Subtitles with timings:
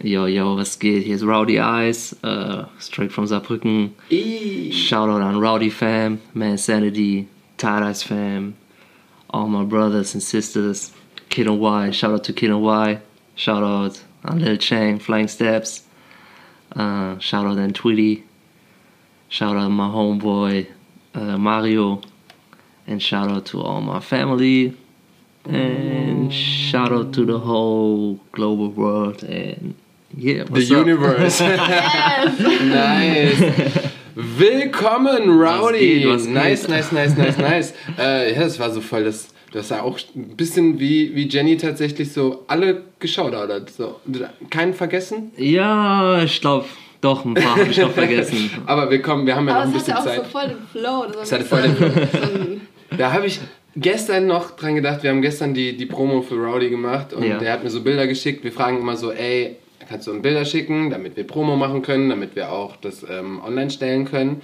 [0.00, 1.02] Yo, yo, was geht?
[1.02, 3.94] Hier ist Rowdy Eyes, uh, straight from Saarbrücken.
[4.70, 7.26] Shoutout an Rowdy Fam, Man Sanity,
[7.60, 8.54] Eyes Fam,
[9.30, 10.92] all my brothers and sisters,
[11.30, 13.00] Kid and Y, shout out to Kid and Y,
[13.34, 15.82] shout out an Lil Chang, Flying Steps,
[16.76, 18.22] uh, shout out an Tweety,
[19.28, 20.68] shout out my homeboy
[21.16, 22.02] uh, Mario,
[22.86, 24.76] and shout out to all my family,
[25.44, 29.74] and shout out to the whole global world, and
[30.16, 30.86] yeah, The up?
[30.86, 31.40] Universe.
[32.64, 33.42] nice.
[34.14, 36.00] Willkommen, Rowdy.
[36.00, 36.34] geht, was geht?
[36.34, 37.74] nice, nice, nice, nice, nice.
[37.98, 39.28] Äh, ja, das war so voll das.
[39.52, 43.70] Das war auch ein bisschen wie, wie Jenny tatsächlich so alle geschaut hat.
[43.70, 43.98] So,
[44.50, 45.32] keinen vergessen.
[45.38, 46.66] Ja, ich glaube,
[47.00, 48.50] doch, ein paar habe ich noch vergessen.
[48.66, 50.24] Aber wir kommen, wir haben ja noch Aber ein es hatte bisschen auch Zeit.
[50.24, 51.06] so voll den Flow.
[51.14, 52.60] So Es hatte voll den Flow.
[52.98, 53.40] Da habe ich
[53.74, 57.38] gestern noch dran gedacht, wir haben gestern die, die Promo für Rowdy gemacht und Ja.
[57.38, 58.44] der hat mir so Bilder geschickt.
[58.44, 59.56] Wir fragen immer so, ey,
[59.88, 63.40] kannst du uns Bilder schicken, damit wir Promo machen können, damit wir auch das ähm,
[63.44, 64.42] online stellen können.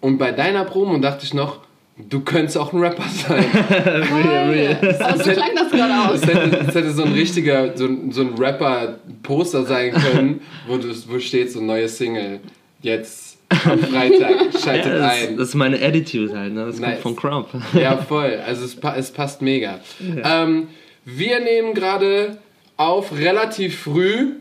[0.00, 1.58] Und bei deiner Promo dachte ich noch,
[1.96, 3.44] du könntest auch ein Rapper sein.
[3.72, 4.96] Geil.
[5.00, 6.22] Aber so klang das gerade aus.
[6.22, 10.76] Es hätte, es hätte so ein richtiger, so ein, so ein Rapper-Poster sein können, wo,
[10.76, 12.40] du, wo steht so neue Single,
[12.80, 14.34] jetzt am Freitag,
[14.64, 15.36] schaltet Ja, das, ein.
[15.36, 16.64] das ist meine Attitude halt, ne?
[16.66, 17.00] Das Nice.
[17.02, 17.48] kommt von Crump.
[17.74, 18.40] Ja, voll.
[18.46, 19.78] Also es, pa- es passt mega.
[20.24, 20.68] Ähm,
[21.04, 22.38] wir nehmen gerade
[22.88, 24.32] auf relativ früh.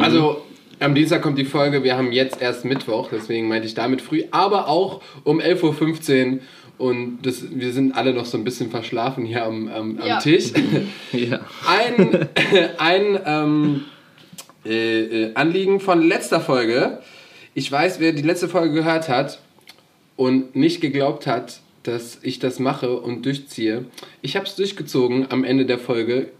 [0.00, 0.42] Also
[0.80, 1.82] am Dienstag kommt die Folge.
[1.82, 4.24] Wir haben jetzt erst Mittwoch, deswegen meinte ich damit früh.
[4.30, 6.38] Aber auch um 11.15 Uhr.
[6.78, 10.18] Und das, wir sind alle noch so ein bisschen verschlafen hier am, am, am Ja.
[10.20, 10.52] Tisch.
[11.12, 11.40] ja.
[11.66, 12.28] Ein,
[12.78, 13.84] ein ähm,
[14.64, 17.00] äh, äh, Anliegen von letzter Folge.
[17.54, 19.40] Ich weiß, wer die letzte Folge gehört hat
[20.14, 23.86] und nicht geglaubt hat, dass ich das mache und durchziehe.
[24.22, 26.30] Ich habe es durchgezogen am Ende der Folge.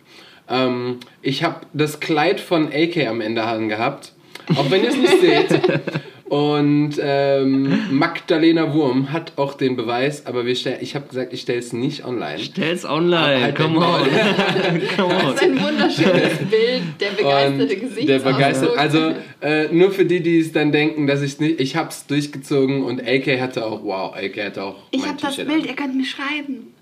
[0.48, 4.12] Ähm, ich habe das Kleid von AK am Ende angehabt,
[4.56, 5.60] auch wenn ihr es nicht seht.
[6.28, 11.40] Und ähm, Magdalena Wurm hat auch den Beweis, aber wir stell, ich habe gesagt, ich
[11.40, 12.38] stelle es nicht online.
[12.38, 14.00] Stell's online, Halt come on.
[14.96, 15.34] come Das on.
[15.34, 18.06] ist ein wunderschönes Bild, der begeisterte Und Gesichtsausdruck.
[18.06, 21.76] der begeistert, also äh, nur für die, die es dann denken, dass ich nicht, ich
[21.76, 25.64] hab's durchgezogen und AK hatte auch, wow, AK hatte auch Ich habe das Bild, an.
[25.64, 26.74] ihr könnt mir schreiben.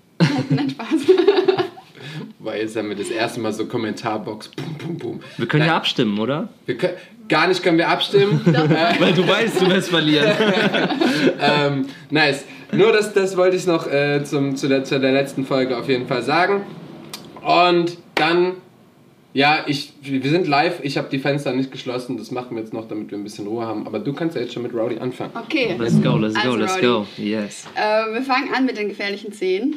[0.49, 0.87] Nein, Spaß.
[2.39, 5.19] Weil jetzt haben wir das erste Mal so Kommentarbox, bum, bum, bum.
[5.37, 6.49] Wir können ja Nein, abstimmen, oder?
[6.65, 6.93] wir können,
[7.27, 8.41] gar nicht können wir abstimmen.
[8.99, 10.31] Weil du weißt, du wirst verlieren.
[11.41, 12.45] ähm, nice.
[12.71, 15.87] Nur das, das wollte ich noch äh, zum, zu, der, zu der letzten Folge auf
[15.87, 16.63] jeden Fall sagen.
[17.41, 18.53] Und dann,
[19.37, 20.79] ja, ich, wir sind live.
[20.81, 22.17] Ich habe die Fenster nicht geschlossen.
[22.17, 23.85] Das machen wir jetzt noch, damit wir ein bisschen Ruhe haben.
[23.85, 25.29] Aber du kannst ja jetzt schon mit Rowdy anfangen.
[25.35, 25.75] Okay.
[25.77, 27.05] Let's go, let's go, Also, let's go.
[27.17, 27.65] Yes.
[27.75, 29.75] Äh, wir fangen an mit den gefährlichen Szenen.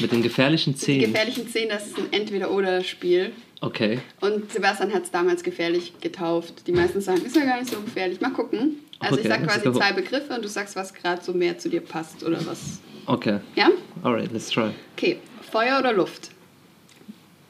[0.00, 1.12] Mit den gefährlichen Die Szenen.
[1.12, 3.32] gefährlichen Szenen, das ist ein Entweder-Oder-Spiel.
[3.60, 3.98] Okay.
[4.22, 6.66] Und Sebastian hat es damals gefährlich getauft.
[6.66, 8.18] Die meisten sagen, ist ja gar nicht so gefährlich.
[8.22, 8.76] Mal gucken.
[8.98, 11.58] Also ich Okay, sag let's quasi zwei Begriffe und du sagst, was gerade so mehr
[11.58, 12.80] zu dir passt oder was.
[13.04, 13.40] Okay.
[13.56, 13.68] Ja?
[14.02, 14.70] Alright, let's try.
[14.96, 15.18] Okay.
[15.52, 16.30] Feuer oder Luft?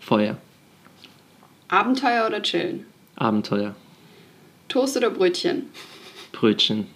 [0.00, 0.36] Feuer.
[1.70, 2.84] Abenteuer oder Chillen?
[3.16, 3.74] Abenteuer.
[4.68, 5.70] Toast oder Brötchen?
[6.32, 6.86] Brötchen.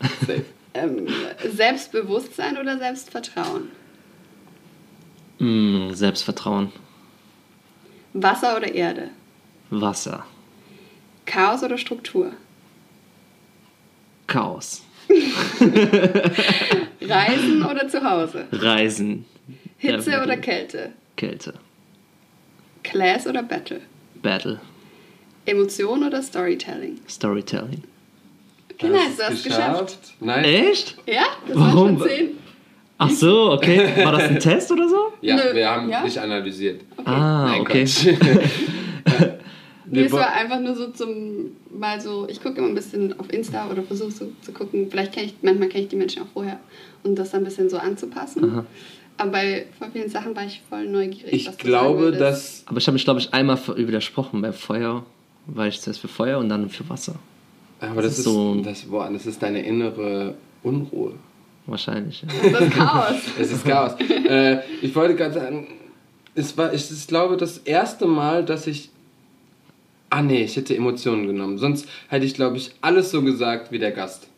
[0.72, 1.08] Ähm,
[1.52, 3.72] Selbstbewusstsein oder Selbstvertrauen?
[5.40, 6.70] Mm, Selbstvertrauen.
[8.12, 9.10] Wasser oder Erde?
[9.70, 10.24] Wasser.
[11.26, 12.30] Chaos oder Struktur?
[14.28, 14.82] Chaos.
[17.00, 18.46] Reisen oder zu Hause?
[18.52, 19.24] Reisen.
[19.76, 20.92] Hitze Ja, oder Kälte?
[21.16, 21.54] Kälte.
[22.82, 23.80] Class oder Battle?
[24.22, 24.60] Battle.
[25.46, 26.98] Emotion oder Storytelling?
[27.08, 27.82] Storytelling.
[28.74, 29.98] Okay, nice, du hast es geschafft.
[30.20, 30.44] Nein.
[30.44, 30.96] Echt?
[31.06, 31.74] Ja, das Warum?
[31.76, 32.28] waren schon zehn.
[32.98, 34.04] Ach so, okay.
[34.04, 35.12] War das ein Test oder so?
[35.22, 35.54] Ja, Nö.
[35.54, 36.02] wir haben Ja?
[36.04, 36.82] nicht analysiert.
[37.04, 37.84] Ah, Nein, okay.
[39.92, 43.32] Nee, es war einfach nur so zum, mal so, ich gucke immer ein bisschen auf
[43.32, 46.28] Insta oder versuche so zu gucken, vielleicht kenne ich, manchmal kenne ich die Menschen auch
[46.32, 46.60] vorher
[47.02, 48.44] und das dann ein bisschen so anzupassen.
[48.52, 48.66] Aha.
[49.20, 51.32] Aber bei voll vielen Sachen war ich voll neugierig.
[51.32, 52.62] Ich glaube, dass.
[52.66, 54.40] Aber ich habe mich, glaube ich, einmal widersprochen.
[54.40, 55.04] Bei Feuer
[55.46, 57.16] war ich zuerst für Feuer und dann für Wasser.
[57.80, 61.14] Aber das, ist ist so- Das, boah, das ist deine innere Unruhe.
[61.66, 62.22] Wahrscheinlich.
[62.22, 62.50] Ja.
[62.50, 63.14] Das ist Chaos.
[63.38, 63.92] Es ist Chaos.
[64.00, 65.66] äh, ich wollte gerade sagen,
[66.34, 68.88] es war, ich, ich glaube, das erste Mal, dass ich.
[70.08, 71.58] Ah, nee, ich hätte Emotionen genommen.
[71.58, 74.28] Sonst hätte ich, glaube ich, alles so gesagt wie der Gast.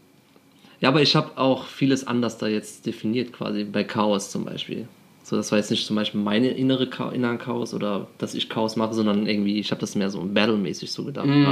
[0.83, 4.89] Ja, aber ich habe auch vieles anders da jetzt definiert, quasi bei Chaos zum Beispiel.
[5.23, 8.49] So, das war jetzt nicht zum Beispiel meine innere Cha inneren Chaos oder dass ich
[8.49, 11.29] Chaos mache, sondern irgendwie, ich habe das mehr so Battle-mäßig so gedacht.
[11.29, 11.45] Mhm.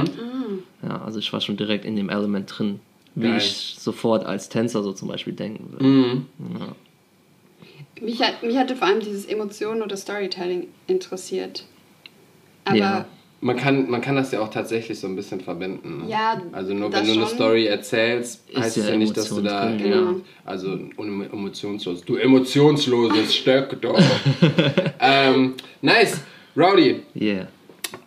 [0.83, 0.89] Ja?
[0.89, 2.81] ja, also ich war schon direkt in dem Element drin,
[3.15, 3.37] wie Geil.
[3.37, 5.85] ich sofort als Tänzer so zum Beispiel denken würde.
[5.85, 6.25] Mhm.
[8.01, 11.63] Mich, hat, mich hatte vor allem dieses Emotionen oder Storytelling interessiert.
[12.65, 13.05] Aber Ja.
[13.43, 16.03] Man kann, man kann das ja auch tatsächlich so ein bisschen verbinden.
[16.05, 16.09] Ne?
[16.11, 17.29] Ja, Also nur das wenn du eine.
[17.29, 20.15] Story erzählst, heißt es ja ja nicht, dass du da drin, ja.
[20.45, 22.03] also emotionslos.
[22.05, 23.99] Du emotionsloses Stöck doch.
[24.99, 26.21] ähm, nice,
[26.55, 27.01] Rowdy.
[27.19, 27.47] Yeah.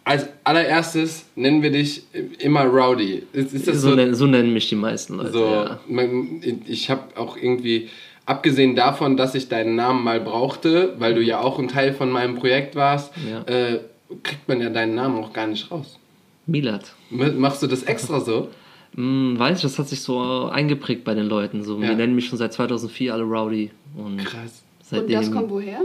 [0.04, 2.02] Als allererstes nennen wir dich
[2.38, 3.22] immer Rowdy.
[3.32, 3.94] Ist, ist das So, so?
[3.96, 5.32] nennen, so nennen mich die meisten Leute.
[5.32, 5.80] so ja.
[5.88, 7.88] man, ich habe auch irgendwie
[8.26, 12.10] abgesehen davon, dass ich deinen Namen mal brauchte, weil du ja auch ein Teil von
[12.10, 13.42] meinem Projekt warst, Ja.
[13.52, 13.80] äh,
[14.22, 15.98] kriegt man ja deinen Namen auch gar nicht raus.
[16.46, 16.92] Milad.
[17.10, 18.48] M- Machst du das extra so?
[18.94, 21.62] Hm, weiß ich, das hat sich so eingeprägt bei den Leuten.
[21.64, 21.88] So, Ja.
[21.88, 23.70] Wir nennen mich schon seit 2004 alle Rowdy.
[23.96, 24.62] Und Krass.
[24.92, 25.80] Und das kommt woher?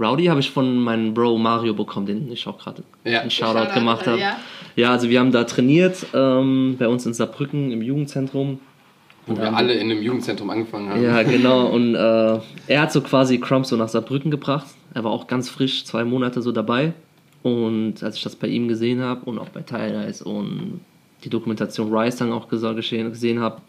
[0.00, 3.20] Rowdy habe ich von meinem Bro Mario bekommen, den ich auch gerade Ja.
[3.20, 4.18] einen Shoutout Shoutout, gemacht habe.
[4.18, 4.36] ja.
[4.76, 4.92] Ja.
[4.92, 8.60] also wir haben da trainiert, ähm, bei uns in Saarbrücken im Jugendzentrum.
[9.26, 11.02] Wo wir alle in einem Jugendzentrum angefangen haben.
[11.02, 11.66] Ja, genau.
[11.66, 12.38] Und äh,
[12.68, 14.66] er hat so quasi Crump so nach Saarbrücken gebracht.
[14.94, 16.92] Er war auch ganz frisch, zwei Monate so dabei.
[17.42, 20.80] Und als ich das bei ihm gesehen habe und auch bei Tyler und
[21.24, 23.60] die Dokumentation Rise dann auch geschehen, gesehen habe.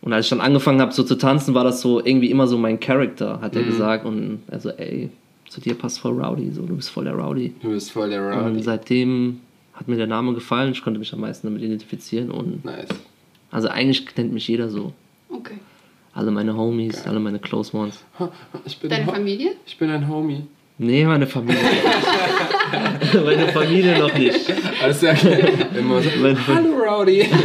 [0.00, 2.58] Und als ich dann angefangen habe so zu tanzen, war das so irgendwie immer so
[2.58, 4.04] mein Charakter, hat er gesagt.
[4.04, 5.10] Und also, ey,
[5.48, 7.54] zu dir passt voll Rowdy, so, du bist voll der Rowdy.
[7.62, 8.62] Du bist voll der Und Rowdy.
[8.62, 9.40] seitdem
[9.74, 12.30] hat mir der Name gefallen, ich konnte mich am meisten damit identifizieren.
[12.30, 12.88] Und Nice.
[13.50, 14.92] also eigentlich nennt mich jeder so.
[15.28, 15.58] Okay.
[16.14, 18.04] Alle meine Homies, alle meine Close Ones.
[18.64, 19.52] Ich bin, Deine Familie?
[19.66, 20.42] ich bin ein Homie.
[20.82, 21.60] Nee, meine Familie.
[23.24, 24.40] meine Familie noch nicht.
[24.82, 25.06] Also
[25.78, 26.10] immer so,
[26.48, 27.26] Hallo Rowdy.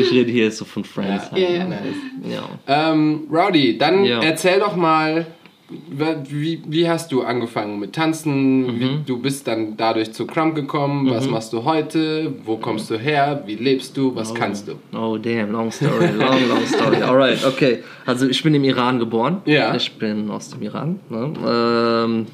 [0.00, 1.30] Ich rede hier so von Friends.
[1.34, 1.64] Ja, ja.
[1.64, 1.80] Nice.
[2.22, 2.90] ja.
[2.90, 4.20] Ähm, Rowdy, dann Ja.
[4.22, 5.24] erzähl doch mal,
[5.70, 8.62] wie, wie hast du angefangen mit Tanzen?
[8.62, 8.80] Mhm.
[8.80, 11.10] Wie, du bist dann dadurch zu Crump gekommen.
[11.10, 12.32] Was machst du heute?
[12.44, 13.42] Wo kommst du her?
[13.46, 14.14] Wie lebst du?
[14.14, 14.72] Was kannst du?
[14.96, 17.02] Oh, damn, long story, long, long story.
[17.02, 17.82] Alright, okay.
[18.06, 19.42] Also ich bin im Iran geboren.
[19.44, 19.74] Ja.
[19.74, 21.00] Ich bin aus dem Iran.
[21.10, 21.32] Ne?
[21.46, 22.26] Ähm,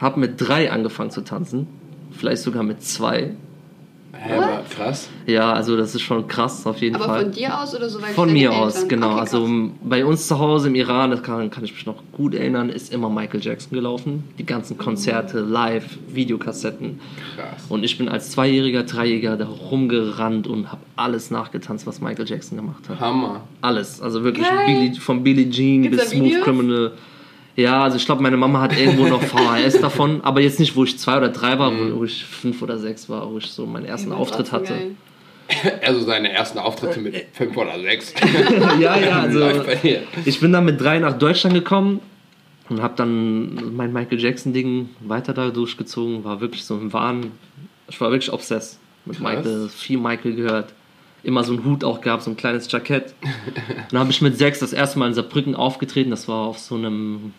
[0.00, 1.66] hab mit drei angefangen zu tanzen.
[2.12, 3.34] Vielleicht sogar mit zwei.
[4.12, 5.08] Hä, aber krass.
[5.26, 7.22] Ja, also das ist schon krass auf jeden Aber Fall.
[7.24, 8.00] von dir aus oder so?
[8.02, 9.10] weil Von mir Eltern- aus, genau.
[9.12, 9.48] Okay, also
[9.82, 12.92] bei uns zu Hause im Iran, das kann, kann ich mich noch gut erinnern, ist
[12.92, 14.24] immer Michael Jackson gelaufen.
[14.38, 17.00] Die ganzen Konzerte, live, Videokassetten.
[17.36, 17.66] Krass.
[17.68, 22.56] Und ich bin als Zweijähriger, Dreijähriger da rumgerannt und habe alles nachgetanzt, was Michael Jackson
[22.58, 22.98] gemacht hat.
[23.00, 23.42] Hammer.
[23.60, 24.00] Alles.
[24.00, 24.46] Also wirklich.
[24.66, 26.42] Billie, von Billie Jean Gibt's bis Smooth?
[26.42, 26.92] Criminal.
[27.60, 30.84] Ja, also ich glaube, meine Mama hat irgendwo noch VHS davon, aber jetzt nicht, wo
[30.84, 31.92] ich zwei oder drei war, Mhm.
[31.94, 34.72] wo, wo ich fünf oder sechs war, wo ich so meinen ersten war Auftritt hatte.
[34.74, 34.90] geil.
[35.82, 38.12] Also seine ersten Auftritte mit fünf oder sechs.
[38.78, 39.50] ja, ja, also
[40.24, 42.00] ich bin dann mit drei nach Deutschland gekommen
[42.68, 47.32] und habe dann mein Michael Jackson Ding weiter da durchgezogen, war wirklich so im Wahn.
[47.88, 49.36] Ich war wirklich obsessed mit Krass.
[49.36, 50.74] Michael, viel Michael gehört.
[51.24, 53.14] Immer so einen Hut auch gehabt, so ein kleines Jackett.
[53.90, 56.10] Dann habe ich mit sechs das erste Mal in Saarbrücken aufgetreten.
[56.10, 57.32] Das war auf so einem,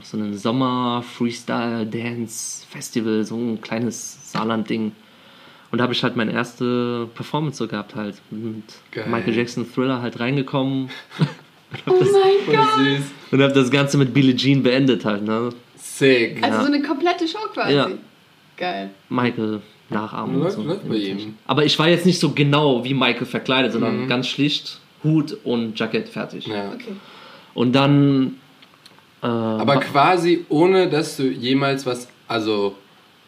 [0.00, 4.92] auf so einem Sommer Freestyle Dance Festival, so ein kleines Saarland-Ding.
[5.70, 8.16] Und da habe ich halt meine erste Performance so gehabt halt.
[8.30, 9.06] Mit Geil.
[9.08, 10.88] Michael Jackson Thriller halt reingekommen.
[11.86, 12.04] Oh mein
[12.46, 13.00] Voll Gott.
[13.30, 15.50] Und habe das Ganze mit Billie Jean beendet halt, ne?
[15.76, 16.42] Sick.
[16.42, 16.64] Also Ja.
[16.66, 17.74] so eine komplette Show quasi.
[17.76, 17.88] Ja.
[18.56, 18.90] Geil.
[19.08, 20.40] Michael nachahmen.
[20.40, 20.62] Läuft- so.
[20.64, 21.36] läuft bei ihm.
[21.46, 25.78] Aber ich war jetzt nicht so genau wie Michael verkleidet, sondern ganz schlicht Hut und
[25.78, 26.48] Jackett fertig.
[26.48, 26.72] Ja.
[26.72, 26.96] Okay.
[27.54, 28.34] Und dann.
[29.22, 32.74] Äh, Aber quasi ohne, dass du jemals was, also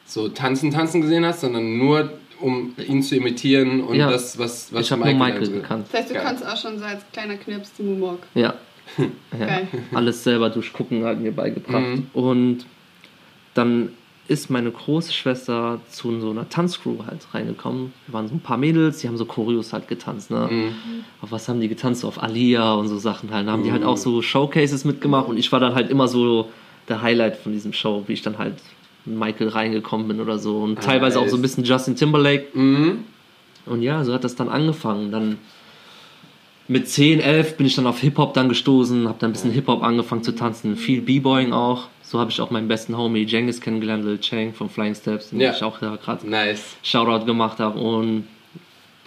[0.07, 2.11] so tanzen, tanzen gesehen hast, sondern nur
[2.41, 4.11] um ihn zu imitieren und Ja.
[4.11, 5.87] das, was, was ich habe nur Michael gekannt.
[5.93, 6.23] Das heißt, du Geil.
[6.25, 8.19] kannst auch schon so als kleiner Knirps den Moonwalk.
[8.35, 8.55] Ja.
[9.39, 9.47] ja.
[9.47, 9.69] Geil.
[9.95, 11.83] Alles selber durchgucken hat mir beigebracht.
[11.83, 12.07] Mhm.
[12.15, 12.67] Und
[13.55, 13.91] dann
[14.29, 17.93] ist meine große Schwester zu so einer Tanzcrew halt reingekommen.
[18.07, 20.31] Wir waren so ein paar Mädels, die haben so Choreos halt getanzt.
[20.31, 20.49] Ne?
[20.51, 20.75] Mhm.
[21.21, 22.05] Auf was haben die getanzt?
[22.05, 23.49] Auf Alia und so Sachen halt.
[23.49, 26.49] Da haben die halt auch so Showcases mitgemacht und ich war dann halt immer so
[26.89, 28.55] der Highlight von diesem Show, wie ich dann halt
[29.05, 30.59] mit Michael reingekommen bin oder so.
[30.59, 32.57] Und teilweise auch so ein bisschen Justin Timberlake.
[32.57, 33.05] Mhm.
[33.67, 35.11] Und ja, so hat das dann angefangen.
[35.11, 35.39] Dann
[36.69, 39.83] mit 10, 11 bin ich dann auf Hip-Hop dann gestoßen, habe dann ein bisschen Hip-Hop
[39.83, 41.89] angefangen zu tanzen, viel B-Boying auch.
[42.03, 45.41] So habe ich auch meinen besten Homie Jengis kennengelernt, Lil Chang von Flying Steps, den
[45.41, 45.53] Ja.
[45.53, 46.77] ich auch ja, gerade Nice.
[46.83, 47.79] Shoutout gemacht habe.
[47.79, 48.25] Und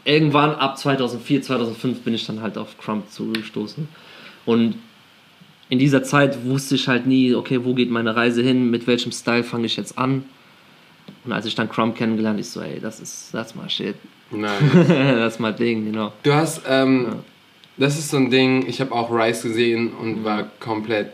[0.03, 3.87] irgendwann ab 2004, 2005 bin ich dann halt auf Crump zugestoßen.
[4.45, 4.75] Und
[5.69, 9.11] in dieser Zeit wusste ich halt nie, okay, wo geht meine Reise hin, mit welchem
[9.11, 10.25] Style fange ich jetzt an.
[11.23, 13.95] Und als ich dann Crump kennengelernt, ich so, ey, das ist, that's my shit.
[14.31, 14.51] Nice.
[14.87, 16.11] that's my Ding, you know.
[16.23, 17.07] Du hast, ähm,
[17.77, 21.11] das ist so ein Ding, ich habe auch Rise gesehen und war komplett,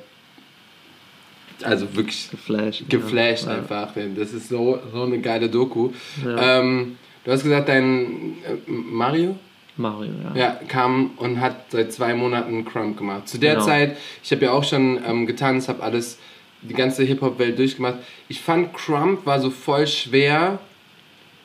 [1.64, 2.90] also wirklich Geflasht.
[2.90, 3.56] geflasht ja.
[3.56, 3.94] einfach.
[4.16, 5.90] Das ist so, so eine geile Doku.
[6.24, 6.60] Ja.
[6.60, 9.38] Ähm, du hast gesagt, dein äh, Mario?
[9.78, 10.40] Mario, ja.
[10.40, 13.28] Ja, kam und hat seit zwei Monaten Crump gemacht.
[13.28, 13.66] Zu der Genau.
[13.66, 16.20] Zeit, ich habe ja auch schon ähm, getanzt, habe alles,
[16.62, 17.96] die ganze Hip-Hop-Welt durchgemacht.
[18.28, 20.60] Ich fand Crump war so voll schwer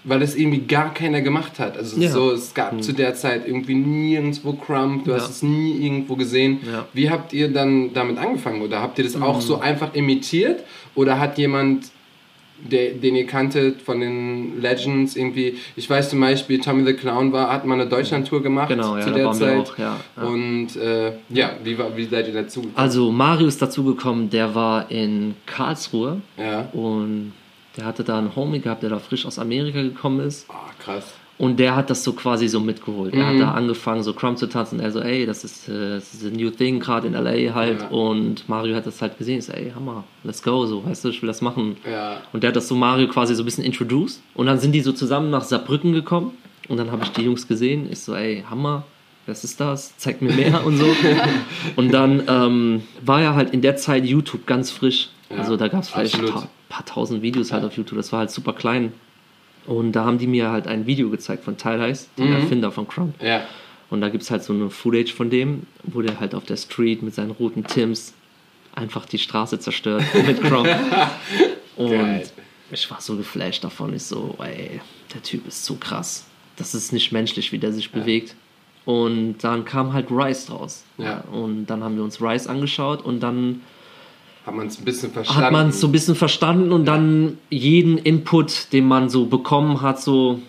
[0.08, 1.76] weil das irgendwie gar keiner gemacht hat.
[1.76, 2.10] Also Ja.
[2.10, 5.30] so, es gab zu der Zeit irgendwie nirgendwo Crump, du hast Ja.
[5.30, 6.60] es nie irgendwo gesehen.
[6.64, 6.80] Ja.
[6.80, 6.84] Mhm.
[6.92, 8.62] Wie habt ihr dann damit angefangen?
[8.62, 10.64] Oder habt ihr das auch so einfach imitiert?
[10.94, 11.90] Oder hat jemand,
[12.70, 17.30] der, den ihr kanntet von den Legends irgendwie, ich weiß zum Beispiel, Tommy the Clown
[17.32, 19.58] war, hat mal eine Deutschland-Tour gemacht Genau, ja, zu der Zeit.
[20.16, 20.22] auch.
[20.22, 22.60] Und äh, ja, wie, war, wie seid ihr dazu?
[22.60, 22.76] gekommen?
[22.78, 26.68] Also Mario ist dazugekommen, der war in Karlsruhe ja.
[26.72, 27.32] und
[27.76, 30.46] der hatte da einen Homie gehabt, der da frisch aus Amerika gekommen ist.
[30.48, 31.14] Oh, krass.
[31.38, 33.14] Und der hat das so quasi so mitgeholt.
[33.14, 34.80] Er hat da angefangen, so Crumb zu tanzen.
[34.80, 37.82] Er so, ey, das ist, äh, das ist a new thing, gerade in LA halt.
[37.82, 37.88] Ja.
[37.88, 39.40] Und Mario hat das halt gesehen.
[39.40, 41.76] Ich so, ey, Hammer, let's go, so, weißt du, ich will das machen.
[41.90, 42.22] Ja.
[42.32, 44.22] Und der hat das so Mario quasi so ein bisschen introduced.
[44.34, 46.32] Und dann sind die so zusammen nach Saarbrücken gekommen.
[46.68, 47.86] Und dann habe ich die Jungs gesehen.
[47.90, 48.84] Ich so, ey, Hammer,
[49.26, 49.94] was ist das?
[49.98, 50.86] Zeig mir mehr und so.
[51.76, 55.10] und dann ähm, war ja halt in der Zeit YouTube ganz frisch.
[55.30, 56.42] Ja, also da gab es vielleicht ein absolut.
[56.42, 57.96] ta paar tausend Videos halt auf YouTube.
[57.96, 58.92] Das war halt super klein.
[59.66, 63.20] Und da haben die mir halt ein Video gezeigt von Tylice, dem Erfinder von Crumb.
[63.20, 63.42] Ja.
[63.90, 66.56] Und da gibt es halt so eine Footage von dem, wo der halt auf der
[66.56, 68.14] Street mit seinen roten Tims
[68.74, 70.68] einfach die Straße zerstört mit Crumb.
[71.76, 72.26] Und Geil.
[72.70, 73.94] ich war so geflasht davon.
[73.94, 74.80] Ich so, ey,
[75.14, 76.26] der Typ ist so krass.
[76.56, 78.34] Das ist nicht menschlich, wie der sich bewegt.
[78.84, 80.84] Und dann kam halt Rice draus.
[80.96, 81.24] Ja.
[81.32, 83.62] Und dann haben wir uns Rice angeschaut und dann
[84.46, 85.44] Hat man es ein bisschen verstanden?
[85.44, 89.82] hat man es so ein bisschen verstanden und dann jeden Input, den man so bekommen
[89.82, 90.40] hat, so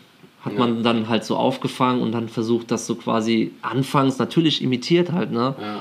[0.42, 0.60] hat Ja.
[0.60, 5.32] man dann halt so aufgefangen und dann versucht, das so quasi anfangs natürlich imitiert halt,
[5.32, 5.56] ne?
[5.60, 5.80] Ja.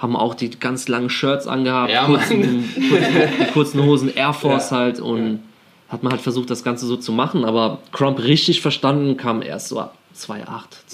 [0.00, 4.70] Haben auch die ganz langen Shirts angehabt, Ja, kurzen, kurzen, die kurzen Hosen, Air Force
[4.70, 4.76] Ja.
[4.78, 5.38] halt und
[5.88, 9.68] hat man halt versucht, das Ganze so zu machen, aber Crump richtig verstanden kam erst
[9.68, 10.44] so ab 2.8,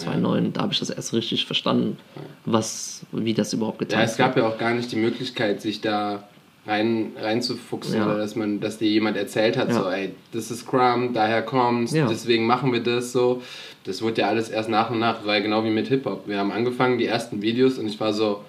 [0.07, 1.97] 2.9, da habe ich das erst richtig verstanden,
[2.45, 5.81] was, wie das überhaupt getan Ja, es gab ja auch gar nicht die Möglichkeit, sich
[5.81, 6.25] da
[6.67, 8.05] rein, reinzufuchsen Ja.
[8.07, 9.75] oder dass man, dass dir jemand erzählt hat, Ja.
[9.83, 12.07] so, ey, das ist Crumb, daher kommt's, Ja.
[12.07, 13.43] deswegen machen wir das so.
[13.85, 16.25] Das wurde ja alles erst nach und nach, weil genau wie mit Hip-Hop.
[16.27, 18.45] Wir haben angefangen, die ersten Videos und ich war so,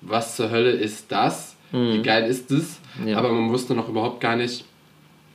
[0.00, 1.56] was zur Hölle ist das?
[1.72, 2.78] Wie geil ist das?
[3.04, 3.14] Mhm.
[3.14, 4.64] Aber man wusste noch überhaupt gar nicht,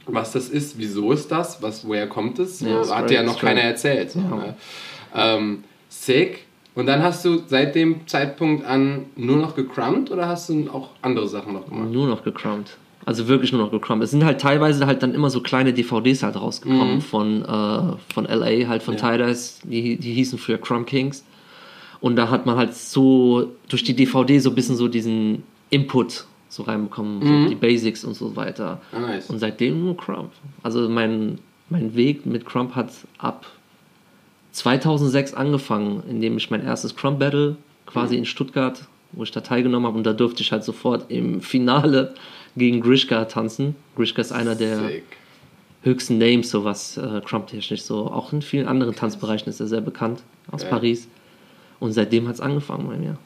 [0.08, 2.60] was das ist, wieso ist das, was, woher kommt es?
[2.60, 4.12] So, hat straight, ja noch keiner erzählt.
[4.12, 4.56] So, ne?
[5.16, 6.46] ähm, sick.
[6.76, 10.90] Und dann hast du seit dem Zeitpunkt an nur noch gecrumpt oder hast du auch
[11.02, 11.90] andere Sachen noch gemacht?
[11.92, 12.78] Nur noch gecrumbed.
[13.06, 14.04] Also wirklich nur noch gecrumbed.
[14.06, 18.26] Es sind halt teilweise halt dann immer so kleine DVDs halt rausgekommen von, äh, von
[18.26, 19.00] LA, halt von Mhm.
[19.02, 19.12] Ja.
[19.12, 21.24] Tidals, die, die hießen früher Crumb Kings.
[22.02, 26.26] Und da hat man halt so durch die DVD so ein bisschen so diesen Input
[26.50, 28.82] so reinbekommen, so die Basics und so weiter.
[28.92, 28.98] Mhm.
[28.98, 29.30] Ah, nice.
[29.30, 30.32] Und seitdem nur Crump.
[30.64, 31.40] Also mein,
[31.70, 33.46] mein Weg mit Crump hat ab
[34.54, 39.88] 2006 angefangen, indem ich mein erstes Crump Battle quasi in Stuttgart, wo ich da teilgenommen
[39.88, 42.14] habe und da durfte ich halt sofort im Finale
[42.56, 43.76] gegen Grishka tanzen.
[43.96, 45.04] Grishka ist einer der Sick.
[45.82, 48.08] höchsten Names, so was äh, Crump-technisch so.
[48.12, 50.70] Auch in vielen anderen Tanzbereichen ist er sehr bekannt, aus Ja.
[50.70, 51.08] Paris.
[51.80, 53.18] Und seitdem hat es angefangen bei mir.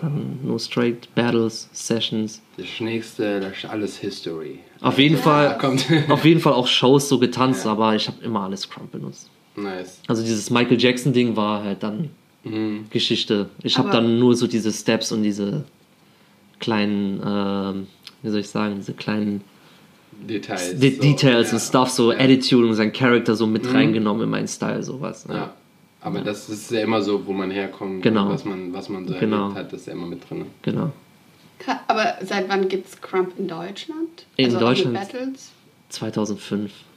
[0.00, 2.40] Dann nur straight Battles, Sessions.
[2.56, 4.60] Das nächste, das ist alles History.
[4.80, 5.84] Auf jeden Fall, kommt.
[6.08, 9.28] auf jeden Fall auch Shows so getanzt, aber ich habe immer alles Crump benutzt.
[9.56, 10.00] Nice.
[10.08, 12.10] Also dieses Michael Jackson Ding war halt dann
[12.42, 12.86] Mhm.
[12.88, 13.50] Geschichte.
[13.62, 15.64] Ich habe dann nur so diese Steps und diese
[16.58, 17.86] kleinen, ähm,
[18.22, 19.42] wie soll ich sagen, diese kleinen
[20.26, 20.78] Details.
[20.78, 21.54] De so, Details ja.
[21.54, 22.18] und Stuff, so Ja.
[22.18, 25.26] Attitude und sein Charakter so mit reingenommen in meinen Style, sowas.
[25.28, 25.34] Ne?
[25.34, 25.54] Ja.
[26.02, 28.24] Aber das ist ja immer so, wo man herkommt, Genau.
[28.24, 29.42] und was man, was man so Genau.
[29.42, 30.46] erlebt hat, das ist ja immer mit drin.
[30.62, 30.92] Genau.
[31.88, 34.24] Aber seit wann gibt es Crump in Deutschland?
[34.36, 34.98] In also Deutschland?
[34.98, 35.38] Mit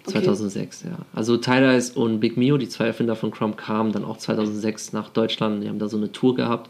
[0.06, 0.24] Battles?
[0.40, 0.70] 2005, Okay.
[0.70, 0.98] 2006, ja.
[1.14, 5.10] Also Tyler und Big Mio, die zwei Erfinder von Crump, kamen dann auch 2006 nach
[5.10, 5.64] Deutschland.
[5.64, 6.70] Die haben da so eine Tour gehabt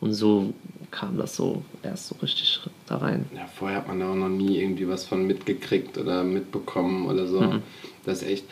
[0.00, 0.52] und so
[0.90, 3.26] kam das so erst so richtig da rein.
[3.34, 7.26] Ja, vorher hat man da auch noch nie irgendwie was von mitgekriegt oder mitbekommen oder
[7.26, 7.40] so.
[7.40, 7.62] Mhm.
[8.04, 8.44] Das ist echt.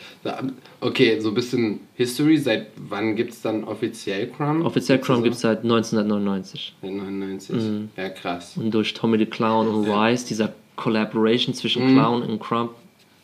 [0.81, 2.37] Okay, so ein bisschen History.
[2.37, 4.65] Seit wann gibt es dann offiziell Crumb?
[4.65, 6.73] Offiziell Crump das gibt es seit 1999.
[6.81, 7.55] Seit 99.
[7.55, 7.89] Mhm.
[7.95, 8.57] Ja, krass.
[8.57, 11.93] Und durch Tommy the Clown und Rice, dieser Collaboration zwischen Mhm.
[11.93, 12.71] Clown und Crump,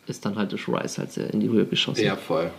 [0.06, 2.04] ist dann halt durch Rice halt sehr in die Höhe geschossen.
[2.04, 2.50] Ja, voll.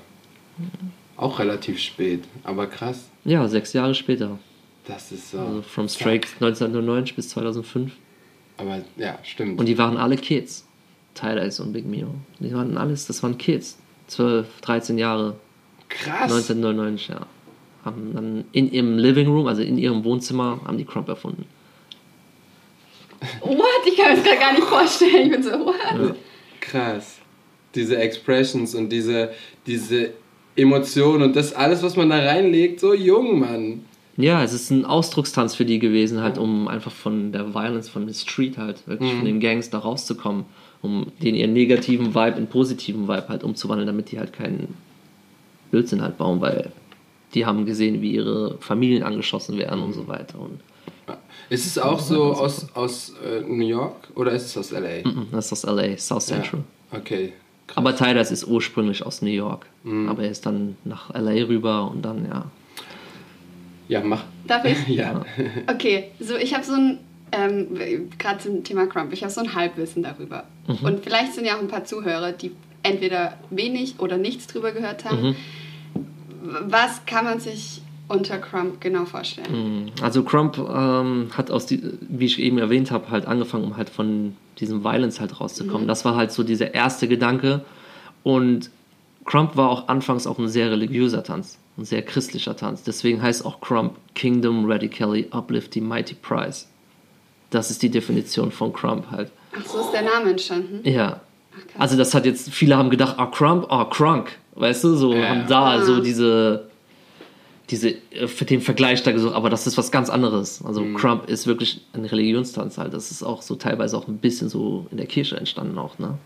[1.18, 3.10] Auch relativ spät, aber krass.
[3.26, 4.40] Ja, sechs Jahre später.
[4.86, 5.40] Das ist so.
[5.40, 5.88] Also from.
[5.88, 7.94] Straight 1999 bis 2005.
[8.58, 9.60] Aber ja, stimmt.
[9.60, 10.68] Und die waren alle Kids.
[11.16, 12.08] Tyler und Big Mio.
[12.40, 13.78] Die waren alles, das waren Kids.
[14.08, 15.36] 12, 13 Jahre,
[15.90, 16.32] krass.
[16.32, 17.26] 1999, ja.
[17.86, 21.46] Haben dann in ihrem Living Room, also in ihrem Wohnzimmer, haben die Crump erfunden.
[23.42, 23.60] What?
[23.86, 25.26] Ich kann mir das gerade gar nicht vorstellen.
[25.28, 26.16] Ich bin so, what?
[26.60, 27.20] Krass.
[27.75, 29.32] Diese Expressions und diese,
[29.65, 30.12] diese
[30.56, 33.86] Emotionen und das alles, was man da reinlegt, so jung, Mann.
[34.15, 38.06] Ja, es ist ein Ausdruckstanz für die gewesen, halt, um einfach von der Violence, von
[38.06, 39.18] der Street halt, wirklich Mhm.
[39.18, 40.46] von den Gangs da rauszukommen,
[40.84, 44.75] um den ihren negativen Vibe in positiven Vibe halt umzuwandeln, damit die halt keinen
[45.72, 46.72] Blödsinn halt bauen, weil
[47.34, 50.39] die haben gesehen, wie ihre Familien angeschossen werden und so weiter.
[50.39, 50.60] Und
[51.50, 55.01] ist es auch so aus, aus äh, New York oder ist es aus LA?
[55.03, 56.62] Mm, das ist aus LA, South Central.
[56.92, 56.98] Ja.
[57.00, 57.34] Okay.
[57.74, 57.77] Krass.
[57.77, 59.65] Aber Tyler ist ursprünglich aus New York.
[59.84, 60.10] Mhm.
[60.10, 62.46] Aber er ist dann nach LA rüber und dann, ja.
[63.88, 64.24] Ja, mach.
[64.48, 64.88] Darf ich?
[64.88, 65.25] ja.
[65.68, 67.00] Okay, so ich habe so ein,
[67.32, 70.46] ähm, gerade zum Thema Crump, ich habe so ein Halbwissen darüber.
[70.68, 70.86] Mhm.
[70.86, 72.51] Und vielleicht sind ja auch ein paar Zuhörer, die
[72.84, 75.30] entweder wenig oder nichts drüber gehört haben.
[75.30, 75.36] Mhm.
[76.68, 79.86] Was kann man sich unter Crump genau vorstellen?
[79.86, 79.92] Mhm.
[80.01, 83.89] Also Crump ähm, hat aus die, wie ich eben erwähnt habe, halt angefangen, um halt
[83.89, 85.84] von diesem Violence halt rauszukommen.
[85.84, 85.88] Mhm.
[85.88, 87.66] Das war halt so dieser erste Gedanke.
[88.24, 88.70] Und
[89.26, 92.84] Crump war auch anfangs auch ein sehr religiöser Tanz, ein sehr christlicher Tanz.
[92.84, 96.66] Deswegen heißt auch Crump Kingdom Radically Uplift the Mighty Prize.
[97.50, 99.32] Das ist die Definition von Crump halt.
[99.58, 100.80] Ach, so ist der Name entstanden?
[100.84, 101.22] Ja.
[101.76, 105.14] Ach, also das hat jetzt, viele haben gedacht, ah, Crump, ah, Crunk, weißt du, so,
[105.14, 105.30] ja.
[105.30, 105.86] haben da ah.
[105.86, 106.68] so diese
[107.70, 110.63] diese, äh, für den Vergleich da gesucht, aber das ist was ganz anderes.
[110.63, 110.96] Also mhm.
[110.96, 112.93] Crump ist wirklich ein Religionstanz halt.
[112.93, 116.17] Das ist auch so teilweise auch ein bisschen so in der Kirche entstanden auch, ne?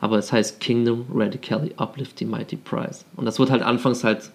[0.00, 3.04] Aber es heißt Kingdom Radically Uplift the Mighty Prize.
[3.16, 4.30] Und das wird halt anfangs halt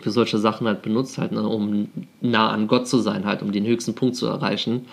[0.00, 1.88] für solche Sachen halt benutzt, halt, ne, um
[2.20, 4.86] nah an Gott zu sein, halt, um den höchsten Punkt zu erreichen.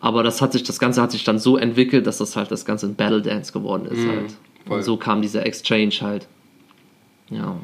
[0.00, 2.64] Aber das hat sich, das Ganze hat sich dann so entwickelt, dass das halt das
[2.64, 4.34] Ganze ein Battle Dance geworden ist mhm, halt.
[4.68, 6.26] Und so kam dieser Exchange halt.
[7.30, 7.56] Ja.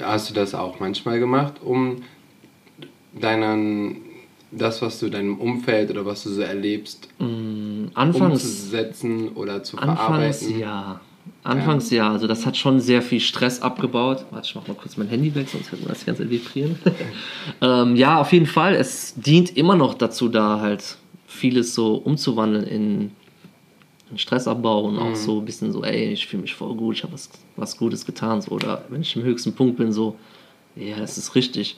[0.00, 2.02] Hast du das auch manchmal gemacht, um
[3.18, 3.96] deinen,
[4.50, 9.78] das, was du deinem Umfeld oder was du so erlebst, mm, anfangs, umzusetzen oder zu
[9.78, 10.58] anfangs, verarbeiten?
[10.58, 11.00] Ja.
[11.44, 12.04] Anfangs ja.
[12.04, 14.24] ja, also das hat schon sehr viel Stress abgebaut.
[14.30, 16.78] Warte, ich mach mal kurz mein Handy weg, sonst wird man das ganze vibrieren.
[17.60, 18.74] ähm, ja, auf jeden Fall.
[18.74, 23.10] Es dient immer noch dazu, da halt vieles so umzuwandeln in
[24.18, 25.16] Stressabbau und auch mhm.
[25.16, 28.04] so ein bisschen so, ey, ich fühle mich voll gut, ich habe was, was Gutes
[28.04, 28.40] getan.
[28.40, 30.16] So, oder wenn ich im höchsten Punkt bin, so,
[30.76, 31.76] ja, das ist richtig.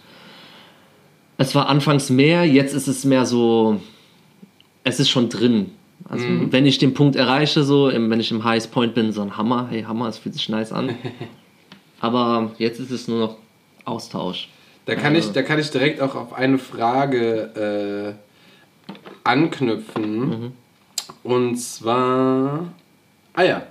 [1.36, 3.80] Es war anfangs mehr, jetzt ist es mehr so,
[4.84, 5.72] es ist schon drin.
[6.08, 6.52] Also mhm.
[6.52, 9.68] wenn ich den Punkt erreiche, so, wenn ich im Highest Point bin, so ein Hammer,
[9.70, 10.94] hey Hammer, es fühlt sich nice an.
[12.00, 13.36] Aber jetzt ist es nur noch
[13.84, 14.48] Austausch.
[14.86, 18.16] Da kann, also, ich, da kann ich direkt auch auf eine Frage
[18.88, 18.92] äh,
[19.24, 20.28] anknüpfen.
[20.28, 20.52] Mhm
[21.22, 22.72] und zwar.
[23.32, 23.62] Ah ja.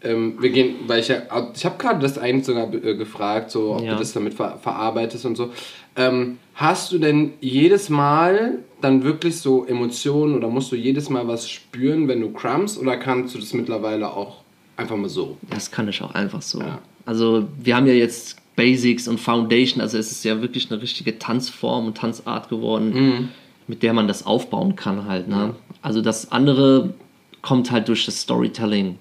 [0.00, 1.22] Ähm, wir gehen, weil ich ja,
[1.54, 3.94] ich habe gerade das eigentlich sogar äh, gefragt, so ob ja.
[3.94, 5.50] du das damit ver verarbeitest und so.
[5.96, 11.26] Ähm, hast du denn jedes Mal dann wirklich so Emotionen oder musst du jedes Mal
[11.26, 14.44] was spüren, wenn du crumbs oder kannst du das mittlerweile auch
[14.76, 15.36] einfach mal so?
[15.50, 16.60] Das kann ich auch einfach so.
[16.60, 16.78] Ja.
[17.04, 21.18] Also wir haben ja jetzt Basics und Foundation, also es ist ja wirklich eine richtige
[21.18, 22.92] Tanzform und Tanzart geworden.
[22.92, 23.28] Mhm
[23.68, 25.28] mit der man das aufbauen kann halt.
[25.28, 25.54] Ne?
[25.82, 26.94] Also das andere
[27.42, 28.98] kommt halt durch das Storytelling.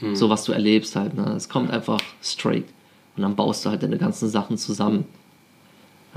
[0.00, 0.16] Mhm.
[0.16, 1.14] So was du erlebst halt.
[1.14, 1.34] Ne?
[1.36, 2.64] Es kommt einfach straight.
[3.16, 5.04] Und dann baust du halt deine ganzen Sachen zusammen.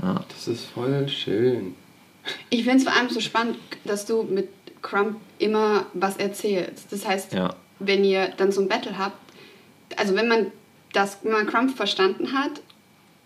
[0.02, 0.24] Ja.
[0.28, 1.74] Das ist voll schön.
[2.50, 4.48] Ich finde es vor allem so spannend, dass du mit
[4.80, 6.90] Crump immer was erzählst.
[6.90, 7.54] Das heißt, ja.
[7.78, 9.16] wenn ihr dann so ein Battle habt,
[9.96, 10.46] also wenn man
[10.92, 12.62] das, wenn man Crump verstanden hat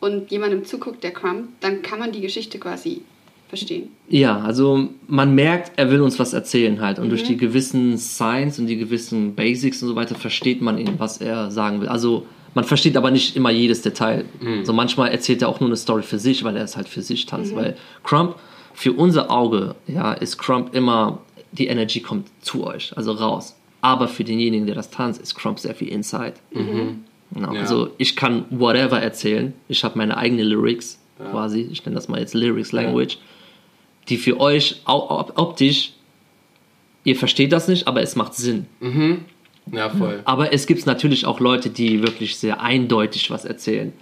[0.00, 3.02] und jemandem zuguckt, der Crump, dann kann man die Geschichte quasi
[3.48, 3.88] verstehen.
[4.08, 6.98] Ja, also man merkt, er will uns was erzählen halt.
[6.98, 7.10] Und mhm.
[7.10, 11.18] durch die gewissen Signs und die gewissen Basics und so weiter versteht man ihn, was
[11.18, 11.88] er sagen will.
[11.88, 14.24] Also man versteht aber nicht immer jedes Detail.
[14.40, 14.64] Mhm.
[14.64, 17.02] So manchmal erzählt er auch nur eine Story für sich, weil er es halt für
[17.02, 17.52] sich tanzt.
[17.52, 17.56] Mhm.
[17.56, 18.36] Weil Crump,
[18.74, 21.20] für unser Auge, ja, ist Crump immer,
[21.52, 23.56] die Energy kommt zu euch, also raus.
[23.80, 26.34] Aber für denjenigen, der das tanzt, ist Crump sehr viel Inside.
[26.52, 27.04] Mhm.
[27.32, 27.52] Genau.
[27.52, 27.60] Ja.
[27.60, 29.52] Also ich kann whatever erzählen.
[29.68, 31.30] Ich habe meine eigenen Lyrics ja.
[31.30, 31.68] quasi.
[31.70, 33.14] Ich nenne das mal jetzt Lyrics Language.
[33.14, 33.20] Ja
[34.08, 35.92] die für euch optisch,
[37.04, 38.66] ihr versteht das nicht, aber es macht Sinn.
[38.80, 39.24] Mhm.
[39.72, 40.20] Ja, voll.
[40.24, 43.92] Aber es gibt natürlich auch Leute, die wirklich sehr eindeutig was erzählen.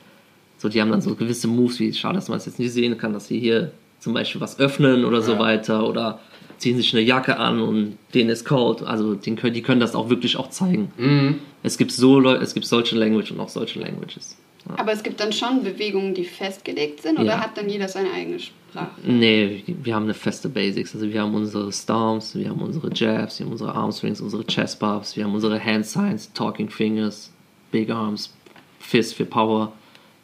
[0.59, 2.97] So, die haben dann so gewisse Moves, wie schade, dass man es jetzt nicht sehen
[2.99, 5.23] kann, dass sie hier zum Beispiel was öffnen oder ja.
[5.23, 6.21] so weiter oder
[6.59, 8.83] ziehen sich eine Jacke an und denen ist cold.
[8.83, 10.93] Also den können, die können das auch wirklich auch zeigen.
[10.99, 11.39] Mhm.
[11.63, 14.37] Es gibt so Leute, es gibt solche Language und auch solche Languages.
[14.69, 14.79] Ja.
[14.79, 17.41] Aber es gibt dann schon Bewegungen, die festgelegt sind oder ja.
[17.41, 18.93] hat dann jeder seine eigene Sprache?
[19.03, 20.95] Nee, wir haben eine feste Basics.
[20.95, 24.45] Also wir haben unsere Stomps, wir haben unsere Jabs, wir haben unsere Arm Swings, unsere
[24.47, 27.31] Chest Bumps, wir haben unsere Hand Signs, Talking Fingers,
[27.71, 28.33] Big Arms,
[28.81, 29.73] Fist für Power.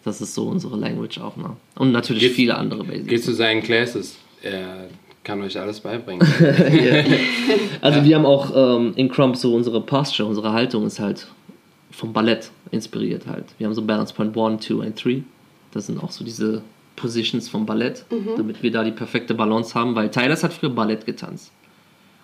[0.04, 1.36] Das ist so unsere Language auch.
[1.36, 1.56] Ne?
[1.76, 3.08] Und natürlich Geht, viele andere Basics.
[3.08, 4.16] Gehst zu seinen Classes?
[4.42, 4.88] Er
[5.22, 6.22] kann euch alles beibringen.
[7.82, 8.04] also ja.
[8.04, 11.26] wir haben auch ähm, in Crump so unsere Posture, unsere Haltung ist halt
[11.90, 13.46] vom Ballett inspiriert halt.
[13.58, 15.22] Wir haben so Balance Point 1, 2 und 3.
[15.72, 16.62] Das sind auch so diese
[16.96, 18.36] Positions vom Ballett, mhm.
[18.36, 21.52] damit wir da die perfekte Balance haben, weil Tyler hat früher Ballett getanzt.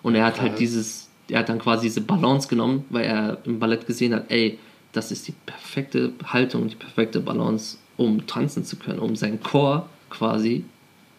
[0.03, 3.59] Und er hat halt dieses, er hat dann quasi diese Balance genommen, weil er im
[3.59, 4.59] Ballett gesehen hat, ey,
[4.93, 9.89] das ist die perfekte Haltung, die perfekte Balance, um tanzen zu können, um seinen Chor
[10.11, 10.65] quasi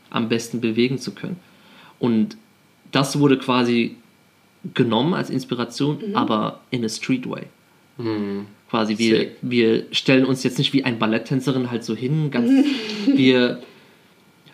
[0.09, 1.37] am besten bewegen zu können.
[1.99, 2.37] Und
[2.91, 3.97] das wurde quasi
[4.73, 6.15] genommen als Inspiration, mhm.
[6.15, 7.43] aber in a street way.
[7.97, 8.47] Mhm.
[8.69, 12.49] Quasi, wir, wir stellen uns jetzt nicht wie ein Balletttänzerin halt so hin, ganz,
[13.05, 13.61] wir,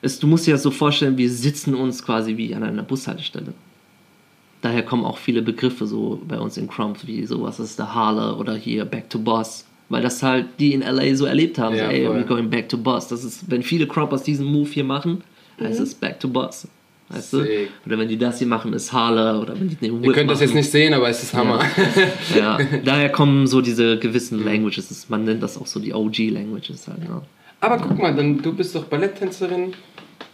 [0.01, 3.53] es, du musst dir das so vorstellen, wir sitzen uns quasi wie an einer Bushaltestelle.
[4.61, 8.39] Daher kommen auch viele Begriffe so bei uns in Crump, wie sowas ist der Harler
[8.39, 11.85] oder hier Back to Boss, weil das halt die in LA so erlebt haben, ja,
[11.85, 13.07] so, ey, we're going back to Boss.
[13.07, 15.23] Das ist, wenn viele Crumpers diesen Move hier machen,
[15.59, 15.83] heißt mhm.
[15.83, 16.67] es Back to Boss.
[17.09, 17.39] Weißt du?
[17.85, 19.41] Oder wenn die das hier machen, ist Harler.
[19.41, 20.35] Oder wenn die den Whip Ihr könnt machen.
[20.35, 21.63] das jetzt nicht sehen, aber es ist Hammer.
[22.35, 22.59] Ja.
[22.59, 22.67] ja.
[22.85, 25.09] daher kommen so diese gewissen Languages.
[25.09, 27.03] Man nennt das auch so die OG-Languages halt.
[27.07, 27.21] Ja.
[27.59, 29.73] Aber guck mal, dann, du bist doch Balletttänzerin.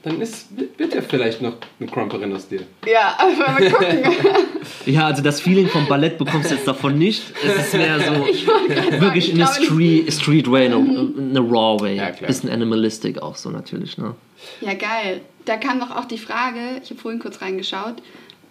[0.03, 2.61] Dann ist, wird ja vielleicht noch eine Crumperin aus dir.
[2.85, 4.13] Ja, aber mal gucken.
[4.85, 7.21] ja, also das Feeling vom Ballett bekommst du jetzt davon nicht.
[7.45, 8.13] Es ist mehr so
[9.01, 11.97] wirklich in a street, street way, in a raw way.
[11.97, 13.97] Ja, Bisschen animalistic auch so natürlich.
[13.97, 14.15] Ne?
[14.61, 15.19] Ja, geil.
[15.43, 17.95] Da kam doch auch die Frage, ich habe vorhin kurz reingeschaut,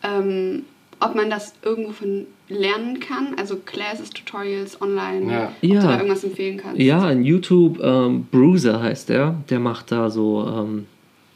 [0.03, 0.65] ähm,
[1.01, 5.45] ob man das irgendwo von lernen kann, also Classes, Tutorials online, ja.
[5.45, 5.81] ob ja.
[5.81, 6.81] du da irgendwas empfehlen kannst.
[6.81, 10.87] Ja, in YouTube, ähm, Bruiser heißt der, der macht da so ähm,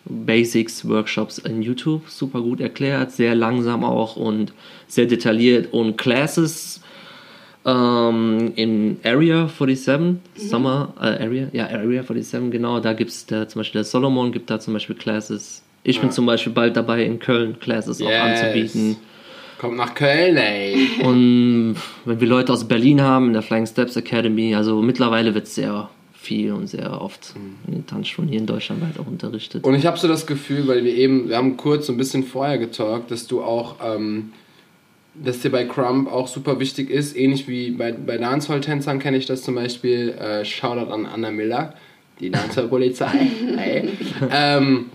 [0.04, 4.52] Basics, Workshops in YouTube, super gut erklärt, sehr langsam auch und
[4.88, 6.80] sehr detailliert und Classes
[7.64, 10.20] ähm, in Area 47, mhm.
[10.34, 14.50] Summer, äh, Area, ja, Area 47, genau, da gibt es zum Beispiel der Solomon gibt
[14.50, 15.62] da zum Beispiel Classes.
[15.84, 16.02] Ich ja.
[16.02, 18.08] bin zum Beispiel bald dabei, in Köln Classes yes.
[18.08, 18.96] auch anzubieten.
[19.58, 20.88] Kommt nach Köln, ey.
[21.04, 25.46] Und wenn wir Leute aus Berlin haben, in der Flying Steps Academy, also mittlerweile wird
[25.46, 25.88] es sehr
[26.22, 27.56] viel und sehr oft mhm.
[27.66, 29.64] in den Tanzschulen hier in Deutschland halt auch unterrichtet.
[29.64, 32.24] Und ich habe so das Gefühl, weil wir eben, wir haben kurz so ein bisschen
[32.24, 34.32] vorher getalkt, dass du auch ähm,
[35.14, 39.26] dass dir bei Crump auch super wichtig ist, ähnlich wie bei, bei Dancehall-Tänzern kenne ich
[39.26, 41.74] das zum Beispiel, äh, Shoutout an Anna Miller,
[42.20, 43.08] die Dancehall-Polizei,
[43.56, 43.90] hey.
[44.30, 44.86] ähm,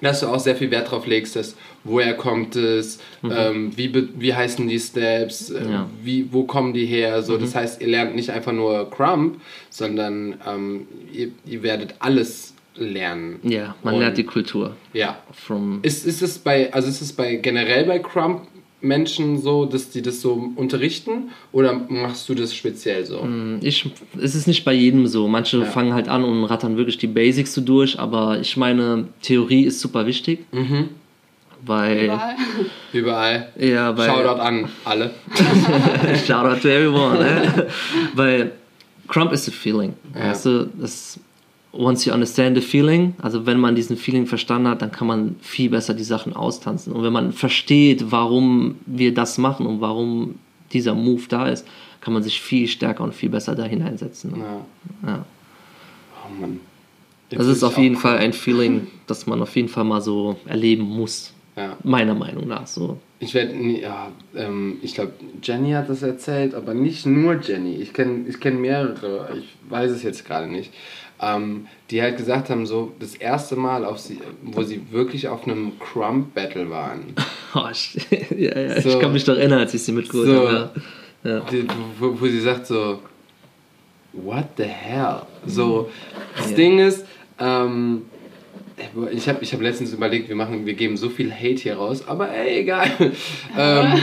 [0.00, 3.32] dass du auch sehr viel Wert drauf legst, dass woher kommt es, mhm.
[3.34, 5.90] ähm, wie, wie heißen die Steps, äh, ja.
[6.02, 7.40] wie, wo kommen die her, so, mhm.
[7.40, 9.40] das heißt, ihr lernt nicht einfach nur Crump,
[9.70, 13.40] sondern ähm, ihr, ihr werdet alles lernen.
[13.42, 14.76] Ja, man Und, lernt die Kultur.
[14.92, 15.18] Ja.
[15.32, 18.46] From ist, ist es bei, also ist es bei generell bei Crump
[18.82, 23.22] Menschen so, dass die das so unterrichten oder machst du das speziell so?
[23.22, 23.90] Mm, ich,
[24.20, 25.28] es ist nicht bei jedem so.
[25.28, 25.64] Manche ja.
[25.66, 29.80] fangen halt an und rattern wirklich die Basics so durch, aber ich meine, Theorie ist
[29.80, 30.40] super wichtig.
[30.52, 30.88] Mhm.
[31.64, 32.04] Weil.
[32.04, 32.36] Überall.
[32.92, 33.48] Überall.
[33.58, 34.08] Ja, weil.
[34.08, 35.10] Shoutout an alle.
[36.26, 37.18] Shoutout to everyone.
[37.18, 37.66] Ne?
[38.14, 38.52] weil
[39.08, 39.94] Crump is a feeling.
[40.14, 40.30] Ja.
[40.30, 41.18] Weißt du, das
[41.72, 45.36] once you understand the feeling, also wenn man diesen Feeling verstanden hat, dann kann man
[45.40, 46.92] viel besser die Sachen austanzen.
[46.92, 50.36] Und wenn man versteht, warum wir das machen und warum
[50.72, 51.66] dieser Move da ist,
[52.00, 54.34] kann man sich viel stärker und viel besser da hineinsetzen.
[54.36, 55.08] Ja.
[55.08, 55.24] ja.
[56.24, 56.60] Oh Mann.
[57.30, 60.84] das ist auf jeden Fall ein Feeling, das man auf jeden Fall mal so erleben
[60.84, 61.32] muss.
[61.56, 61.76] Ja.
[61.82, 62.98] Meiner Meinung nach so.
[63.18, 67.76] Ich werde, ja, ähm, ich glaube, Jenny hat das erzählt, aber nicht nur Jenny.
[67.76, 70.72] Ich kenne ich kenn mehrere, ich weiß es jetzt gerade nicht
[71.22, 75.46] ähm, die halt gesagt haben, so das erste Mal, auf sie, wo sie wirklich auf
[75.46, 77.14] einem Crump-Battle waren.
[77.52, 77.62] Oh,
[78.36, 80.70] ja, ja, so, ich kann mich doch erinnern, als ich sie mitgeholt so, habe.
[81.24, 81.40] Ja.
[81.40, 81.66] Die,
[81.98, 83.00] wo, wo, sie sagt so,
[84.12, 85.22] what the hell?
[85.46, 85.90] So,
[86.36, 87.04] das Ding ist,
[87.40, 88.02] ähm,
[89.12, 92.04] ich habe ich hab letztens überlegt, wir machen, wir geben so viel Hate hier raus,
[92.06, 92.90] aber ey, egal.
[93.58, 94.00] ähm,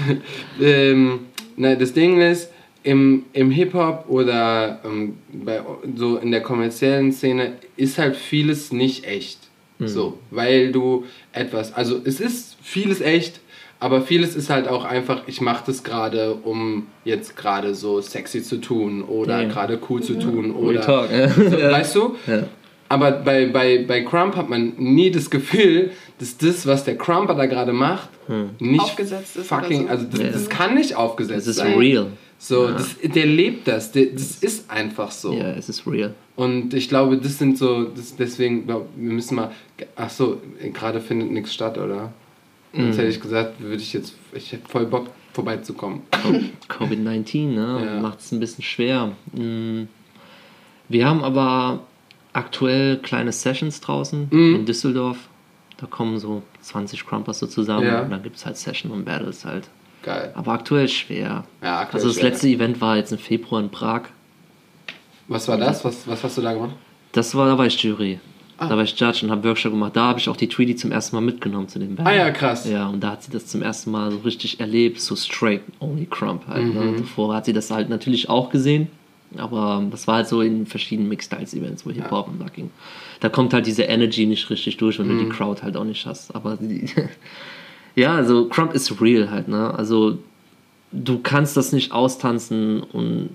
[0.60, 1.20] ähm,
[1.56, 2.50] na, das Ding ist,
[2.84, 5.62] im, im Hip-Hop oder ähm, bei,
[5.96, 9.38] so in der kommerziellen Szene ist halt vieles nicht echt.
[9.78, 9.88] Mhm.
[9.88, 13.40] So, weil du etwas, also es ist vieles echt,
[13.78, 18.42] aber vieles ist halt auch einfach, ich mache das gerade, um jetzt gerade so sexy
[18.42, 20.80] zu tun oder gerade cool zu tun oder.
[20.80, 21.28] Talk, ja.
[21.28, 22.16] so, weißt du?
[22.92, 22.94] Ja.
[22.94, 27.34] Aber bei, bei, bei Crump hat man nie das Gefühl, dass das, was der Crumper
[27.34, 28.50] da gerade macht, hm.
[28.58, 29.46] nicht aufgesetzt ist.
[29.48, 29.88] Fucking, so.
[29.88, 31.66] also das, das, kann nicht aufgesetzt sein.
[31.66, 32.06] Das ist real.
[32.38, 32.72] So, ja.
[32.72, 35.32] das, der lebt das, der, das ist einfach so.
[35.32, 36.14] Ja, es ist real.
[36.36, 39.52] Und ich glaube, das sind so, das, deswegen, glaub, wir müssen mal,
[39.96, 40.40] ach so,
[40.72, 42.12] gerade findet nichts statt, oder?
[42.72, 42.84] Mhm.
[42.84, 46.02] Sonst hätte ich gesagt, würde ich jetzt, ich hätte voll Bock vorbeizukommen.
[46.68, 47.82] Covid-19, ne?
[47.86, 48.00] Ja.
[48.00, 49.12] Macht es ein bisschen schwer.
[49.32, 49.84] Mm.
[50.88, 51.80] Wir haben aber
[52.32, 54.54] aktuell kleine Sessions draußen mhm.
[54.56, 55.18] in Düsseldorf.
[55.76, 58.02] Da kommen so 20 Crumpers so zusammen ja.
[58.02, 59.68] und dann gibt es halt Session und Battles halt.
[60.02, 60.32] Geil.
[60.34, 61.44] Aber aktuell schwer.
[61.62, 62.30] Ja, aktuell also das schwer.
[62.30, 64.02] letzte Event war jetzt im Februar in Prag.
[65.28, 65.84] Was war das?
[65.84, 66.74] Was, was hast du da gemacht?
[67.12, 68.20] Das war, da war ich Jury.
[68.58, 68.68] Ah.
[68.68, 69.96] Da war ich Judge und habe Workshop gemacht.
[69.96, 72.08] Da habe ich auch die Tweety zum ersten Mal mitgenommen zu dem Band.
[72.08, 72.68] Ah ja, krass.
[72.68, 76.06] Ja, und da hat sie das zum ersten Mal so richtig erlebt, so straight, only
[76.06, 76.72] Crump halt.
[76.72, 76.80] Ne?
[76.80, 76.90] Mhm.
[76.92, 77.00] Ne?
[77.00, 78.88] Davor hat sie das halt natürlich auch gesehen,
[79.36, 82.32] aber das war halt so in verschiedenen Mixed-Styles-Events, wo Hip-Hop ja.
[82.32, 82.70] und da ging.
[83.20, 85.18] Da kommt halt diese Energy nicht richtig durch, wenn mhm.
[85.18, 86.34] du die Crowd halt auch nicht hast.
[86.34, 86.86] Aber die,
[87.94, 89.72] ja, also Crump ist real halt, ne?
[89.74, 90.18] Also
[90.92, 93.30] du kannst das nicht austanzen und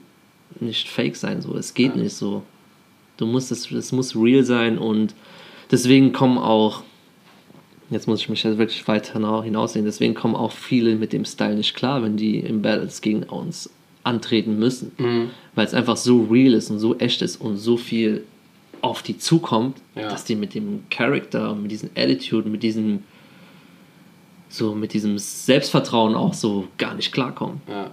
[0.60, 1.56] nicht fake sein, so.
[1.56, 2.02] Es geht ja.
[2.04, 2.44] nicht so.
[3.18, 5.16] Du musst es, es muss real sein und
[5.72, 6.84] deswegen kommen auch,
[7.90, 11.56] jetzt muss ich mich jetzt wirklich weiter hinaussehen, deswegen kommen auch viele mit dem Style
[11.56, 13.72] nicht klar, wenn die in Battles gegen uns
[14.08, 14.92] antreten müssen.
[14.98, 15.30] Mhm.
[15.56, 18.24] Weil es einfach so real ist und so echt ist und so viel
[18.82, 20.10] auf die zukommt, ja.
[20.10, 23.04] dass die mit dem Charakter, mit diesem Attitude, mit diesem
[24.50, 27.62] so mit diesem Selbstvertrauen auch so gar nicht klarkommen.
[27.68, 27.92] Ja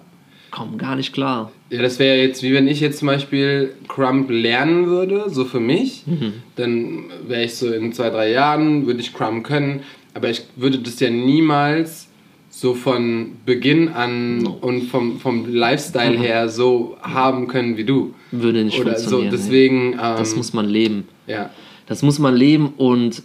[0.54, 1.50] kommen gar nicht klar.
[1.70, 5.58] Ja, das wäre jetzt wie wenn ich jetzt zum Beispiel Crump lernen würde, so für
[5.58, 6.04] mich.
[6.06, 6.34] Mhm.
[6.54, 9.82] Dann wäre ich so in zwei, drei Jahren, würde ich Crump können.
[10.14, 12.08] Aber ich würde das ja niemals
[12.56, 14.58] so von Beginn an no.
[14.60, 16.22] und vom, vom Lifestyle mhm.
[16.22, 18.14] her so haben können wie du.
[18.30, 19.30] Würde nicht Oder funktionieren.
[19.32, 19.96] So, deswegen, nee.
[19.96, 21.08] das ähm, muss man leben.
[21.26, 21.50] Ja.
[21.86, 23.24] Das muss man leben und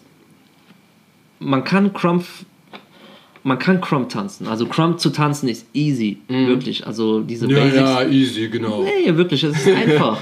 [1.39, 2.25] man kann Crump
[3.41, 4.47] man kann Crump tanzen.
[4.47, 6.47] Also Crump zu tanzen ist easy, mm.
[6.47, 6.85] wirklich.
[6.85, 7.79] Also diese ja, Basics.
[7.79, 8.83] Ja, easy, genau.
[8.83, 10.19] Nee, wirklich, es ist einfach.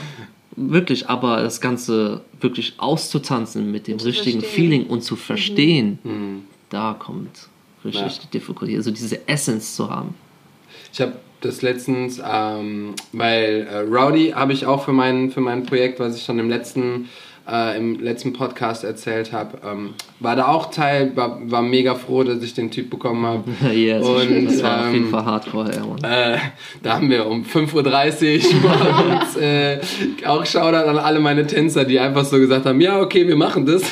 [0.55, 4.69] wirklich, aber das Ganze wirklich auszutanzen mit dem richtigen verstehen.
[4.69, 6.43] Feeling und zu verstehen, mhm.
[6.69, 7.49] da kommt
[7.85, 8.21] richtig ja.
[8.23, 8.75] die Difficulty.
[8.75, 10.15] Also diese Essence zu haben.
[10.91, 15.63] Ich habe das letztens, ähm, weil äh, Rowdy habe ich auch für mein, für mein
[15.63, 17.09] Projekt, was ich schon im letzten
[17.49, 22.23] äh, im letzten Podcast erzählt habe, ähm, war da auch Teil, war, war mega froh,
[22.23, 23.43] dass ich den Typ bekommen habe.
[23.73, 26.37] yes, und, das war ähm, auf jeden ähm, Fall hardcore, ja, äh,
[26.83, 29.79] Da haben wir um 5.30 Uhr und äh,
[30.25, 33.65] auch Shoutout an alle meine Tänzer, die einfach so gesagt haben, ja, okay, wir machen
[33.65, 33.83] das.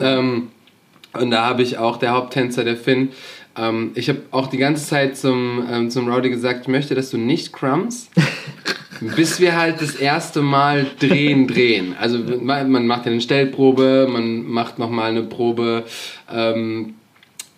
[0.00, 0.48] Ähm,
[1.20, 3.10] und da habe ich auch der Haupttänzer, der Finn,
[3.56, 7.10] ähm, ich habe auch die ganze Zeit zum, ähm, zum Rowdy gesagt, ich möchte, dass
[7.10, 8.10] du nicht crumbs,
[9.16, 11.94] bis wir halt das erste Mal drehen, drehen.
[11.98, 15.84] Also man macht ja eine Stellprobe, man macht nochmal eine Probe,
[16.32, 16.94] ähm,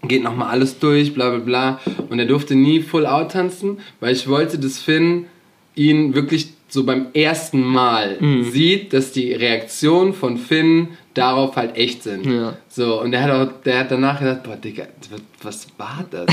[0.02, 1.80] geht nochmal alles durch, bla bla bla.
[2.08, 5.26] Und er durfte nie Full Out tanzen, weil ich wollte, dass Finn
[5.74, 8.44] ihn wirklich so beim ersten Mal mhm.
[8.44, 12.26] sieht, dass die Reaktion von Finn darauf halt echt sind.
[12.26, 12.56] Ja.
[12.68, 14.84] So, und der hat auch, der hat danach gedacht, boah, Digga,
[15.42, 16.26] was war das?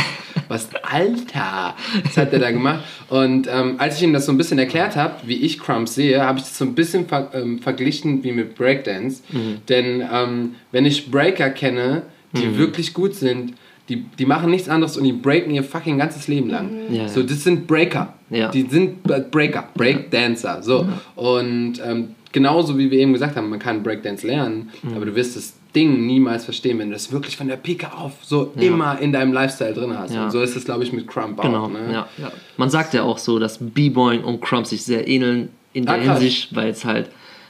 [0.50, 2.84] Was, Alter, was hat der da gemacht?
[3.10, 6.22] Und ähm, als ich ihm das so ein bisschen erklärt habe, wie ich Crumbs sehe,
[6.22, 9.24] habe ich das so ein bisschen ver ähm, verglichen wie mit Breakdance.
[9.32, 9.62] Mhm.
[9.70, 12.58] Denn ähm, wenn ich Breaker kenne, die mhm.
[12.58, 13.54] wirklich gut sind,
[13.90, 16.90] die, die machen nichts anderes und die breaken ihr fucking ganzes Leben lang.
[16.90, 16.96] Mhm.
[16.96, 17.08] Ja.
[17.08, 18.14] So, das sind Breaker.
[18.30, 18.50] Ja.
[18.50, 20.62] Die sind Breaker, Breakdancer.
[20.64, 20.88] So.
[21.16, 24.96] Und ähm, genauso wie wir eben gesagt haben, man kann Breakdance lernen, mhm.
[24.96, 28.14] aber du wirst das Ding niemals verstehen, wenn du das wirklich von der Pike auf
[28.22, 28.64] so ja.
[28.64, 30.14] immer in deinem Lifestyle drin hast.
[30.14, 30.26] Ja.
[30.26, 31.66] Und so ist es, glaube ich, mit Crump genau.
[31.66, 31.70] auch.
[31.70, 31.92] Ne?
[31.92, 32.32] Ja.
[32.58, 36.00] Man sagt ja auch so, dass B-Boying und Crump sich sehr ähneln in der ah,
[36.00, 37.10] Hinsicht, weil es halt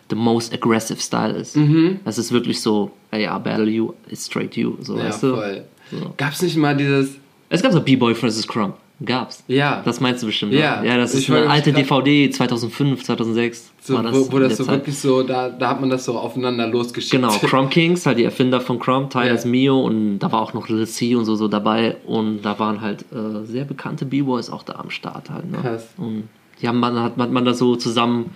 [0.10, 1.58] the most aggressive Style ist.
[1.58, 2.00] Mhm.
[2.06, 4.76] Das ist wirklich so, ja, battle you, it's straight you.
[4.82, 5.36] So, ja, weißt du?
[5.36, 5.64] voll.
[5.92, 6.14] So.
[6.18, 7.18] Gab es nicht mal dieses...
[7.50, 8.76] Es gab so B-Boy versus Crump.
[9.06, 9.44] Gab's.
[9.48, 9.82] Ja.
[9.84, 10.54] Das meinst du bestimmt.
[10.54, 10.84] Ja.
[10.84, 13.72] Ja, das ist ich eine alte DVD 2005, 2006.
[13.82, 14.76] So, das wo, wo das so Zeit.
[14.76, 17.12] wirklich so, da, da hat man das so aufeinander losgeschickt.
[17.12, 19.50] Genau, Crumb Kings, halt die Erfinder von Crumb, Tyler's ja.
[19.50, 22.82] Mio und da war auch noch Little C und so, so dabei und da waren
[22.82, 25.52] halt äh, sehr bekannte B-Boys auch da am Start halt.
[25.52, 25.58] Ne?
[25.58, 25.90] Krass.
[25.98, 26.30] Und
[26.62, 28.32] die haben man, hat, hat man da so zusammen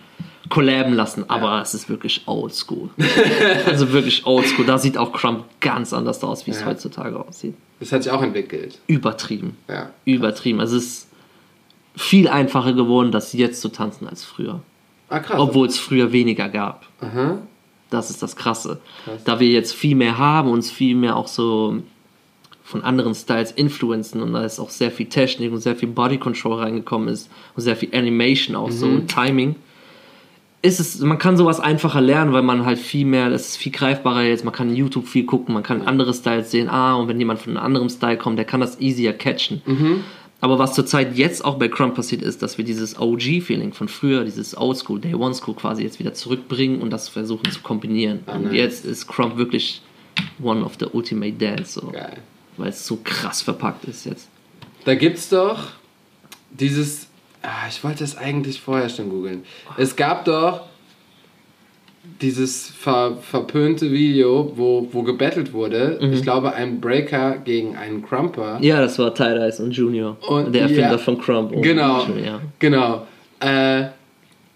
[0.50, 1.62] collaben lassen, aber ja.
[1.62, 2.90] es ist wirklich oldschool.
[3.66, 4.66] also wirklich oldschool.
[4.66, 7.56] Da sieht auch Crumb ganz anders aus, wie es heutzutage aussieht.
[7.80, 8.80] Das hat sich auch entwickelt.
[8.88, 9.58] Übertrieben.
[9.68, 9.92] Ja.
[10.06, 10.60] Übertrieben.
[10.60, 11.08] Also es ist
[11.96, 14.62] viel einfacher geworden, das jetzt zu tanzen als früher.
[15.10, 15.40] Ah, krass.
[15.40, 16.86] Obwohl es früher weniger gab.
[17.02, 17.38] Aha.
[17.90, 18.82] Das ist das Krasse.
[19.06, 19.24] Krass.
[19.24, 21.82] Da wir jetzt viel mehr haben, uns viel mehr auch so
[22.63, 26.18] von anderen Styles influenzen und da ist auch sehr viel Technik und sehr viel Body
[26.18, 28.74] Control reingekommen ist und sehr viel Animation auch mhm.
[28.74, 29.56] so und Timing
[30.62, 33.72] ist es, man kann sowas einfacher lernen, weil man halt viel mehr, das ist viel
[33.72, 37.20] greifbarer jetzt, man kann YouTube viel gucken, man kann andere Styles sehen, ah, und wenn
[37.20, 39.62] jemand von einem anderen Style kommt, der kann das easier catchen.
[39.65, 40.04] Mhm.
[40.39, 44.24] Aber was zurzeit jetzt auch bei Crump passiert ist, dass wir dieses OG-Feeling von früher,
[44.24, 48.20] dieses Oldschool, Day One School quasi jetzt wieder zurückbringen und das versuchen zu kombinieren.
[48.28, 49.82] Oh, und jetzt ist Crump wirklich
[50.41, 51.91] one of the ultimate dance, so.
[52.58, 54.28] Weil es so krass verpackt ist jetzt.
[54.86, 55.60] Da gibt's doch
[56.52, 57.07] dieses
[57.50, 59.44] Ah, ich wollte es eigentlich vorher schon googeln.
[59.78, 60.64] Es gab doch
[62.20, 65.98] dieses ver, verpönte Video, wo, wo gebettelt wurde.
[66.02, 66.12] Mhm.
[66.12, 68.58] Ich glaube, ein Breaker gegen einen Crumper.
[68.60, 70.18] Ja, das war Tie-Dice und Junior.
[70.28, 71.54] Und, der Erfinder ja, von Crump.
[71.62, 73.08] Genau, Junior, genau.
[73.40, 73.86] Äh,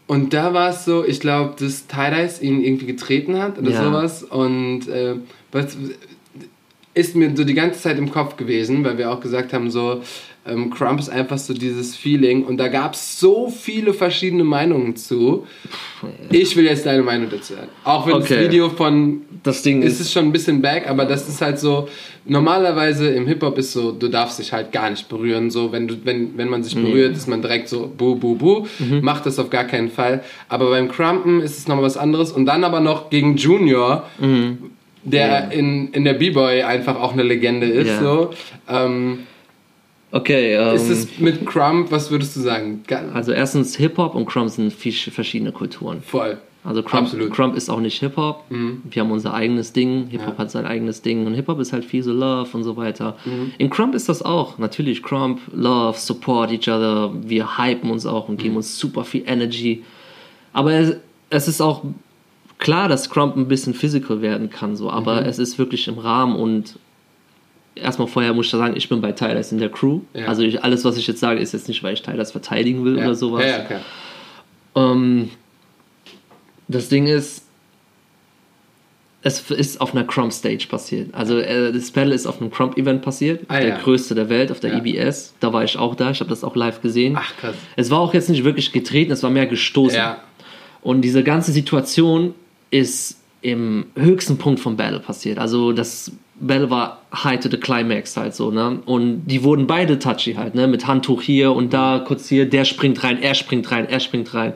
[0.08, 3.86] Und da war es so, ich glaube, dass Tie-Dyes ihn irgendwie getreten hat oder ja.
[3.86, 4.24] sowas.
[4.24, 5.16] Und äh,
[5.54, 5.78] was
[6.94, 10.02] ist mir so die ganze Zeit im Kopf gewesen, weil wir auch gesagt haben, so,
[10.44, 14.96] ähm, Crump ist einfach so dieses Feeling und da gab es so viele verschiedene Meinungen
[14.96, 15.46] zu.
[16.32, 17.68] Ich will jetzt deine Meinung dazu hören.
[17.84, 18.36] Auch wenn okay.
[18.36, 21.42] das Video von das Ding ist, ist es schon ein bisschen back, aber das ist
[21.42, 21.88] halt so
[22.26, 25.88] normalerweise im Hip Hop ist so, du darfst dich halt gar nicht berühren, so wenn
[25.88, 29.02] du wenn wenn man sich berührt, ist man direkt so bu bu bu, mhm.
[29.02, 30.24] macht das auf gar keinen Fall.
[30.50, 34.08] Aber beim Crumpen ist es nochmal was anderes und dann aber noch gegen Junior.
[34.20, 34.58] Mhm.
[35.04, 35.52] Der yeah.
[35.52, 37.88] in, in der B-Boy einfach auch eine Legende ist.
[37.88, 38.00] Yeah.
[38.00, 38.34] So.
[38.70, 39.20] Ähm,
[40.12, 40.54] Okay.
[40.56, 42.84] Ähm, ist es mit Crump, was würdest du sagen?
[43.14, 46.02] Also erstens Hip-Hop und Crump sind verschiedene Kulturen.
[46.02, 46.38] Voll.
[46.64, 47.32] Also Crump, Absolut.
[47.34, 48.44] Crump ist auch nicht Hip-Hop.
[48.50, 48.84] Mhm.
[48.90, 50.08] Wir haben unser eigenes Ding.
[50.10, 50.38] Hip-Hop ja.
[50.38, 51.26] hat sein eigenes Ding.
[51.26, 53.18] Und Hip-Hop ist halt viel so Love und so weiter.
[53.26, 53.54] Mhm.
[53.58, 54.60] In Crump ist das auch.
[54.60, 57.12] Natürlich Crump, Love, Support each other.
[57.24, 58.58] Wir hypen uns auch und geben mhm.
[58.58, 59.84] uns super viel Energy.
[60.54, 60.98] Aber es,
[61.32, 61.84] es, ist auch
[62.60, 64.76] klar, dass Crump ein bisschen physical werden kann.
[64.76, 64.92] So.
[64.92, 65.28] Aber mhm.
[65.28, 66.78] es ist wirklich im Rahmen und
[67.76, 70.02] erstmal vorher muss ich sagen, ich bin bei Tylers in der Crew.
[70.14, 70.28] Ja.
[70.28, 72.98] Also ich, alles, was ich jetzt sage, ist jetzt nicht, weil ich Tylers verteidigen will
[72.98, 73.06] ja.
[73.06, 73.46] oder sowas.
[73.46, 73.80] Ja, okay.
[74.76, 75.30] ähm,
[76.68, 77.46] das Ding ist,
[79.24, 81.14] es ist auf einer Crump Stage passiert.
[81.14, 83.78] Also äh, das Battle ist auf einem Crump Event passiert, ah, der ja.
[83.78, 84.84] größte der Welt, auf der ja.
[84.84, 85.36] EBS.
[85.40, 87.16] Da war ich auch da, ich habe das auch live gesehen.
[87.18, 87.56] Ach krass.
[87.76, 89.98] Es war auch jetzt nicht wirklich getreten, es war mehr gestoßen.
[89.98, 90.22] Ja.
[90.82, 92.34] Und diese ganze Situation
[92.72, 95.38] ist im höchsten Punkt vom Battle passiert.
[95.38, 98.82] Also das Battle war high to the climax halt so, ne?
[98.86, 100.68] Und die wurden beide touchy halt, ne?
[100.68, 104.34] Mit Handtuch hier und da, kurz hier, der springt rein, er springt rein, er springt
[104.34, 104.54] rein.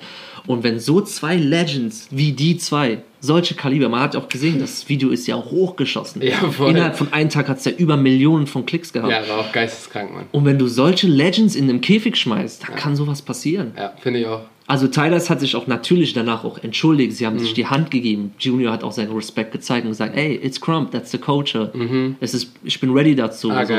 [0.47, 4.87] Und wenn so zwei Legends wie die zwei, solche Kaliber, man hat auch gesehen, das
[4.89, 6.21] Video ist ja hochgeschossen.
[6.21, 6.71] Ja, voll.
[6.71, 9.11] Innerhalb von einem Tag hat es ja über Millionen von Klicks gehabt.
[9.11, 10.25] Ja, war auch geisteskrank, Mann.
[10.31, 12.77] Und wenn du solche Legends in einem Käfig schmeißt, dann ja.
[12.77, 13.73] kann sowas passieren.
[13.75, 14.41] Ja, finde ich auch.
[14.67, 17.13] Also Tylers hat sich auch natürlich danach auch entschuldigt.
[17.13, 17.39] Sie haben mhm.
[17.39, 18.33] sich die Hand gegeben.
[18.39, 21.71] Junior hat auch seinen Respekt gezeigt und gesagt, hey, it's Crump, that's the culture.
[21.73, 22.15] Mhm.
[22.19, 23.51] Es ist, ich bin ready dazu.
[23.51, 23.75] Ah, so.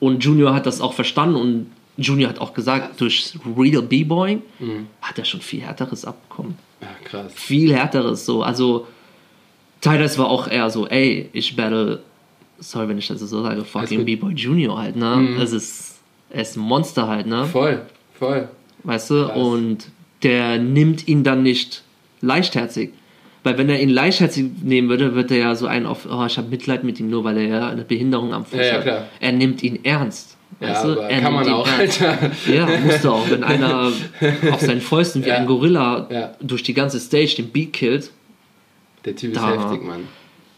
[0.00, 1.66] Und Junior hat das auch verstanden und
[1.98, 4.86] Junior hat auch gesagt, durch Real B-Boying mhm.
[5.02, 6.56] hat er schon viel härteres abbekommen.
[6.80, 7.32] Ja, krass.
[7.34, 8.42] Viel härteres so.
[8.42, 8.86] Also
[9.82, 12.02] Tylers war auch eher so, ey, ich battle,
[12.58, 15.16] sorry, wenn ich das so sage, fucking B-Boy Junior halt, ne?
[15.16, 15.40] Mhm.
[15.40, 17.44] Es ist, er ist ein Monster halt, ne?
[17.44, 17.82] Voll,
[18.18, 18.48] voll.
[18.84, 19.26] Weißt du?
[19.26, 19.36] Krass.
[19.36, 19.88] Und
[20.22, 21.82] der nimmt ihn dann nicht
[22.20, 22.90] leichtherzig.
[23.44, 26.38] Weil wenn er ihn leichtherzig nehmen würde, wird er ja so einen auf, oh, ich
[26.38, 28.82] habe Mitleid mit ihm, nur weil er ja eine Behinderung am Fuß ja, ja, hat.
[28.82, 29.08] Klar.
[29.18, 30.36] Er nimmt ihn ernst.
[30.60, 32.30] Weißt ja, Er kann man auch, Alter.
[32.46, 33.28] Ja, musst du auch.
[33.28, 33.90] Wenn einer
[34.52, 35.36] auf seinen Fäusten wie ja.
[35.36, 38.12] ein Gorilla durch die ganze Stage den Beat killt.
[39.04, 40.06] Der Typ ist da, heftig, Mann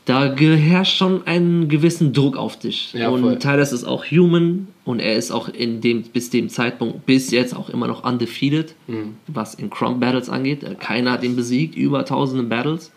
[0.05, 2.93] da herrscht schon einen gewissen Druck auf dich.
[2.93, 3.39] Ja, und voll.
[3.39, 7.57] Tyler ist auch human und er ist auch in dem, bis dem Zeitpunkt, bis jetzt
[7.57, 9.17] auch immer noch undefeated, mhm.
[9.27, 10.63] was in Crump Battles angeht.
[10.63, 12.93] Äh, keiner hat ihn besiegt, über tausende Battles.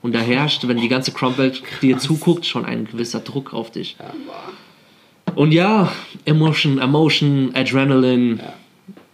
[0.00, 3.96] Und da herrscht, wenn die ganze Crump-Welt dir zuguckt, schon ein gewisser Druck auf dich.
[3.98, 4.12] Ja,
[5.34, 5.92] und ja,
[6.24, 8.52] Emotion, Emotion, Adrenaline, ja.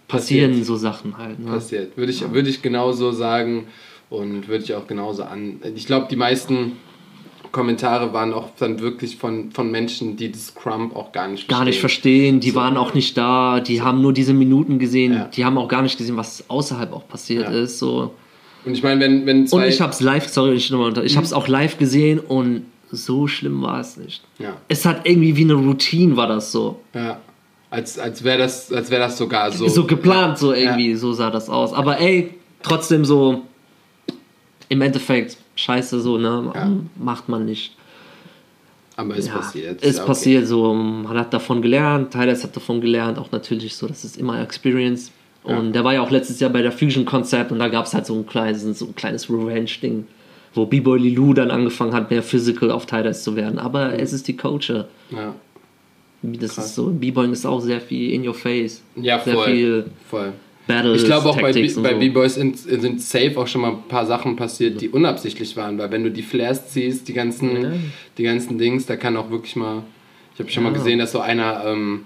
[0.09, 1.39] passieren so Sachen halt.
[1.39, 1.51] Ne?
[1.51, 1.97] Passiert.
[1.97, 3.69] Würde ich, würde ich genauso sagen
[4.11, 5.61] und würde ich auch genauso an.
[5.75, 6.73] Ich glaube, die meisten
[7.53, 11.59] Kommentare waren auch dann wirklich von, von Menschen, die das Crump auch gar nicht verstehen.
[11.59, 12.57] Gar nicht verstehen, die so.
[12.57, 15.25] waren auch nicht da, die haben nur diese Minuten gesehen, ja.
[15.25, 17.51] die haben auch gar nicht gesehen, was außerhalb auch passiert ja.
[17.51, 17.79] ist.
[17.79, 18.15] So.
[18.65, 21.19] Und ich meine, wenn, wenn Und ich hab's live, sorry, ich, nochmal unter, ich mhm.
[21.19, 24.23] hab's auch live gesehen und so schlimm war es nicht.
[24.39, 24.57] Ja.
[24.69, 26.81] Es hat irgendwie wie eine Routine, war das so.
[26.95, 27.21] Ja.
[27.71, 29.69] Als, als wäre das, wär das sogar so.
[29.69, 31.73] So geplant, so irgendwie, so sah das aus.
[31.73, 33.43] Aber ey, trotzdem so,
[34.69, 36.51] im Endeffekt, scheiße, so, ne?
[36.55, 36.71] Ja.
[36.97, 37.77] Macht man nicht.
[38.97, 39.83] Aber es ja, passiert.
[39.83, 40.09] Es ja, okay.
[40.09, 44.19] passiert so, man hat davon gelernt, Tyler hat davon gelernt, auch natürlich so, das ist
[44.19, 45.11] immer Experience.
[45.43, 47.95] Und der war ja auch letztes Jahr bei der Fusion Konzert und da gab es
[47.95, 50.07] halt so ein kleines, so ein kleines Revenge-Ding,
[50.55, 53.59] wo B-Boy Lilou dann angefangen hat, mehr physical auf Tyler zu werden.
[53.59, 54.89] Aber es ist die Culture.
[55.11, 55.35] Ja.
[56.23, 56.67] Das Krass.
[56.67, 58.83] ist so, B-Boying ist auch sehr viel in your face.
[58.97, 59.47] Ja, sehr voll.
[59.47, 60.33] viel voll.
[60.67, 64.07] Battles, ich glaube auch bei, bei B-Boys sind, sind safe auch schon mal ein paar
[64.07, 67.73] Sachen passiert, die unabsichtlich waren, weil wenn du die Flares ziehst, die ganzen, ja.
[68.19, 69.83] die ganzen Dings, da kann auch wirklich mal.
[70.35, 70.71] Ich habe schon ja.
[70.71, 72.05] mal gesehen, dass so einer, ähm,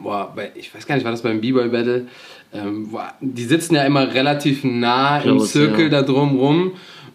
[0.00, 2.06] boah, bei, ich weiß gar nicht, war das beim B-Boy Battle?
[2.52, 6.00] Ähm, boah, die sitzen ja immer relativ nah Close, im Zirkel ja.
[6.00, 6.72] da drum rum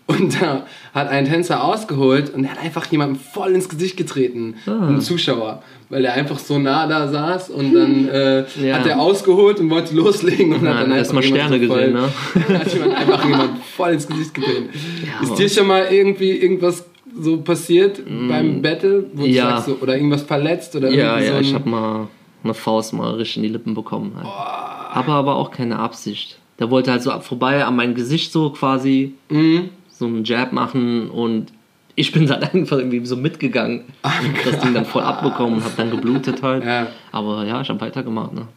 [0.10, 4.56] und da hat ein Tänzer ausgeholt und er hat einfach jemandem voll ins Gesicht getreten,
[4.66, 4.88] ah.
[4.88, 8.78] einem Zuschauer, weil er einfach so nah da saß und dann äh, ja.
[8.78, 11.94] hat er ausgeholt und wollte loslegen und ja, hat dann erstmal Sterne so voll, gesehen,
[11.94, 12.10] ne?
[12.60, 14.70] hat jemand einfach jemand voll ins Gesicht getreten.
[15.06, 16.86] Ja, Ist dir schon mal irgendwie irgendwas
[17.20, 18.28] so passiert mm.
[18.28, 22.08] beim Battle, wo du sagst so, oder irgendwas verletzt oder Ja, ja, ich habe mal
[22.44, 24.14] eine Faust mal richtig in die Lippen bekommen.
[24.16, 24.26] Halt.
[24.26, 26.40] Aber aber auch keine Absicht.
[26.60, 29.70] Der wollte halt so vorbei an mein Gesicht so quasi mhm.
[30.00, 31.52] So einen Jab machen und
[31.96, 35.66] ich bin dann einfach irgendwie so mitgegangen Ach, und das Ding dann voll abbekommen und
[35.66, 36.64] hab dann geblutet halt.
[36.64, 36.88] Ja.
[37.12, 38.48] Aber ja, ich habe weitergemacht, ne?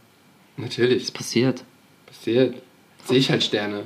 [0.57, 1.03] Natürlich.
[1.03, 1.65] Es passiert.
[2.07, 2.55] Passiert.
[3.05, 3.85] Sehe ich halt Sterne.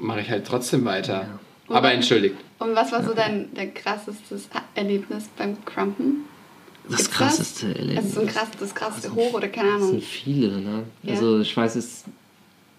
[0.00, 1.28] Mache ich halt trotzdem weiter.
[1.68, 1.76] Ja.
[1.76, 2.34] Aber entschuldigt.
[2.58, 6.24] Und was war so dein der krassestes Erlebnis beim Crumpen?
[6.88, 7.76] Das Gibt's krasseste das?
[7.76, 8.04] Erlebnis.
[8.04, 9.80] Also so ein krass, das krasseste also, Hoch oder keine Ahnung.
[9.80, 10.82] Das sind viele, ne?
[11.04, 11.12] Ja.
[11.12, 12.04] Also ich weiß es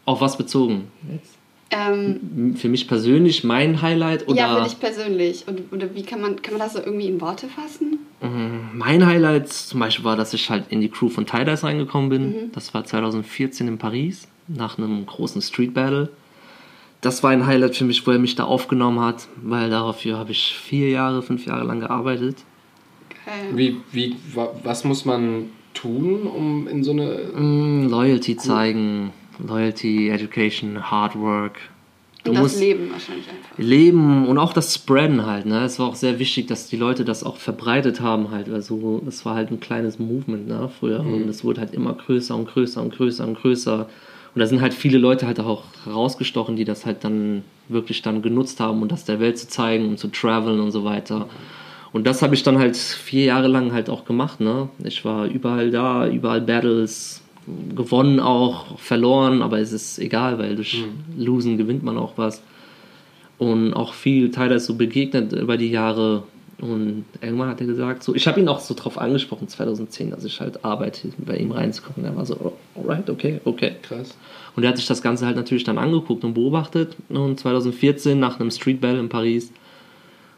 [0.06, 1.39] auf was bezogen jetzt?
[1.72, 4.38] Ähm, für mich persönlich mein Highlight oder?
[4.38, 5.45] Ja, für dich persönlich.
[5.47, 7.99] Und, oder wie kann man, kann man das so irgendwie in Worte fassen?
[8.22, 8.72] Mhm.
[8.74, 12.28] Mein Highlight zum Beispiel war, dass ich halt in die Crew von Tie-Dyes reingekommen bin.
[12.28, 12.51] Mhm.
[12.53, 16.09] Das war 2014 in Paris, nach einem großen Street Battle.
[17.01, 20.32] Das war ein Highlight für mich, wo er mich da aufgenommen hat, weil dafür habe
[20.32, 22.38] ich vier Jahre, fünf Jahre lang gearbeitet.
[23.09, 23.55] Okay.
[23.55, 24.15] Wie, wie,
[24.63, 27.32] was muss man tun, um in so eine...
[27.36, 29.11] Mm, Loyalty zeigen
[29.46, 31.60] Loyalty, Education, Hard Work.
[32.24, 33.58] Du und das musst Leben wahrscheinlich einfach.
[33.58, 35.46] Leben und auch das Spreaden halt.
[35.46, 35.64] Ne?
[35.64, 38.50] Es war auch sehr wichtig, dass die Leute das auch verbreitet haben halt.
[38.50, 41.14] Also es war halt ein kleines Movement ne, früher mhm.
[41.14, 43.88] und es wurde halt immer größer und größer und größer und größer.
[44.36, 48.22] Und da sind halt viele Leute halt auch rausgestochen, die das halt dann wirklich dann
[48.22, 51.28] genutzt haben, um das der Welt zu zeigen und zu traveln und so weiter.
[51.92, 54.40] Und das habe ich dann halt vier Jahre lang halt auch gemacht.
[54.40, 54.70] Ne?
[54.84, 57.22] Ich war überall da, überall Battles,
[57.76, 61.24] gewonnen auch, verloren, aber es ist egal, weil durch mhm.
[61.24, 62.42] Losen gewinnt man auch was.
[63.38, 66.24] Und auch viel teilweise so begegnet über die Jahre.
[66.60, 70.26] Und irgendwann hat er gesagt, so, ich habe ihn auch so drauf angesprochen, 2010, dass
[70.26, 72.04] ich halt arbeite, bei ihm reinzukommen.
[72.04, 73.76] Er war so, oh, alright, okay, okay.
[73.82, 74.18] Krass.
[74.56, 76.98] Und er hat sich das Ganze halt natürlich dann angeguckt und beobachtet.
[77.08, 79.54] Und 2014, nach einem Street Battle in Paris,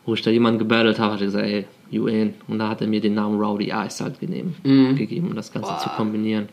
[0.05, 2.35] wo ich da jemanden gebattelt habe, hat er gesagt, ey, you in.
[2.47, 4.95] Und da hat er mir den Namen Rowdy Ice halt gegeben, mhm.
[4.95, 5.79] gegeben um das Ganze Boah.
[5.79, 6.49] zu kombinieren.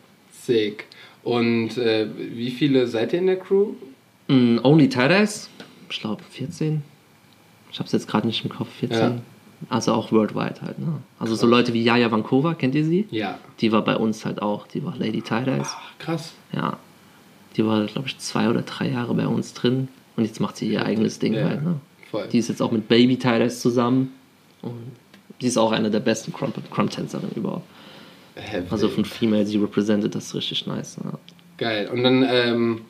[0.49, 0.87] Sick.
[1.23, 3.75] Und äh, wie viele seid ihr in der Crew?
[4.29, 5.51] Mm, only Tie-Dyes.
[5.91, 6.83] Ich glaube 14.
[7.71, 8.69] Ich habe es jetzt gerade nicht im Kopf.
[8.81, 8.99] 14.
[8.99, 9.19] Ja.
[9.69, 10.79] Also auch worldwide halt.
[10.79, 11.01] Ne?
[11.19, 11.41] Also krass.
[11.41, 13.07] so Leute wie Yaya Vancouver, kennt ihr sie?
[13.11, 13.39] Ja.
[13.61, 14.67] Die war bei uns halt auch.
[14.69, 15.69] Die war Lady Tie-Dyes.
[15.99, 16.33] Krass.
[16.53, 16.79] Ja.
[17.57, 19.89] Die war, glaube ich, zwei oder drei Jahre bei uns drin.
[20.17, 21.63] Und jetzt macht sie ihr eigenes Ding ja, halt.
[21.63, 21.81] Ne?
[22.11, 22.27] Voll.
[22.33, 24.15] Die ist jetzt auch mit Baby Tie-Dyes zusammen.
[24.63, 24.93] Und
[25.43, 27.67] die ist auch eine der besten Crump-Tänzerinnen überhaupt.
[28.39, 28.67] Heavy.
[28.71, 30.97] Also von Female, sie represented das ist richtig nice.
[31.03, 31.19] Ja.
[31.57, 31.89] Geil.
[31.93, 32.81] Und dann, ähm,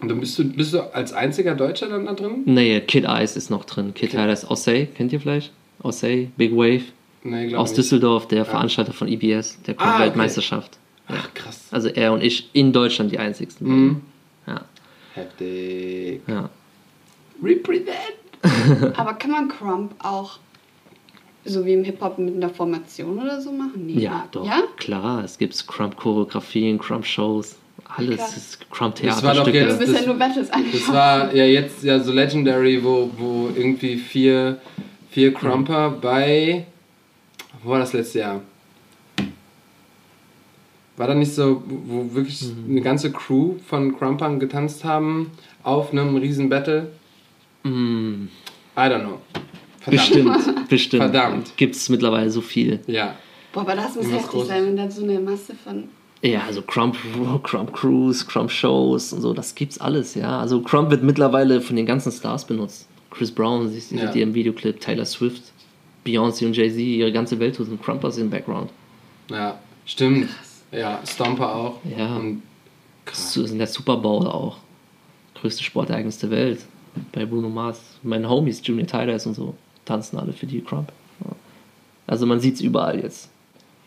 [0.00, 2.42] dann bist du, bist du als einziger Deutscher dann da drin?
[2.46, 3.94] Nee, Kid Ice ist noch drin.
[3.94, 4.32] Kid okay.
[4.32, 5.52] Ice Ossay, kennt ihr vielleicht?
[5.82, 6.84] Ossay, Big Wave.
[7.22, 7.78] Nee, Aus nicht.
[7.78, 8.44] Düsseldorf, der ja.
[8.44, 10.78] Veranstalter von EBS, der ah, Weltmeisterschaft.
[11.06, 11.18] Okay.
[11.22, 11.68] Ach, krass.
[11.70, 13.68] Also er und ich in Deutschland die einzigsten.
[13.68, 14.00] Mhm.
[14.46, 14.64] Ja.
[15.14, 16.22] Heftig.
[16.26, 16.48] Ja.
[17.42, 17.86] Represent!
[18.96, 20.38] Aber kann man Crump auch
[21.44, 23.86] so wie im Hip-Hop mit einer Formation oder so machen?
[23.86, 24.00] Nee.
[24.00, 24.46] Ja, doch.
[24.46, 24.62] Ja?
[24.76, 27.56] Klar, es gibt Crump-Choreografien, Crump-Shows.
[27.96, 28.36] Alles Krass.
[28.36, 29.14] ist Crump-Theater.
[29.14, 32.12] Das war doch jetzt, du bist ja nur Battles Das war ja jetzt ja so
[32.12, 34.60] Legendary, wo, wo irgendwie vier,
[35.10, 36.00] vier Crumper mhm.
[36.00, 36.66] bei.
[37.62, 38.40] Wo war das letzte Jahr?
[40.96, 42.72] War da nicht so, wo wirklich mhm.
[42.72, 45.30] eine ganze Crew von Crumpern getanzt haben
[45.62, 46.88] auf einem riesen Battle?
[47.64, 48.28] Mhm.
[48.76, 49.18] I don't know.
[49.80, 50.08] Verdammt.
[50.08, 51.02] Bestimmt, bestimmt.
[51.02, 51.56] Verdammt.
[51.56, 52.80] Gibt es mittlerweile so viel.
[52.86, 53.16] Ja.
[53.52, 55.84] Boah, aber das muss heftig sein, wenn da so eine Masse von.
[56.22, 56.96] Ja, also Crump,
[57.42, 60.38] Crump Cruise, Crump Shows und so, das gibt's alles, ja.
[60.38, 62.86] Also Crump wird mittlerweile von den ganzen Stars benutzt.
[63.10, 64.10] Chris Brown, siehst du ja.
[64.10, 65.42] im Videoclip, Taylor Swift,
[66.06, 68.70] Beyoncé und Jay-Z, ihre ganze Welt sind Crumpers im Background.
[69.30, 70.28] Ja, stimmt.
[70.28, 70.62] Krass.
[70.72, 71.78] Ja, Stomper auch.
[71.84, 72.16] Ja.
[72.16, 72.42] Und
[73.06, 73.36] krass.
[73.36, 74.58] In der Super Bowl auch.
[75.40, 76.60] Größte Sportereignis der Welt.
[77.12, 77.80] Bei Bruno Mars.
[78.02, 79.54] Meine Homies, Junior Tyler und so
[79.90, 80.92] tanzen alle für die Crump.
[82.06, 83.28] Also man sieht es überall jetzt.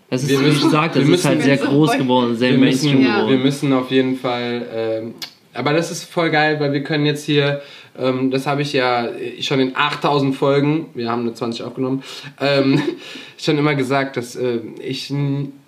[0.09, 3.29] Es ist, wir wie gesagt, es ist halt sehr groß geworden, sehr Mainstream müssen, geworden.
[3.29, 5.13] Wir müssen auf jeden Fall, ähm,
[5.53, 7.61] aber das ist voll geil, weil wir können jetzt hier,
[7.97, 12.03] ähm, das habe ich ja schon in 8000 Folgen, wir haben eine 20 aufgenommen,
[12.39, 12.81] ähm,
[13.37, 15.11] schon immer gesagt, dass äh, ich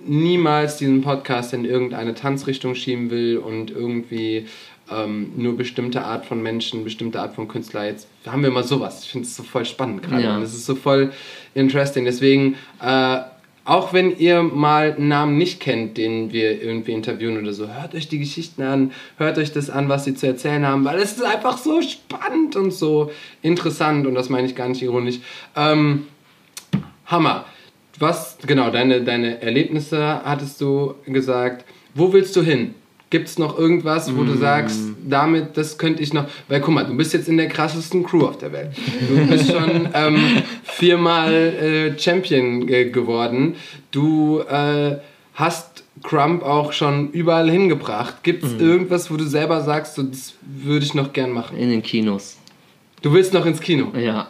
[0.05, 4.45] niemals diesen Podcast in irgendeine Tanzrichtung schieben will und irgendwie
[4.91, 7.85] ähm, nur bestimmte Art von Menschen, bestimmte Art von Künstler.
[7.85, 9.03] Jetzt haben wir mal sowas.
[9.03, 10.23] Ich finde es so voll spannend gerade.
[10.23, 10.39] Ja.
[10.39, 11.11] Das ist so voll
[11.53, 12.05] interesting.
[12.05, 13.17] Deswegen, äh,
[13.65, 17.95] auch wenn ihr mal einen Namen nicht kennt, den wir irgendwie interviewen oder so, hört
[17.95, 21.13] euch die Geschichten an, hört euch das an, was sie zu erzählen haben, weil es
[21.13, 23.11] ist einfach so spannend und so
[23.41, 25.19] interessant und das meine ich gar nicht ironisch.
[25.55, 26.05] Ähm,
[27.07, 27.45] Hammer.
[27.97, 31.65] Was, genau, deine, deine Erlebnisse hattest du gesagt.
[31.93, 32.75] Wo willst du hin?
[33.15, 34.25] Gibt es noch irgendwas, wo mm.
[34.25, 36.25] du sagst, damit, das könnte ich noch.
[36.49, 38.71] Weil guck mal, du bist jetzt in der krassesten Crew auf der Welt.
[39.07, 43.55] Du bist schon ähm, viermal äh, Champion äh, geworden.
[43.91, 44.97] Du äh,
[45.33, 48.21] hast Crump auch schon überall hingebracht.
[48.23, 48.59] Gibt es mhm.
[48.59, 51.57] irgendwas, wo du selber sagst, so, das würde ich noch gern machen?
[51.57, 52.35] In den Kinos.
[53.01, 53.93] Du willst noch ins Kino?
[53.97, 54.27] Ja.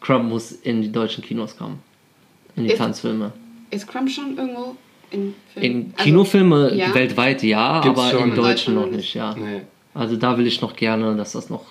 [0.00, 1.78] Crump muss in die deutschen Kinos kommen.
[2.56, 3.30] In die ist, Tanzfilme.
[3.70, 4.74] Ist Crump schon irgendwo
[5.10, 5.70] in Filmen?
[5.70, 6.94] In also, Kinofilme also, ja?
[6.94, 9.34] weltweit ja, Gibt's aber in Deutschen noch nicht, ja.
[9.34, 9.62] Nee.
[9.94, 11.64] Also da will ich noch gerne, dass das noch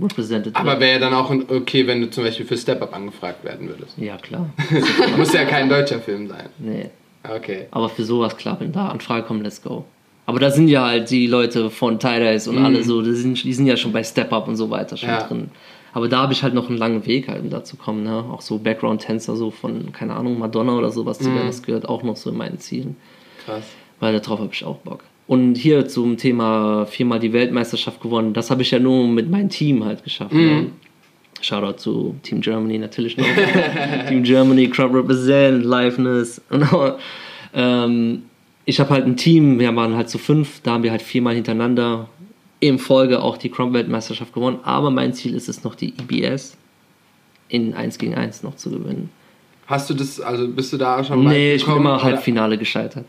[0.00, 3.44] represented Aber wäre ja dann auch okay, wenn du zum Beispiel für Step Up angefragt
[3.44, 3.96] werden würdest.
[3.96, 4.50] Ja, klar.
[5.16, 6.48] Muss ja kein deutscher Film sein.
[6.58, 6.90] Nee.
[7.28, 7.66] Okay.
[7.70, 9.84] Aber für sowas, klar, wenn da Anfrage kommt, let's go.
[10.26, 12.64] Aber da sind ja halt die Leute von Tidais und mm.
[12.64, 15.10] alle so, die sind, die sind ja schon bei Step Up und so weiter schon
[15.10, 15.22] ja.
[15.22, 15.50] drin.
[15.94, 18.02] Aber da habe ich halt noch einen langen Weg halt, um da zu kommen.
[18.02, 18.24] Ne?
[18.30, 21.46] Auch so Background-Tänzer so von, keine Ahnung, Madonna oder sowas zu werden, mm.
[21.46, 22.96] das gehört auch noch so in meinen Zielen.
[23.44, 23.64] Krass.
[24.00, 25.04] Weil darauf habe ich auch Bock.
[25.28, 29.48] Und hier zum Thema viermal die Weltmeisterschaft gewonnen, das habe ich ja nur mit meinem
[29.48, 30.34] Team halt geschafft.
[30.34, 30.40] Mhm.
[30.40, 30.66] Ne?
[31.40, 33.26] Shoutout zu Team Germany natürlich noch.
[34.08, 36.42] Team Germany, Crowd Represent, Liveness.
[37.54, 38.22] ähm,
[38.64, 41.34] ich habe halt ein Team, wir waren halt zu fünf, da haben wir halt viermal
[41.34, 42.08] hintereinander
[42.66, 44.58] in Folge auch die Crump-Weltmeisterschaft gewonnen.
[44.62, 46.56] Aber mein Ziel ist es noch, die EBS
[47.48, 49.10] in 1 gegen 1 noch zu gewinnen.
[49.66, 53.04] Hast du das, also bist du da schon mal Nee, ich bin immer Halbfinale gescheitert.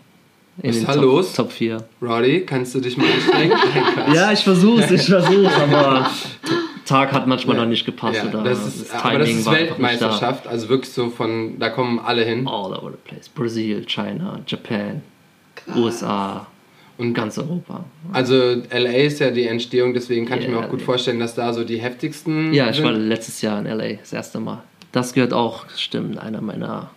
[0.62, 1.34] In Was ist da Top, los?
[1.34, 1.84] Top 4.
[2.02, 3.58] Roddy, kannst du dich mal anstrengen?
[4.14, 6.10] ja, ich versuch's, ich versuch's, aber
[6.86, 7.64] Tag hat manchmal ja.
[7.64, 8.22] noch nicht gepasst.
[8.24, 12.00] Ja, oder das ist, das aber das ist Weltmeisterschaft, also wirklich so von, da kommen
[12.00, 12.48] alle hin.
[12.48, 13.28] All over the place.
[13.28, 15.02] Brasil, China, Japan,
[15.56, 15.78] Krass.
[15.78, 16.48] USA
[16.98, 17.84] und ganz Europa.
[18.14, 21.36] Also LA ist ja die Entstehung, deswegen kann yeah, ich mir auch gut vorstellen, dass
[21.36, 22.54] da so die heftigsten.
[22.54, 22.86] Ja, ich sind.
[22.86, 24.64] war letztes Jahr in LA, das erste Mal.
[24.92, 26.92] Das gehört auch, stimmt, einer meiner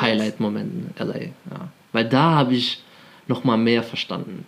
[0.00, 1.18] Highlight-Momenten, LA.
[1.18, 1.68] Ja.
[1.92, 2.82] Weil da habe ich
[3.26, 4.46] noch mal mehr verstanden.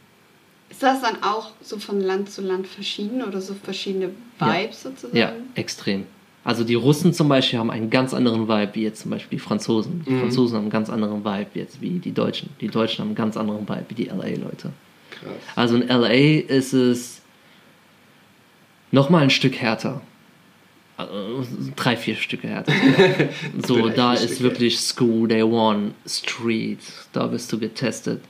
[0.69, 4.91] Ist das dann auch so von Land zu Land verschieden oder so verschiedene Vibes ja.
[4.91, 5.17] sozusagen?
[5.17, 6.07] Ja, extrem.
[6.47, 9.43] Also die Russen zum Beispiel haben einen ganz anderen Vibe wie jetzt zum Beispiel die
[9.43, 10.05] Franzosen.
[10.07, 10.21] Die mhm.
[10.21, 12.51] Franzosen haben einen ganz anderen Vibe jetzt wie die Deutschen.
[12.61, 14.71] Die Deutschen haben einen ganz anderen Vibe wie die LA-Leute.
[15.57, 17.21] Also in LA ist es
[18.93, 20.03] nochmal ein Stück härter.
[20.97, 21.45] Also
[21.75, 22.73] drei, vier Stücke härter.
[23.67, 24.43] so, da ist Stücke.
[24.45, 26.79] wirklich School Day One, Street,
[27.13, 28.23] da wirst du getestet.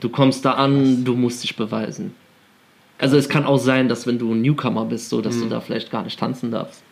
[0.00, 2.14] Du kommst da an, du musst dich beweisen.
[2.96, 5.42] Also es kann auch sein, dass wenn du ein Newcomer bist, so dass mhm.
[5.42, 6.82] du da vielleicht gar nicht tanzen darfst.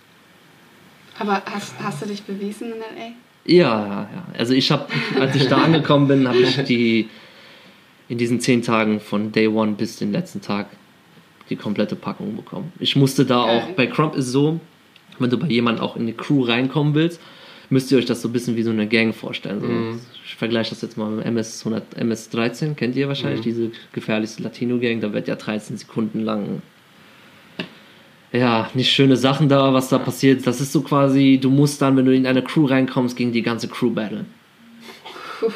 [1.19, 3.13] Aber hast, hast du dich bewiesen in LA?
[3.45, 4.27] Ja, ja, ja.
[4.39, 4.87] Also ich habe,
[5.19, 7.09] als ich da angekommen bin, habe ich die
[8.09, 10.69] in diesen zehn Tagen von Day One bis den letzten Tag
[11.49, 12.73] die komplette Packung bekommen.
[12.79, 13.51] Ich musste da okay.
[13.51, 14.61] auch, bei Crump ist so,
[15.19, 17.21] wenn du bei jemandem auch in eine Crew reinkommen willst,
[17.71, 19.61] müsst ihr euch das so ein bisschen wie so eine Gang vorstellen.
[19.61, 20.01] So, mm.
[20.25, 23.45] Ich vergleiche das jetzt mal mit MS, 100, MS 13, kennt ihr wahrscheinlich, mm.
[23.45, 26.63] diese gefährlichste Latino-Gang, da wird ja 13 Sekunden lang
[28.37, 30.47] ja, nicht schöne Sachen da, was da passiert.
[30.47, 33.43] Das ist so quasi, du musst dann, wenn du in eine Crew reinkommst, gegen die
[33.43, 34.27] ganze Crew battlen.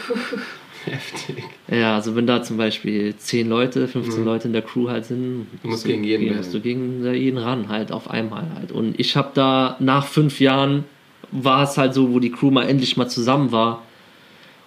[0.85, 1.45] Heftig.
[1.69, 4.27] Ja, also wenn da zum Beispiel 10 Leute, 15 mhm.
[4.27, 7.39] Leute in der Crew halt sind, du musst, du gegen jeden, musst du gegen jeden
[7.39, 8.73] ran halt auf einmal halt.
[8.73, 10.85] Und ich habe da nach fünf Jahren
[11.31, 13.83] war es halt so, wo die Crew mal endlich mal zusammen war.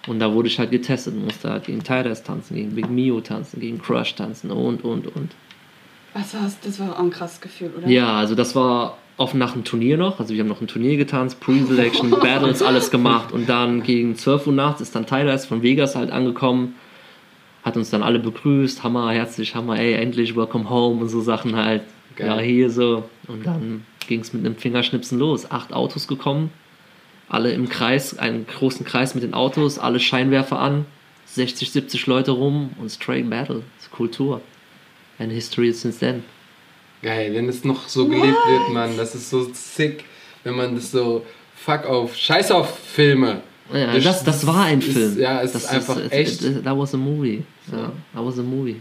[0.06, 3.60] Und da wurde ich halt getestet, musste halt gegen Tyrus tanzen, gegen Big Mio tanzen,
[3.60, 5.30] gegen Crush tanzen und und und.
[6.14, 6.56] Was war's?
[6.62, 7.88] Das war auch ein krasses Gefühl, oder?
[7.88, 10.20] Ja, also das war auf nach einem Turnier noch.
[10.20, 13.32] Also wir haben noch ein Turnier getanzt, Pre-Selection, Battles, alles gemacht.
[13.32, 16.76] Und dann gegen 12 Uhr nachts ist dann Tyler von Vegas halt angekommen.
[17.64, 21.56] Hat uns dann alle begrüßt, Hammer, herzlich, Hammer, ey, endlich, welcome home und so Sachen
[21.56, 21.82] halt.
[22.16, 22.26] Geil.
[22.26, 23.04] Ja, hier so.
[23.26, 25.50] Und dann ging es mit einem Fingerschnipsen los.
[25.50, 26.50] Acht Autos gekommen,
[27.28, 30.86] alle im Kreis, einen großen Kreis mit den Autos, alle Scheinwerfer an,
[31.26, 33.62] 60, 70 Leute rum und straight Battle.
[33.76, 34.40] Das ist Kultur.
[35.18, 36.24] And history since then.
[37.02, 38.48] Geil, wenn es noch so gelebt What?
[38.48, 38.96] wird, Mann.
[38.96, 40.04] Das ist so sick,
[40.42, 43.42] wenn man das so fuck auf, scheiß auf Filme.
[43.72, 45.18] Ja, das, das, war ein ist, Film.
[45.18, 46.64] Ja, es das ist einfach ist, echt.
[46.64, 47.44] That was a movie.
[47.70, 48.80] Ja, that was a movie.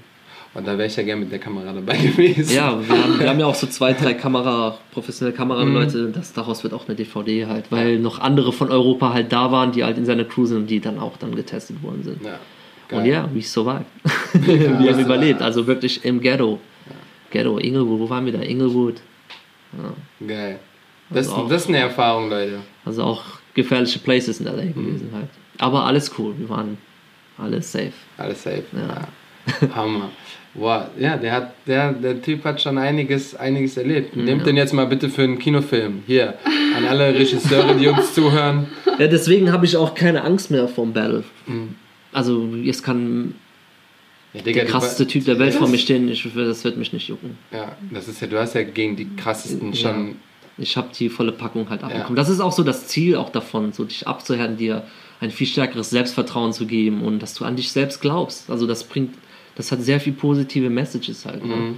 [0.54, 2.56] Und da wäre ich ja gerne mit der Kamera dabei gewesen.
[2.56, 6.14] Ja, wir haben, wir haben ja auch so zwei, drei Kamera, professionelle Kameraleute, mhm.
[6.14, 9.72] das, daraus wird auch eine DVD halt, weil noch andere von Europa halt da waren,
[9.72, 12.24] die halt in seiner Crew sind und die dann auch dann getestet worden sind.
[12.24, 12.40] Ja,
[12.92, 13.86] und ja, we survived.
[14.34, 16.60] wir haben überlebt, also wirklich im Ghetto.
[17.32, 18.42] Ghetto, Inglewood, wo waren wir da?
[18.42, 19.02] Inglewood.
[19.78, 20.28] Ja.
[20.28, 20.60] Geil.
[21.10, 22.60] Das, also auch, das ist eine Erfahrung, Leute.
[22.86, 23.24] Also auch
[23.54, 24.74] gefährliche Places in LA mhm.
[24.74, 25.30] gewesen halt.
[25.58, 26.78] Aber alles cool, wir waren
[27.38, 27.94] alles safe.
[28.18, 29.08] Alles safe, ja.
[29.62, 29.76] ja.
[29.76, 30.10] Hammer.
[30.56, 34.16] Wow, ja, der, hat, der, der Typ hat schon einiges, einiges erlebt.
[34.16, 34.46] Mhm, Nehmt ja.
[34.46, 36.04] den jetzt mal bitte für einen Kinofilm.
[36.06, 36.36] Hier,
[36.78, 38.68] an alle Regisseure, die uns zuhören.
[39.00, 41.24] Ja, deswegen habe ich auch keine Angst mehr vom Battle.
[41.48, 41.76] Mhm.
[42.14, 43.36] Also, es kann
[44.34, 47.08] ja, Digga, der krasseste Typ der Welt vor mir stehen, ich, das wird mich nicht
[47.08, 47.38] jucken.
[47.52, 50.16] Ja, das ist ja, du hast ja gegen die krassesten schon
[50.58, 52.16] Ich habe die volle Packung halt abbekommen.
[52.18, 52.24] Ja.
[52.24, 54.84] Das ist auch so das Ziel auch davon, so dich abzuhärten, dir
[55.20, 58.50] ein viel stärkeres Selbstvertrauen zu geben und dass du an dich selbst glaubst.
[58.50, 59.14] Also das bringt,
[59.56, 61.46] das hat sehr viel positive Messages halt.
[61.46, 61.56] Ne?
[61.56, 61.76] Mhm.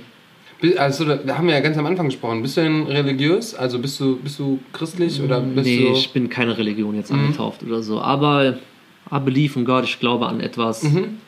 [0.78, 2.42] Also da haben wir ja ganz am Anfang gesprochen.
[2.42, 3.54] Bist du denn religiös?
[3.54, 5.92] Also bist du, bist du christlich oder bist nee, du...
[5.92, 7.20] ich bin keine Religion jetzt mhm.
[7.20, 8.00] angetauft oder so.
[8.00, 8.58] Aber
[9.12, 11.20] I believe in God, ich glaube an etwas, mhm.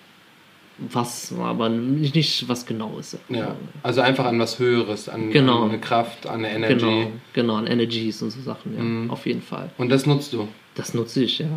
[0.78, 3.17] was, aber nicht, nicht was Genaues.
[3.30, 5.63] Ja, also einfach an was Höheres, an, genau.
[5.63, 6.75] an eine Kraft, an eine Energy.
[6.75, 9.11] Genau, genau, an Energies und so Sachen, ja, mhm.
[9.11, 9.69] auf jeden Fall.
[9.78, 10.47] Und das nutzt du?
[10.75, 11.47] Das nutze ich, ja.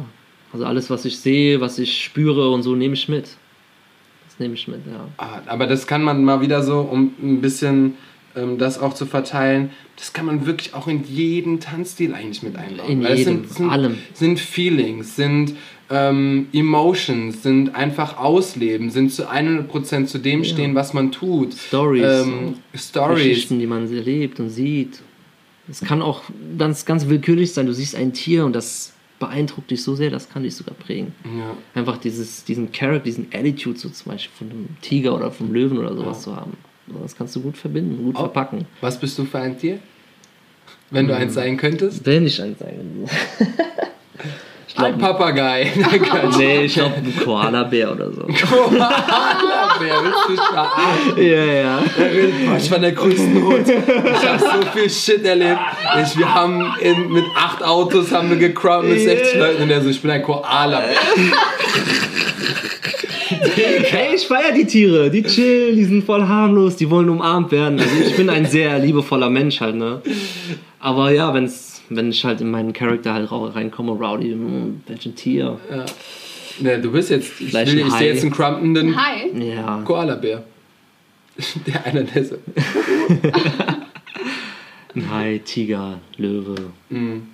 [0.52, 3.36] Also alles, was ich sehe, was ich spüre und so, nehme ich mit.
[4.26, 5.06] Das nehme ich mit, ja.
[5.16, 7.94] Ah, aber das kann man mal wieder so, um ein bisschen
[8.36, 12.56] ähm, das auch zu verteilen, das kann man wirklich auch in jeden Tanzstil eigentlich mit
[12.56, 12.88] einbauen.
[12.88, 13.98] In Weil jedem, sind, sind, allem.
[14.14, 15.54] sind Feelings, sind
[15.90, 20.48] ähm, Emotions, sind einfach Ausleben, sind zu 100% zu dem ja.
[20.48, 21.54] stehen, was man tut.
[21.54, 22.04] Stories.
[22.04, 23.18] Ähm, Stories.
[23.24, 25.00] Geschichten, die man erlebt und sieht.
[25.68, 26.22] Es kann auch
[26.58, 27.66] ganz, ganz willkürlich sein.
[27.66, 31.12] Du siehst ein Tier und das beeindruckt dich so sehr, das kann dich sogar prägen.
[31.24, 31.56] Ja.
[31.74, 35.78] Einfach dieses, diesen Character, diesen Attitude so zum Beispiel von einem Tiger oder vom Löwen
[35.78, 36.32] oder sowas ja.
[36.32, 36.52] zu haben.
[37.02, 38.20] Das kannst du gut verbinden, gut oh.
[38.20, 38.66] verpacken.
[38.80, 39.78] Was bist du für ein Tier?
[40.90, 41.22] Wenn du hm.
[41.22, 42.04] eins sein könntest?
[42.04, 43.06] Wenn ich eins sein
[43.38, 43.52] könnte.
[44.84, 45.72] Ein Papagei.
[46.38, 48.22] nee, ich glaube ein Koala-Bär oder so.
[48.22, 51.16] Koala-Bär, willst du verarschen?
[51.16, 51.78] Ja, ja.
[52.56, 53.68] Ich war der größte Hund.
[53.68, 55.60] Ich habe so viel Shit erlebt.
[56.02, 59.82] Ich, wir haben in, mit acht Autos haben wir gecrowd mit 60 Leuten und er
[59.82, 60.96] so, ich bin ein Koala-Bär.
[63.90, 65.10] hey, ich feiere die Tiere.
[65.10, 67.78] Die chillen, die sind voll harmlos, die wollen umarmt werden.
[67.78, 70.02] Also ich bin ein sehr liebevoller Mensch halt, ne?
[70.78, 74.34] Aber ja, wenn's wenn ich halt in meinen Charakter halt reinkomme, Rowdy,
[74.86, 75.60] welchen Tier.
[75.70, 75.84] Ja.
[76.60, 78.94] ja du bist jetzt, ich, will, ich sehe jetzt einen crumpenden
[79.34, 79.82] ja.
[79.84, 80.44] Koala-Bär.
[81.66, 82.36] Der einer der so.
[84.94, 86.70] ein Hai, Tiger, Löwe.
[86.90, 87.28] Mhm.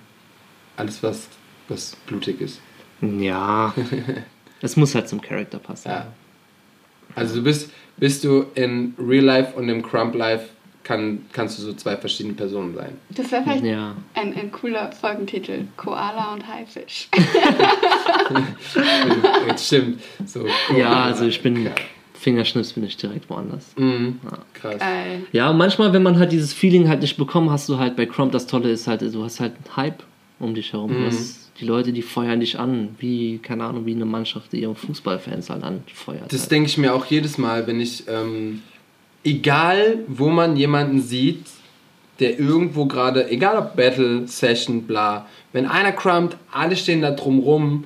[0.77, 1.27] Alles, was,
[1.67, 2.61] was blutig ist.
[3.01, 3.73] Ja.
[4.59, 5.89] Es muss halt zum Charakter passen.
[5.89, 6.07] Ja.
[7.13, 10.49] Also du bist, bist du in Real Life und im Crump Life
[10.87, 12.93] kann, kannst du so zwei verschiedene Personen sein.
[13.09, 13.93] Das wäre vielleicht ja.
[14.13, 15.65] ein, ein cooler Folgentitel.
[15.75, 17.09] Koala und Haifisch.
[19.47, 20.01] Jetzt stimmt.
[20.25, 21.65] So, ja, also ich bin...
[21.65, 21.71] Ja.
[22.13, 23.75] Fingerschnips bin ich direkt woanders.
[23.77, 24.19] Mhm.
[24.23, 24.37] Ja.
[24.53, 24.79] Krass.
[24.79, 25.27] Geil.
[25.33, 28.07] Ja, und manchmal, wenn man halt dieses Feeling halt nicht bekommt, hast du halt bei
[28.07, 30.03] Crump, das Tolle ist halt, du hast halt einen Hype
[30.39, 30.99] um dich herum.
[30.99, 31.05] Mhm.
[31.05, 34.73] Hast, die Leute, die feuern dich an, wie, keine Ahnung, wie eine Mannschaft, die ihre
[34.73, 36.33] Fußballfans halt anfeuert.
[36.33, 36.51] Das halt.
[36.51, 38.63] denke ich mir auch jedes Mal, wenn ich ähm,
[39.23, 41.45] egal wo man jemanden sieht,
[42.19, 47.39] der irgendwo gerade, egal ob Battle, Session, bla, wenn einer crumpt, alle stehen da drum
[47.39, 47.83] rum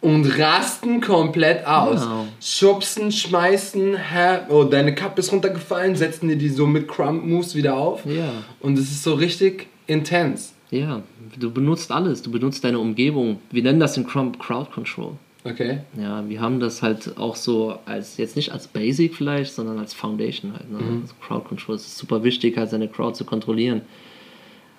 [0.00, 2.06] und rasten komplett aus.
[2.06, 2.26] Wow.
[2.40, 7.74] Schubsen, schmeißen, hä, oh, deine Kappe ist runtergefallen, setzen dir die so mit Crump-Moves wieder
[7.74, 8.04] auf.
[8.04, 8.30] Ja.
[8.60, 10.52] Und es ist so richtig intens.
[10.70, 11.02] Ja,
[11.38, 13.38] du benutzt alles, du benutzt deine Umgebung.
[13.50, 15.12] Wir nennen das in Crump Crowd Control.
[15.44, 15.80] Okay.
[16.00, 19.92] Ja, wir haben das halt auch so als, jetzt nicht als Basic vielleicht, sondern als
[19.92, 20.70] Foundation halt.
[20.70, 20.78] Ne?
[20.78, 21.02] Mhm.
[21.02, 23.82] Also Crowd Control ist super wichtig, halt seine Crowd zu kontrollieren.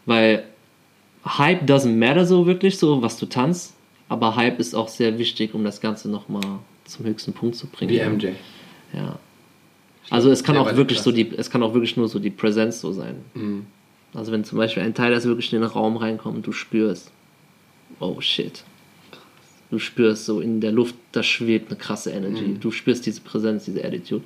[0.07, 0.43] Weil
[1.23, 3.75] Hype doesn't matter so wirklich, so was du tanzt,
[4.09, 7.91] aber Hype ist auch sehr wichtig, um das Ganze nochmal zum höchsten Punkt zu bringen.
[7.91, 8.35] Wie MJ.
[8.93, 9.19] Ja.
[10.09, 12.81] Also es kann auch wirklich so die, es kann auch wirklich nur so die Präsenz
[12.81, 13.17] so sein.
[13.35, 13.65] Mhm.
[14.15, 17.11] Also wenn zum Beispiel ein Teil, das wirklich in den Raum reinkommt und du spürst,
[17.99, 18.63] oh shit,
[19.71, 22.43] Du spürst so in der Luft, da schwebt eine krasse Energy.
[22.43, 22.59] Mhm.
[22.59, 24.23] Du spürst diese Präsenz, diese Attitude.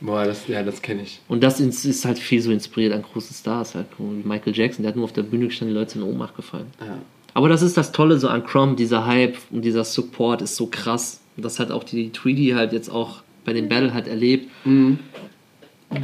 [0.00, 1.20] Boah, das, ja, das kenne ich.
[1.28, 4.90] Und das ist halt viel so inspiriert an großen Stars, halt wie Michael Jackson, der
[4.90, 6.66] hat nur auf der Bühne gestanden, die Leute sind in Ohnmacht gefallen.
[6.80, 6.98] Ja.
[7.32, 10.66] Aber das ist das Tolle so an Chrome, dieser Hype und dieser Support ist so
[10.66, 11.20] krass.
[11.36, 14.50] Und das hat auch die 3D halt jetzt auch bei dem Battle halt erlebt.
[14.64, 14.98] Mhm.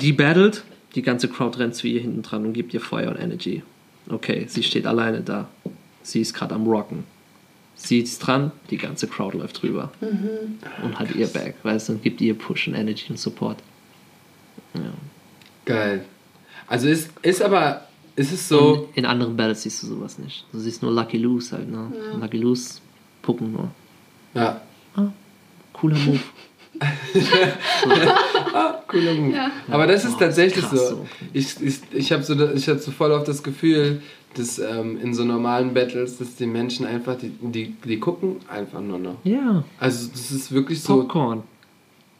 [0.00, 0.62] Die battelt,
[0.94, 3.62] die ganze Crowd rennt zu ihr hinten dran und gibt ihr Feuer und Energy.
[4.08, 5.48] Okay, sie steht alleine da.
[6.02, 7.04] Sie ist gerade am Rocken
[7.86, 10.58] sie ist dran, die ganze Crowd läuft drüber mhm.
[10.84, 13.58] und hat ihr Back, weißt du, und gibt ihr Push und Energy und Support.
[14.74, 14.92] Ja.
[15.64, 16.04] Geil.
[16.66, 18.88] Also ist, ist aber, ist es so.
[18.88, 20.46] Und in anderen Battles siehst du sowas nicht.
[20.52, 21.92] Du siehst nur Lucky Loose halt, ne?
[21.94, 22.18] Ja.
[22.18, 22.80] Lucky Loose
[23.20, 23.70] pucken nur.
[24.34, 24.60] Ja.
[24.96, 25.08] Ah,
[25.72, 26.20] cooler Move.
[28.54, 29.36] ah, cooler Move.
[29.36, 29.50] Ja.
[29.68, 30.76] Aber das ist oh, tatsächlich so.
[30.76, 31.06] so.
[31.32, 34.02] Ich, ich, ich habe so, hab so voll auf das Gefühl,
[34.34, 38.80] dass ähm, in so normalen Battles, dass die Menschen einfach, die, die, die gucken einfach
[38.80, 39.16] nur noch.
[39.24, 39.64] Ja.
[39.78, 41.02] Also das ist wirklich so.
[41.02, 41.42] Popcorn.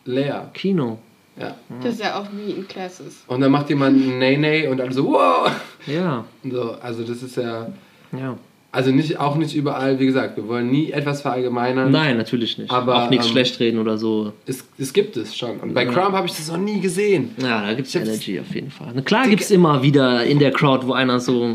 [0.04, 0.50] Leer.
[0.52, 0.98] Kino.
[1.38, 1.54] Ja.
[1.82, 3.24] Das ist ja auch wie in Classes.
[3.26, 5.50] Und dann macht jemand ein Nay Nay und alle so, wow!
[5.86, 6.24] Ja.
[6.44, 7.68] So, also das ist ja.
[8.12, 8.36] Ja.
[8.74, 11.90] Also nicht, auch nicht überall, wie gesagt, wir wollen nie etwas verallgemeinern.
[11.90, 12.70] Nein, natürlich nicht.
[12.70, 14.32] Aber, auch nichts ähm, schlecht reden oder so.
[14.46, 15.60] Es, es gibt es schon.
[15.60, 15.92] Und bei ja.
[15.92, 17.32] Crump habe ich das noch nie gesehen.
[17.36, 18.92] Ja, da gibt es Energy auf jeden Fall.
[18.94, 21.54] Na klar gibt es immer wieder in der Crowd, wo einer so.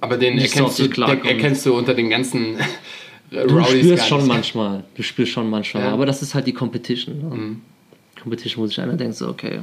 [0.00, 2.56] Aber den erkennst, du, den erkennst du unter den ganzen.
[3.30, 4.84] du spürst schon manchmal.
[4.94, 5.82] Du spürst schon manchmal.
[5.82, 5.92] Ja.
[5.92, 7.18] Aber das ist halt die Competition.
[7.18, 7.36] Ne?
[7.36, 7.60] Mhm.
[8.22, 9.60] Competition, wo sich einer denkt, so, okay,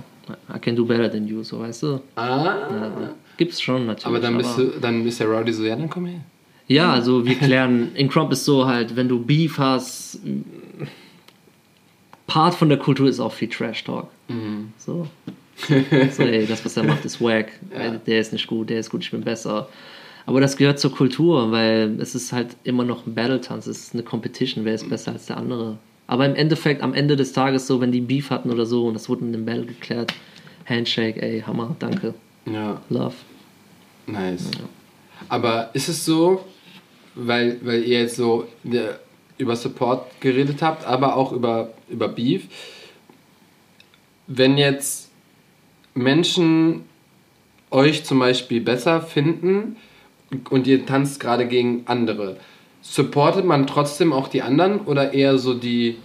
[0.53, 1.99] I can do better than you, so weißt du.
[2.15, 2.45] Ah.
[2.45, 4.05] Ja, gibt's schon natürlich.
[4.05, 6.21] Aber dann bist, aber, du, dann ist der Rowdy so, ja, dann komm her.
[6.67, 10.19] Ja, also wir klären, in Crump ist so halt, wenn du Beef hast,
[12.27, 14.07] Part von der Kultur ist auch viel Trash Talk.
[14.27, 14.73] Mhm.
[14.77, 15.07] So.
[15.67, 17.51] so, ey, das, was er macht, ist wack.
[17.71, 17.91] Ja.
[17.91, 19.69] Der ist nicht gut, der ist gut, ich bin besser.
[20.25, 23.93] Aber das gehört zur Kultur, weil es ist halt immer noch ein Battle-Tanz, es ist
[23.93, 25.77] eine Competition, wer ist besser als der andere.
[26.07, 28.95] Aber im Endeffekt, am Ende des Tages, so, wenn die Beef hatten oder so und
[28.95, 30.13] das wurde in dem Battle geklärt,
[30.65, 32.15] Handshake, ey, Hammer, danke.
[32.45, 32.81] Ja.
[32.89, 33.15] Love.
[34.07, 34.49] Nice.
[34.55, 34.67] Ja.
[35.29, 36.43] Aber ist es so,
[37.15, 38.99] weil, weil ihr jetzt so der,
[39.37, 42.47] über Support geredet habt, aber auch über, über Beef.
[44.27, 45.11] Wenn jetzt
[45.93, 46.83] Menschen
[47.71, 49.77] euch zum Beispiel besser finden
[50.49, 52.37] und ihr tanzt gerade gegen andere,
[52.81, 55.97] supportet man trotzdem auch die anderen oder eher so die,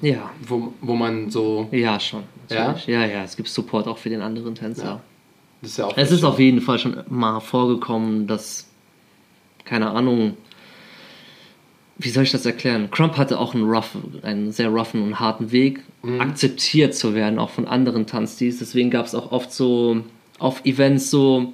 [0.00, 0.30] ja.
[0.46, 1.68] wo, wo man so.
[1.72, 2.22] Ja, schon.
[2.50, 2.76] Ja?
[2.86, 4.84] ja, ja, es gibt Support auch für den anderen Tänzer.
[4.84, 5.00] Ja.
[5.60, 8.68] Das ist ja auch es ist auf jeden Fall schon mal vorgekommen, dass
[9.66, 10.36] keine Ahnung,
[11.98, 12.90] wie soll ich das erklären?
[12.90, 16.20] Crump hatte auch einen, rough, einen sehr roughen und harten Weg, mhm.
[16.20, 18.58] akzeptiert zu werden, auch von anderen Tanzstils.
[18.58, 20.02] Deswegen gab es auch oft so
[20.38, 21.52] auf Events so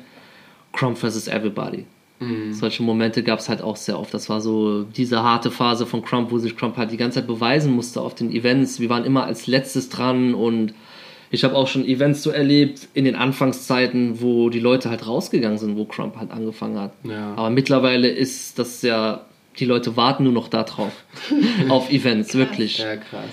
[0.73, 1.87] Crump versus Everybody.
[2.19, 2.53] Mhm.
[2.53, 4.13] Solche Momente gab es halt auch sehr oft.
[4.15, 7.27] Das war so diese harte Phase von Crump, wo sich Crump halt die ganze Zeit
[7.27, 8.81] beweisen musste auf den Events.
[8.81, 10.75] Wir waren immer als letztes dran und
[11.33, 15.57] ich habe auch schon Events so erlebt in den Anfangszeiten, wo die Leute halt rausgegangen
[15.57, 16.93] sind, wo Crump halt angefangen hat.
[17.05, 17.33] Ja.
[17.35, 19.25] Aber mittlerweile ist das ja,
[19.59, 20.93] die Leute warten nur noch darauf,
[21.71, 22.79] auf Events, wirklich.
[22.79, 23.25] Ja, krass.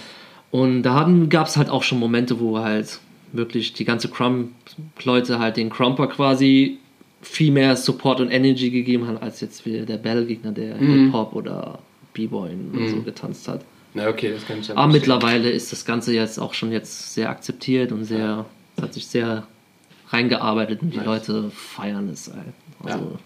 [0.50, 3.00] Und da gab es halt auch schon Momente, wo halt
[3.34, 6.80] wirklich die ganze Crump-Leute halt den Crumper quasi
[7.22, 11.04] viel mehr Support und Energy gegeben haben, als jetzt wie der Battle-Gegner, der mhm.
[11.04, 11.80] Hip-Hop oder
[12.14, 12.88] B-Boy mhm.
[12.88, 13.66] so getanzt hat.
[14.00, 17.14] Na okay, das kann ich ja Aber mittlerweile ist das Ganze jetzt auch schon jetzt
[17.14, 18.46] sehr akzeptiert und sehr, ja.
[18.82, 19.46] hat sich sehr
[20.08, 21.06] reingearbeitet und die nice.
[21.06, 22.54] Leute feiern es halt.
[22.84, 23.20] Also, ja.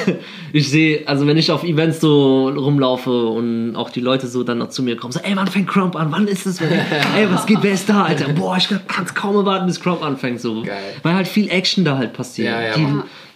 [0.52, 4.58] ich sehe, also wenn ich auf Events so rumlaufe und auch die Leute so dann
[4.58, 6.10] noch zu mir kommen, so, ey, wann fängt Crump an?
[6.10, 6.60] Wann ist es?
[7.16, 8.32] ey, was geht, wer ist da, Alter?
[8.32, 10.40] Boah, ich kann es kaum erwarten, bis Crump anfängt.
[10.40, 10.62] So.
[10.62, 10.76] Geil.
[11.02, 12.48] Weil halt viel Action da halt passiert.
[12.48, 12.86] Ja, ja, die,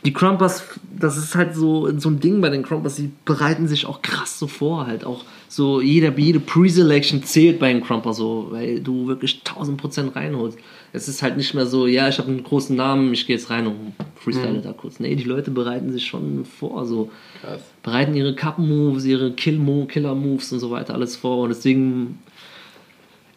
[0.04, 0.64] die Crumpers,
[0.98, 4.38] das ist halt so, so ein Ding bei den Crumpers, die bereiten sich auch krass
[4.38, 9.06] so vor, halt auch so jede, jede Pre-Selection zählt bei den Crumper so, weil du
[9.06, 10.58] wirklich 1000% reinholst.
[10.96, 13.50] Es ist halt nicht mehr so, ja, ich habe einen großen Namen, ich gehe jetzt
[13.50, 14.62] rein und freestyle mhm.
[14.62, 14.98] da kurz.
[14.98, 17.10] Nee, die Leute bereiten sich schon vor, so.
[17.42, 17.60] Krass.
[17.82, 22.18] Bereiten ihre Cup-Moves, ihre Kill-Killer-Moves und so weiter alles vor und deswegen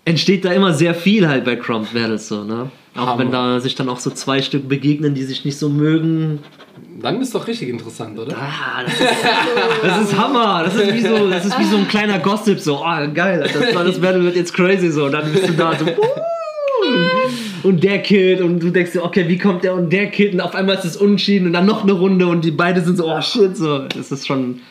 [0.06, 2.72] entsteht da immer sehr viel halt bei Crump Battles so, ne?
[2.96, 3.20] Auch Hammer.
[3.20, 6.40] wenn da sich dann auch so zwei Stück begegnen, die sich nicht so mögen.
[7.02, 8.36] Dann ist doch richtig interessant, oder?
[8.38, 9.02] Ah, das ist,
[9.84, 10.64] das ist Hammer.
[10.64, 12.60] Das ist, wie so, das ist wie so ein kleiner Gossip.
[12.60, 14.90] So, oh, geil, das, das Battle wird jetzt crazy.
[14.90, 15.86] So, und dann bist du da so,
[17.64, 20.42] und der killt und du denkst dir, okay, wie kommt der und der killt und
[20.42, 23.12] auf einmal ist es unschieden und dann noch eine Runde und die beide sind so,
[23.12, 23.80] oh shit, so.
[23.88, 24.62] Das ist schon.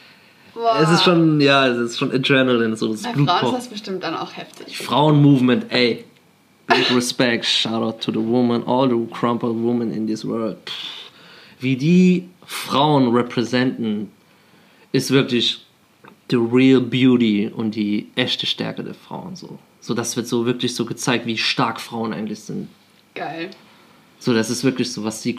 [0.55, 0.81] Wow.
[0.83, 4.03] Es ist schon, ja, es ist schon Adrenaline, so das Bei Frauen ist das bestimmt
[4.03, 4.77] dann auch heftig.
[4.77, 6.05] Frauenmovement, ey.
[6.67, 10.57] Big respect, shout out to the woman, all the crumpled women in this world.
[11.61, 14.11] Wie die Frauen representen,
[14.93, 15.65] ist wirklich
[16.31, 19.37] the real beauty und die echte Stärke der Frauen.
[19.37, 22.69] So, so das wird so wirklich so gezeigt, wie stark Frauen eigentlich sind.
[23.19, 23.51] Geil.
[24.19, 25.39] So, das ist wirklich so, was die.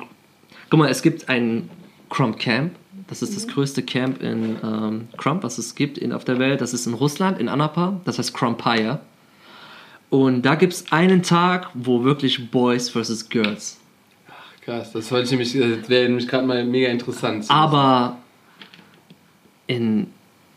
[0.70, 1.70] Guck mal, es gibt ein
[2.10, 2.76] Crump Camp.
[3.08, 3.36] Das ist mhm.
[3.36, 6.62] das größte Camp in ähm, Crump, was es gibt in, auf der Welt.
[6.62, 8.02] Das ist in Russland, in Anapa.
[8.06, 9.00] Das heißt Crumpire.
[10.10, 13.80] Und da gibt es einen Tag, wo wirklich Boys versus Girls.
[14.28, 17.46] Ach, krass, das, wollte ich nämlich, das wäre nämlich gerade mal mega interessant.
[17.50, 18.18] Aber
[19.68, 20.08] in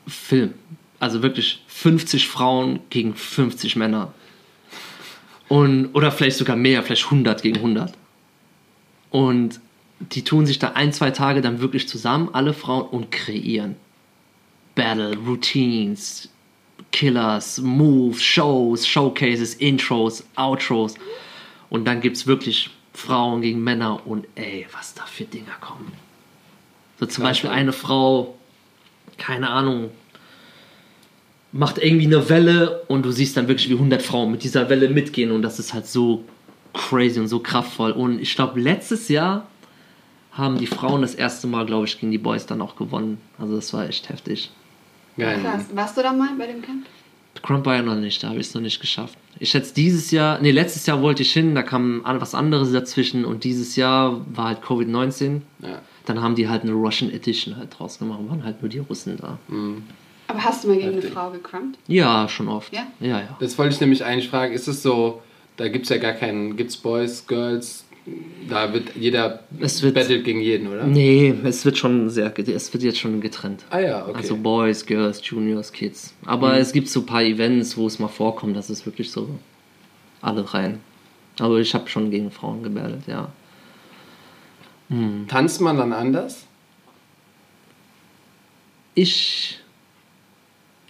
[0.06, 0.54] Film.
[0.98, 4.12] Also wirklich 50 Frauen gegen 50 Männer.
[5.53, 7.92] Und, oder vielleicht sogar mehr, vielleicht 100 gegen 100.
[9.11, 9.61] Und
[10.00, 13.76] die tun sich da ein, zwei Tage dann wirklich zusammen, alle Frauen, und kreieren.
[14.74, 16.30] Battle, Routines,
[16.90, 20.94] Killers, Moves, Shows, Showcases, Intros, Outros.
[21.68, 25.92] Und dann gibt es wirklich Frauen gegen Männer und ey, was da für Dinger kommen.
[26.98, 28.38] So zum Beispiel eine Frau,
[29.18, 29.90] keine Ahnung,
[31.53, 34.88] macht irgendwie eine Welle und du siehst dann wirklich wie 100 Frauen mit dieser Welle
[34.88, 36.24] mitgehen und das ist halt so
[36.72, 37.92] crazy und so kraftvoll.
[37.92, 39.46] Und ich glaube, letztes Jahr
[40.32, 43.18] haben die Frauen das erste Mal, glaube ich, gegen die Boys dann auch gewonnen.
[43.38, 44.50] Also das war echt heftig.
[45.18, 45.40] Geil.
[45.42, 45.66] Krass.
[45.74, 46.86] Warst du da mal bei dem Camp?
[47.42, 49.18] Crump war ja noch nicht, da habe ich es noch nicht geschafft.
[49.38, 53.24] Ich hätte dieses Jahr, nee, letztes Jahr wollte ich hin, da kam was anderes dazwischen
[53.24, 55.40] und dieses Jahr war halt Covid-19.
[55.61, 55.80] Ja.
[56.05, 59.16] Dann haben die halt eine Russian Edition halt draus gemacht, waren halt nur die Russen
[59.16, 59.38] da.
[59.48, 59.82] Mhm.
[60.32, 61.78] Aber hast du mal gegen eine Frau gecrumpt?
[61.86, 62.72] Ja, schon oft.
[62.72, 62.86] Ja?
[63.00, 63.36] Ja, ja.
[63.38, 65.20] Das wollte ich nämlich eigentlich fragen, ist es so,
[65.56, 67.84] da gibt es ja gar keinen, gibt es Boys, Girls,
[68.48, 70.84] da wird jeder es wird, battelt gegen jeden, oder?
[70.84, 73.64] Nee, es wird schon sehr, es wird jetzt schon getrennt.
[73.70, 74.16] Ah ja, okay.
[74.16, 76.14] Also Boys, Girls, Juniors, Kids.
[76.24, 76.60] Aber mhm.
[76.60, 79.28] es gibt so ein paar Events, wo es mal vorkommt, dass es wirklich so
[80.22, 80.80] alle rein.
[81.38, 83.28] Aber ich habe schon gegen Frauen gebattelt, ja.
[84.88, 85.26] Mhm.
[85.28, 86.46] Tanzt man dann anders?
[88.94, 89.61] Ich,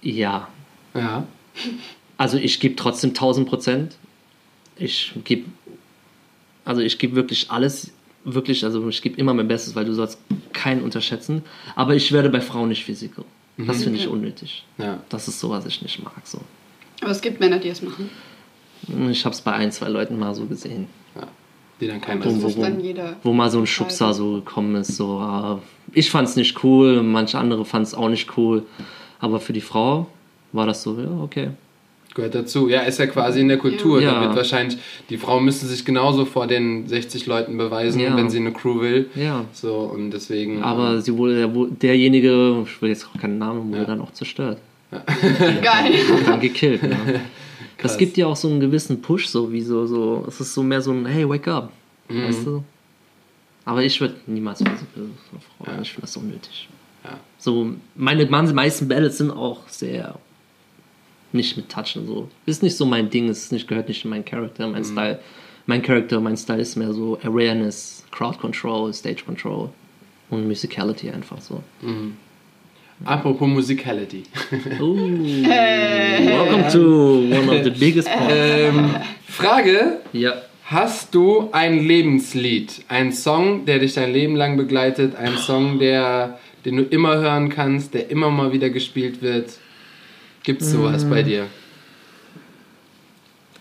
[0.03, 0.49] ja.
[0.95, 1.27] Ja.
[2.19, 3.97] Also ich gebe trotzdem 1000 Prozent.
[4.77, 5.45] Ich gebe
[6.65, 7.93] also ich gebe wirklich alles,
[8.25, 10.19] wirklich, also ich gebe immer mein Bestes, weil du sollst
[10.53, 11.43] keinen unterschätzen.
[11.75, 13.25] Aber ich werde bei Frauen nicht physical.
[13.59, 13.83] Das mhm.
[13.83, 14.65] finde ich unnötig.
[14.79, 15.01] Ja.
[15.09, 16.23] Das ist so, was ich nicht mag.
[16.25, 16.41] So.
[17.01, 18.11] Aber es gibt Männer, die es machen.
[19.11, 20.87] Ich habe es bei ein, zwei Leuten mal so gesehen.
[21.15, 21.29] Ja.
[21.81, 24.97] Die dann kein wo, wo, wo, wo mal so ein Schubser so gekommen ist.
[24.97, 25.59] So, uh,
[25.93, 28.65] ich fand es nicht cool, manche andere fanden es auch nicht cool.
[29.23, 30.09] Aber für die Frau
[30.53, 31.51] war das so, ja, okay.
[32.14, 32.68] Gehört dazu.
[32.68, 34.03] Ja, ist ja quasi in der Kultur.
[34.03, 34.14] Ja.
[34.14, 38.14] Da wird wahrscheinlich, die Frauen müssen sich genauso vor den 60 Leuten beweisen, ja.
[38.16, 39.09] wenn sie eine Crew will.
[39.14, 39.45] Ja.
[39.53, 40.62] So, und deswegen.
[40.62, 41.49] Aber ähm, sie wurde,
[41.81, 43.85] derjenige, ich will jetzt auch keinen Namen, wurde ja.
[43.87, 44.59] dann auch zerstört.
[44.91, 44.99] Ja.
[45.62, 45.95] Geil.
[46.27, 46.83] Dann gekillt.
[46.83, 46.91] Ja.
[47.79, 50.62] Das gibt ja auch so einen gewissen Push, so wie so, so, es ist so
[50.62, 51.73] mehr so ein, hey, wake up.
[52.09, 52.29] Mhm.
[52.29, 52.62] Weißt du?
[53.64, 55.83] Aber ich würde niemals für eine Frau, ja.
[55.83, 56.68] ich finde das unnötig.
[57.05, 57.19] Ja.
[57.39, 60.15] So, meine meisten Battles sind auch sehr
[61.33, 62.29] nicht mit Touchen so.
[62.47, 64.87] Ist nicht so mein Ding, es nicht, gehört nicht in meinen Charakter, mein mhm.
[64.87, 65.19] Style.
[65.67, 69.71] Mein Charakter, mein Style ist mehr so Awareness, Crowd Control, Stage Control
[70.31, 71.63] und Musicality einfach so.
[71.81, 72.17] Mhm.
[73.05, 74.25] Apropos Musicality.
[74.81, 74.97] Ooh,
[75.43, 78.33] welcome to one of the biggest parts.
[78.33, 78.95] Ähm,
[79.27, 80.01] Frage.
[80.13, 80.35] Ja.
[80.65, 82.85] Hast du ein Lebenslied?
[82.89, 85.17] Ein Song, der dich dein Leben lang begleitet?
[85.17, 89.59] Ein Song, der, den du immer hören kannst, der immer mal wieder gespielt wird?
[90.45, 91.11] Gibt es sowas mm.
[91.11, 91.47] bei dir?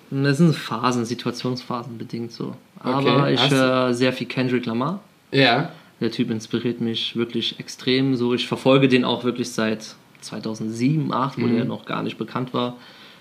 [0.10, 2.56] Das sind Phasen, Situationsphasen bedingt so.
[2.80, 3.34] Aber okay.
[3.34, 5.02] ich höre sehr viel Kendrick Lamar.
[5.32, 5.72] Ja.
[6.02, 8.16] Der Typ inspiriert mich wirklich extrem.
[8.16, 11.56] So, ich verfolge den auch wirklich seit 2007, 2008, wo mhm.
[11.56, 12.78] der noch gar nicht bekannt war.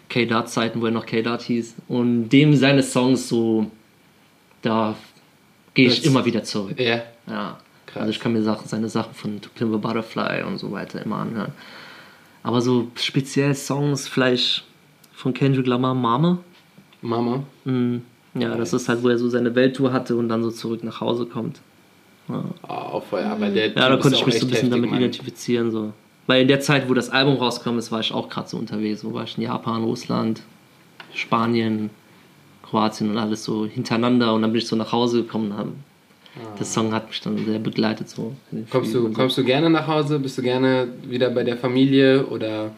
[0.09, 1.77] K-Dart-Zeiten, wo er noch K-Dart hieß.
[1.87, 3.71] Und dem seine Songs so,
[4.63, 4.97] da
[5.75, 6.81] gehe ich immer wieder zurück.
[6.81, 7.03] Ja.
[7.29, 7.59] Ja.
[7.93, 8.03] Krass.
[8.03, 11.05] Also ich kann mir Sachen, seine Sachen von To Pimp a Butterfly und so weiter
[11.05, 11.53] immer anhören.
[12.43, 14.65] Aber so speziell Songs, vielleicht
[15.13, 16.39] von Kendrick Lamar, Mama.
[17.03, 17.43] Mama?
[17.65, 18.03] Mhm.
[18.35, 18.59] Ja, nice.
[18.59, 21.27] das ist halt, wo er so seine Welttour hatte und dann so zurück nach Hause
[21.27, 21.61] kommt.
[22.29, 25.01] Ja, oh, voll, aber der ja da konnte ich mich so ein bisschen damit Mann.
[25.01, 25.71] identifizieren.
[25.73, 25.93] So.
[26.27, 29.05] Weil in der Zeit, wo das Album rauskam, ist, war ich auch gerade so unterwegs.
[29.05, 30.43] Wo war ich in Japan, Russland,
[31.13, 31.91] Spanien,
[32.63, 34.33] Kroatien und alles so hintereinander.
[34.33, 35.75] Und dann bin ich so nach Hause gekommen und
[36.59, 38.09] der Song hat mich dann sehr begleitet.
[38.09, 38.35] So
[38.71, 40.19] kommst, du, kommst du gerne nach Hause?
[40.19, 42.71] Bist du gerne wieder bei der Familie oder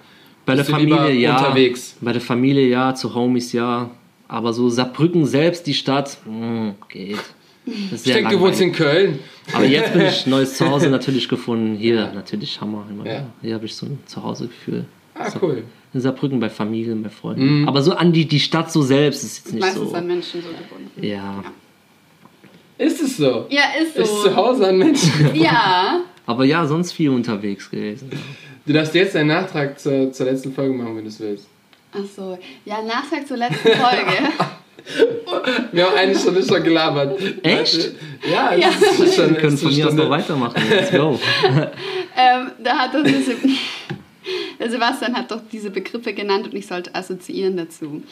[0.47, 1.37] bei der Familie ja.
[1.37, 1.97] unterwegs?
[2.01, 3.91] Bei der Familie ja, zu Homies ja.
[4.29, 7.19] Aber so Saarbrücken selbst, die Stadt, mh, hm, geht.
[7.67, 9.19] Ich denke, du wohnst in Köln.
[9.53, 11.77] Aber jetzt bin ich neues Zuhause natürlich gefunden.
[11.77, 12.13] Hier ja.
[12.13, 12.85] natürlich Hammer.
[13.05, 13.27] Ja.
[13.43, 14.87] Hier habe ich so ein Zuhausegefühl.
[15.15, 15.65] Ah, cool.
[15.93, 17.63] In Saarbrücken bei Familien, bei Freunden.
[17.63, 17.69] Mm.
[17.69, 19.93] Aber so an die, die Stadt so selbst ist jetzt nicht Meistens so.
[19.93, 21.07] Meistens an Menschen so gebunden.
[21.07, 21.13] Ja.
[21.13, 21.45] ja.
[22.83, 23.47] Ist es so?
[23.49, 24.03] Ja, ist so.
[24.03, 25.35] Ist zu Hause an Menschen.
[25.35, 26.01] ja.
[26.27, 28.11] Aber ja, sonst viel unterwegs gewesen.
[28.67, 31.47] Du darfst jetzt einen Nachtrag zur, zur letzten Folge machen, wenn du es willst.
[31.93, 32.39] Ach so.
[32.65, 34.31] Ja, Nachtrag zur letzten Folge.
[35.73, 37.21] Wir haben eine Stunde schon gelabert.
[37.45, 37.93] Echt?
[38.29, 38.69] Ja, ja.
[38.69, 40.61] Ist schon, Wir können von mir aus noch weitermachen.
[40.69, 41.21] Let's go.
[42.17, 42.93] ähm, da hat
[44.59, 48.03] der Sebastian hat doch diese Begriffe genannt und ich sollte assoziieren dazu.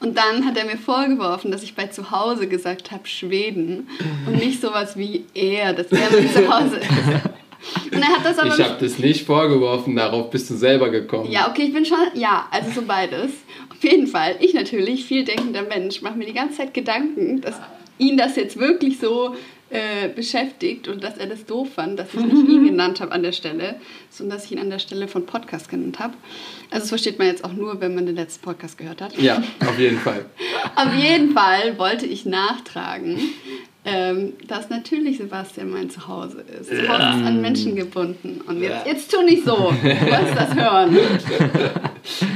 [0.00, 3.88] Und dann hat er mir vorgeworfen, dass ich bei zu Hause gesagt habe Schweden
[4.26, 7.92] und nicht sowas wie er, dass er bei zu Hause ist.
[7.92, 11.30] Und er hat das aber ich habe das nicht vorgeworfen, darauf bist du selber gekommen.
[11.30, 13.32] Ja, okay, ich bin schon, ja, also so beides.
[13.70, 17.60] Auf jeden Fall, ich natürlich, viel denkender Mensch, mache mir die ganze Zeit Gedanken, dass
[17.98, 19.34] ihn das jetzt wirklich so
[19.70, 23.22] äh, beschäftigt und dass er das doof fand, dass ich nicht ihn genannt habe an
[23.22, 23.76] der Stelle,
[24.10, 26.14] sondern dass ich ihn an der Stelle von Podcast genannt habe.
[26.70, 29.16] Also das versteht man jetzt auch nur, wenn man den letzten Podcast gehört hat.
[29.16, 30.24] Ja, auf jeden Fall.
[30.74, 33.18] auf jeden Fall wollte ich nachtragen,
[33.84, 36.68] ähm, dass natürlich Sebastian mein Zuhause ist.
[36.68, 38.40] Zuhause ist an Menschen gebunden.
[38.46, 39.54] Und jetzt, jetzt tu nicht so.
[39.54, 40.98] Du wirst das hören.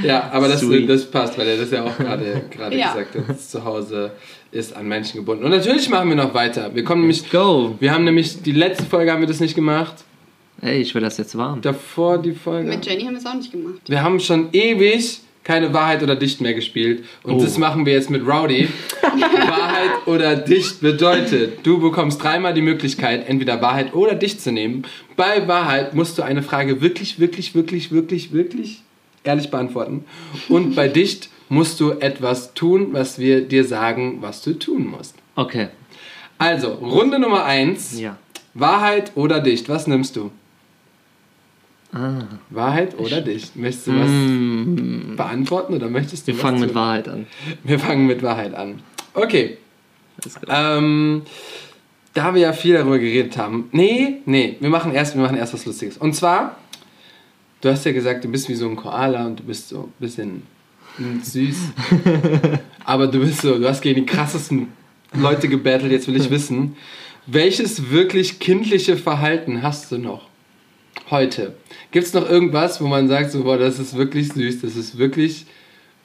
[0.03, 2.43] Ja, aber das, das passt, weil er das ja auch gerade
[2.77, 2.93] ja.
[2.93, 4.13] gesagt hat, dass zu Hause
[4.55, 5.45] ist an Menschen gebunden.
[5.45, 6.75] Und natürlich machen wir noch weiter.
[6.75, 7.31] Wir kommen nämlich.
[7.31, 7.75] Go.
[7.81, 10.05] Wir haben nämlich die letzte Folge haben wir das nicht gemacht.
[10.61, 11.61] Ey, ich will das jetzt warm.
[11.61, 12.69] Davor die Folge.
[12.69, 13.81] Mit Jenny haben wir es auch nicht gemacht.
[13.87, 17.05] Wir haben schon ewig keine Wahrheit oder Dicht mehr gespielt.
[17.23, 17.43] Und oh.
[17.43, 18.69] das machen wir jetzt mit Rowdy.
[19.03, 24.87] Wahrheit oder Dicht bedeutet, du bekommst dreimal die Möglichkeit, entweder Wahrheit oder Dicht zu nehmen.
[25.17, 28.83] Bei Wahrheit musst du eine Frage wirklich, wirklich, wirklich, wirklich, wirklich
[29.23, 30.05] ehrlich beantworten.
[30.49, 35.15] Und bei Dicht musst du etwas tun, was wir dir sagen, was du tun musst.
[35.37, 35.69] Okay.
[36.39, 37.99] Also, Runde Nummer eins.
[37.99, 38.17] Ja.
[38.55, 40.31] Wahrheit oder Dicht, was nimmst du?
[41.93, 42.23] Ah.
[42.51, 43.55] Wahrheit oder Dicht?
[43.57, 45.17] Möchtest du was mm.
[45.17, 46.67] beantworten oder möchtest du Wir fangen tun?
[46.67, 47.27] mit Wahrheit an.
[47.63, 48.81] Wir fangen mit Wahrheit an.
[49.15, 49.59] Okay.
[50.49, 51.23] Ähm,
[52.15, 53.69] da wir ja viel darüber geredet haben.
[53.73, 55.97] Nee, nee, wir machen erst, wir machen erst was Lustiges.
[55.97, 56.57] Und zwar,
[57.61, 59.93] du hast ja gesagt, du bist wie so ein Koala und du bist so ein
[59.99, 60.43] bisschen
[61.23, 61.57] süß.
[62.85, 64.69] Aber du bist so, du hast gegen die krassesten
[65.13, 65.93] Leute gebettelt.
[65.93, 66.77] Jetzt will ich wissen,
[67.27, 70.29] welches wirklich kindliche Verhalten hast du noch?
[71.11, 71.55] Heute.
[71.91, 74.97] Gibt es noch irgendwas, wo man sagt, so, boah, das ist wirklich süß, das ist
[74.97, 75.47] wirklich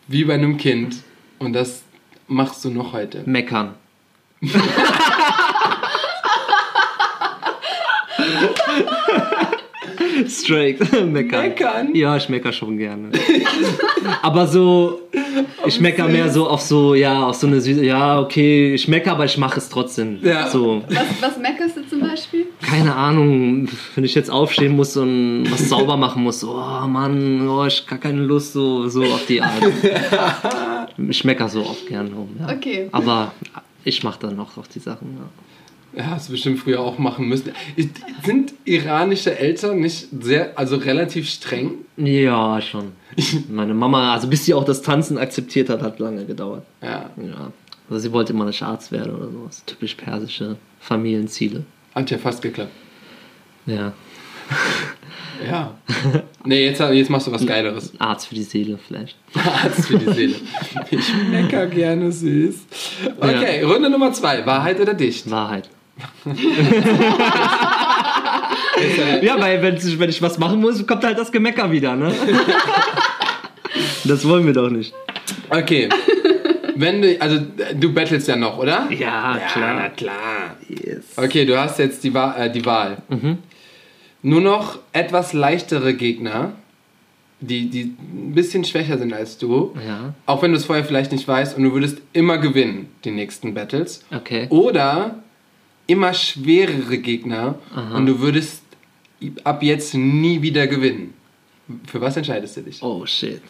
[0.07, 0.97] wie bei einem Kind
[1.37, 1.83] und das
[2.27, 3.23] machst du noch heute?
[3.25, 3.75] Meckern.
[10.27, 10.79] Straight.
[11.05, 11.41] Meckern.
[11.41, 11.95] Meckern?
[11.95, 13.11] Ja, ich mecker schon gerne.
[14.21, 15.01] aber so,
[15.65, 19.11] ich mecker mehr so auf so, ja, auf so eine süße, ja, okay, ich mecker,
[19.11, 20.19] aber ich mache es trotzdem.
[20.21, 20.49] Ja.
[20.49, 20.83] So.
[20.89, 22.47] Was, was meckerst du zum Beispiel?
[22.61, 27.65] Keine Ahnung, wenn ich jetzt aufstehen muss und was sauber machen muss, oh Mann, oh,
[27.65, 29.63] ich habe gar keine Lust, so, so auf die Art.
[30.97, 32.29] ich mecker so oft gerne rum.
[32.39, 32.55] Ja.
[32.55, 32.89] Okay.
[32.91, 33.33] Aber
[33.83, 35.29] ich mache dann noch auf die Sachen, ja.
[35.93, 37.51] Ja, hast du bestimmt früher auch machen müssen.
[38.23, 41.71] Sind iranische Eltern nicht sehr, also relativ streng?
[41.97, 42.91] Ja, schon.
[43.49, 46.63] Meine Mama, also bis sie auch das Tanzen akzeptiert hat, hat lange gedauert.
[46.81, 47.09] Ja.
[47.17, 47.51] ja.
[47.89, 49.63] Also sie wollte immer nicht Arzt werden oder sowas.
[49.65, 51.63] Typisch persische Familienziele.
[51.95, 52.71] Hat ja fast geklappt.
[53.65, 53.93] Ja.
[55.47, 55.75] Ja.
[56.43, 57.93] Nee, jetzt, jetzt machst du was Geileres.
[57.99, 59.15] Arzt für die Seele vielleicht.
[59.33, 60.35] Arzt für die Seele.
[60.91, 62.65] Ich mecker gerne süß.
[63.19, 63.67] Okay, ja.
[63.67, 64.45] Runde Nummer zwei.
[64.45, 65.29] Wahrheit oder Dicht?
[65.29, 65.69] Wahrheit.
[69.21, 72.13] ja, weil wenn, wenn ich was machen muss, kommt halt das Gemecker wieder, ne?
[74.03, 74.93] das wollen wir doch nicht.
[75.49, 75.89] Okay.
[76.75, 77.39] Wenn du, also
[77.77, 78.87] du bettelst ja noch, oder?
[78.91, 79.73] Ja, ja klar.
[79.75, 80.57] Na klar.
[80.67, 81.05] Yes.
[81.17, 82.97] Okay, du hast jetzt die, Wa äh, die Wahl.
[83.09, 83.39] Mhm.
[84.21, 86.53] Nur noch etwas leichtere Gegner,
[87.41, 89.73] die, die ein bisschen schwächer sind als du.
[89.85, 90.13] Ja.
[90.25, 93.53] Auch wenn du es vorher vielleicht nicht weißt und du würdest immer gewinnen, die nächsten
[93.53, 94.05] Battles.
[94.13, 94.47] Okay.
[94.49, 95.15] Oder
[95.89, 97.97] immer schwerere Gegner Aha.
[97.97, 98.63] und du würdest
[99.43, 101.13] ab jetzt nie wieder gewinnen.
[101.87, 102.81] Für was entscheidest du dich?
[102.81, 103.41] Oh shit.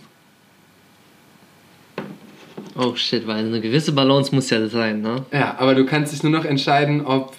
[2.76, 5.26] Oh shit, weil eine gewisse Balance muss ja sein, ne?
[5.32, 7.36] Ja, aber du kannst dich nur noch entscheiden, ob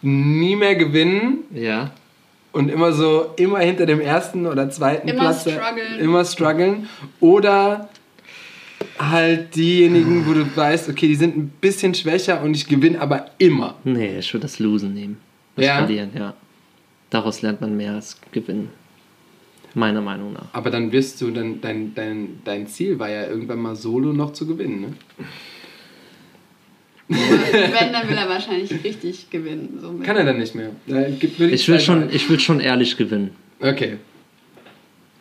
[0.00, 1.38] nie mehr gewinnen.
[1.52, 1.90] Ja.
[2.52, 5.42] Und immer so, immer hinter dem ersten oder zweiten immer Platz.
[5.42, 5.98] Strugglen.
[5.98, 6.88] Immer strugglen.
[7.20, 7.88] Oder
[8.98, 13.30] halt diejenigen, wo du weißt, okay, die sind ein bisschen schwächer und ich gewinne aber
[13.38, 13.76] immer.
[13.84, 15.18] Nee, ich würde das Losen nehmen.
[15.56, 15.76] Das ja?
[15.78, 16.34] Verlieren, ja.
[17.10, 18.70] Daraus lernt man mehr als gewinnen.
[19.74, 20.46] Meiner Meinung nach.
[20.52, 24.32] Aber dann wirst du, dann, dein, dein, dein Ziel war ja irgendwann mal solo noch
[24.32, 24.94] zu gewinnen, ne?
[27.08, 29.78] Wenn, dann will er wahrscheinlich richtig gewinnen.
[29.80, 30.70] So Kann er dann nicht mehr.
[30.86, 33.30] ich, ich will schon, ich will schon ehrlich gewinnen.
[33.60, 33.96] Okay.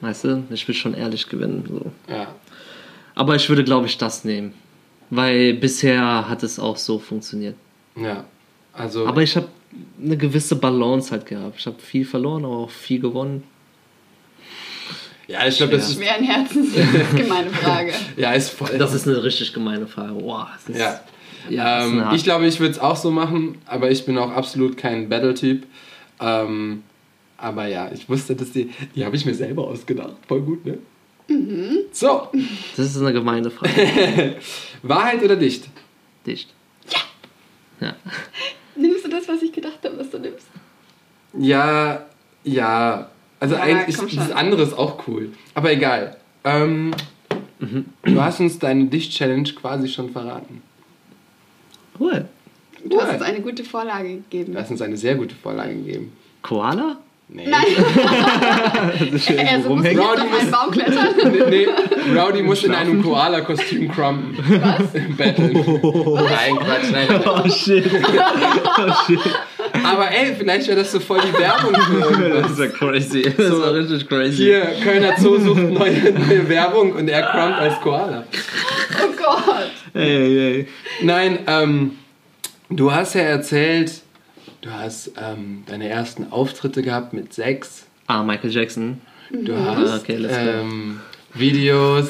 [0.01, 1.63] Weißt du, ich will schon ehrlich gewinnen.
[1.67, 1.91] So.
[2.13, 2.35] Ja.
[3.17, 4.53] Aber ich würde, glaube ich, das nehmen.
[5.09, 7.55] Weil bisher hat es auch so funktioniert.
[7.95, 8.25] Ja.
[8.73, 9.07] Also.
[9.07, 9.47] Aber ich habe
[9.99, 11.55] eine gewisse Balance halt gehabt.
[11.57, 13.43] Ich habe viel verloren, aber auch viel gewonnen.
[15.27, 15.95] Ja, ich glaube, das ist.
[15.95, 16.69] Schweren Herzens.
[17.15, 17.91] gemeine Frage.
[18.17, 18.77] ja, ist voll.
[18.77, 20.13] Das ist eine richtig gemeine Frage.
[20.13, 21.01] Boah, ja.
[21.49, 24.77] ja ähm, ich glaube, ich würde es auch so machen, aber ich bin auch absolut
[24.77, 25.65] kein Battle-Typ.
[26.19, 26.83] Ähm,
[27.37, 28.69] aber ja, ich wusste, dass die.
[28.95, 30.13] Die habe ich mir selber ausgedacht.
[30.27, 30.77] Voll gut, ne?
[31.27, 31.79] Mhm.
[31.91, 32.29] So.
[32.75, 34.37] Das ist eine gemeine Frage.
[34.83, 35.67] Wahrheit oder dicht?
[36.25, 36.53] Dicht.
[36.89, 37.87] Ja.
[37.87, 37.95] ja.
[38.75, 40.47] Nimmst du das, was ich gedacht habe, was du nimmst?
[41.37, 42.05] Ja,
[42.43, 43.09] ja.
[43.39, 45.31] Also ja, eigentlich ist das andere ist auch cool.
[45.53, 46.17] Aber egal.
[46.43, 46.93] Ähm,
[47.59, 47.85] mhm.
[48.03, 50.61] Du hast uns deine Dicht-Challenge quasi schon verraten.
[51.99, 52.25] Cool.
[52.85, 54.53] Du hast uns eine gute Vorlage gegeben.
[54.53, 56.13] Du hast uns eine sehr gute Vorlage gegeben.
[56.41, 56.97] Koala?
[57.29, 57.45] Nee.
[57.45, 57.65] Nein.
[59.37, 61.07] er so muss Rowdy auf einen Baum klettern.
[61.49, 62.17] nee, nee.
[62.17, 64.37] Rowdy muss in einem Koala-Kostüm crumpen.
[64.61, 65.17] Was?
[65.17, 65.57] Battlen.
[65.83, 66.17] Oh.
[66.21, 67.21] Nein, Quatsch, nein.
[67.25, 67.85] Oh shit.
[68.79, 69.19] Oh shit.
[69.83, 72.41] Aber ey, vielleicht wäre das so voll die Werbung für irgendwas.
[72.43, 73.21] Das ist ja crazy.
[73.23, 74.37] Das So, war richtig crazy.
[74.37, 78.23] Hier, Kölner Zoo sucht neue, neue Werbung und er crumpt als Koala.
[79.03, 79.71] Oh Gott.
[79.93, 80.67] Ey, ey.
[81.01, 81.91] Nein, ähm,
[82.69, 83.91] du hast ja erzählt,
[84.67, 87.85] du hast ähm, deine ersten Auftritte gehabt mit sechs.
[88.07, 89.01] Ah, Michael Jackson.
[89.31, 90.39] Du hast okay, let's go.
[90.41, 90.99] ähm,
[91.33, 92.07] Videos,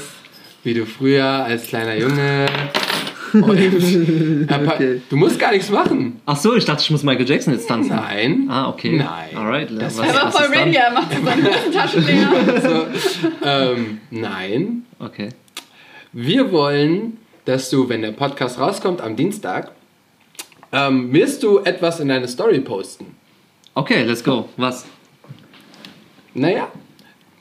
[0.64, 2.46] wie du früher als kleiner Junge.
[4.48, 5.02] Aber Okay.
[5.10, 6.22] Du musst gar nichts machen.
[6.26, 7.96] Ach so, ich dachte, ich muss Michael Jackson jetzt tanzen.
[7.96, 8.48] Nein.
[8.50, 8.98] Ah, okay.
[8.98, 9.36] Nein.
[9.36, 9.70] Alright.
[9.80, 12.62] Das was, war voll ready, er macht seine Taschen leer.
[12.62, 12.88] So,
[13.44, 14.84] ähm, nein.
[15.00, 15.30] Okay.
[16.14, 19.72] Wir wollen, dass du, wenn der Podcast rauskommt am Dienstag,
[20.72, 23.16] ähm, wirst du etwas in deine Story posten.
[23.74, 24.50] Okay, let's go.
[24.58, 24.86] Was?
[26.34, 26.68] Naja,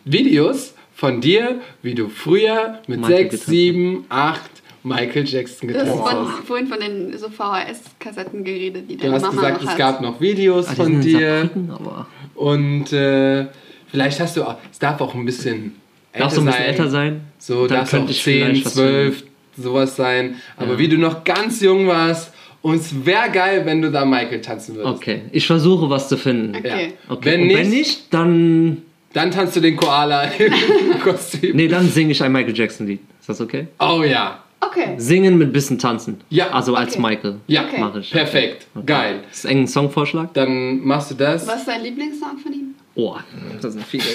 [0.05, 4.41] Videos von dir, wie du früher mit Michael 6, getanzt 7, 8
[4.83, 6.47] Michael Jackson Du hast von, hast.
[6.47, 9.79] vorhin von den so VHS-Kassetten geredet, die Du deine hast Mama gesagt, noch es hat.
[9.79, 12.07] gab noch Videos die von dir aber
[12.37, 13.47] und äh,
[13.89, 15.75] vielleicht hast du auch, es darf auch ein bisschen
[16.13, 16.69] älter darf so ein bisschen sein.
[16.71, 17.21] älter sein.
[17.39, 19.25] So, darf könnte auch ich 10, vielleicht was 12,
[19.59, 20.37] sowas sein.
[20.57, 20.79] Aber Ja.
[20.79, 22.33] wie du noch ganz jung warst
[22.67, 24.97] und es wäre geil, wenn du da Michael tanzen würdest.
[24.97, 26.57] Okay, ich versuche was zu finden.
[26.57, 26.93] Okay.
[27.09, 27.31] Okay.
[27.31, 28.83] Wenn Und nicht- wenn nicht, dann.
[29.13, 30.53] Dann tanzt du den Koala im
[31.03, 31.57] Kostüm.
[31.57, 33.01] Nee, dann singe ich ein Michael Jackson-Lied.
[33.21, 33.69] Ist das okay?
[33.79, 34.43] Oh ja.
[34.61, 34.95] Okay.
[34.97, 36.19] Singen mit bisschen tanzen.
[36.31, 36.49] Ja.
[36.51, 37.03] Also als Okay.
[37.03, 37.37] Michael.
[37.47, 37.77] Ja, Okay.
[37.81, 38.11] Mach ich.
[38.11, 38.67] perfekt.
[38.87, 39.21] Geil.
[39.29, 40.33] Das ist ein Songvorschlag?
[40.35, 41.47] Dann machst du das.
[41.47, 42.63] Was ist dein Lieblingssong von ihm?
[42.99, 43.15] Oh,
[43.61, 44.05] das sind viele.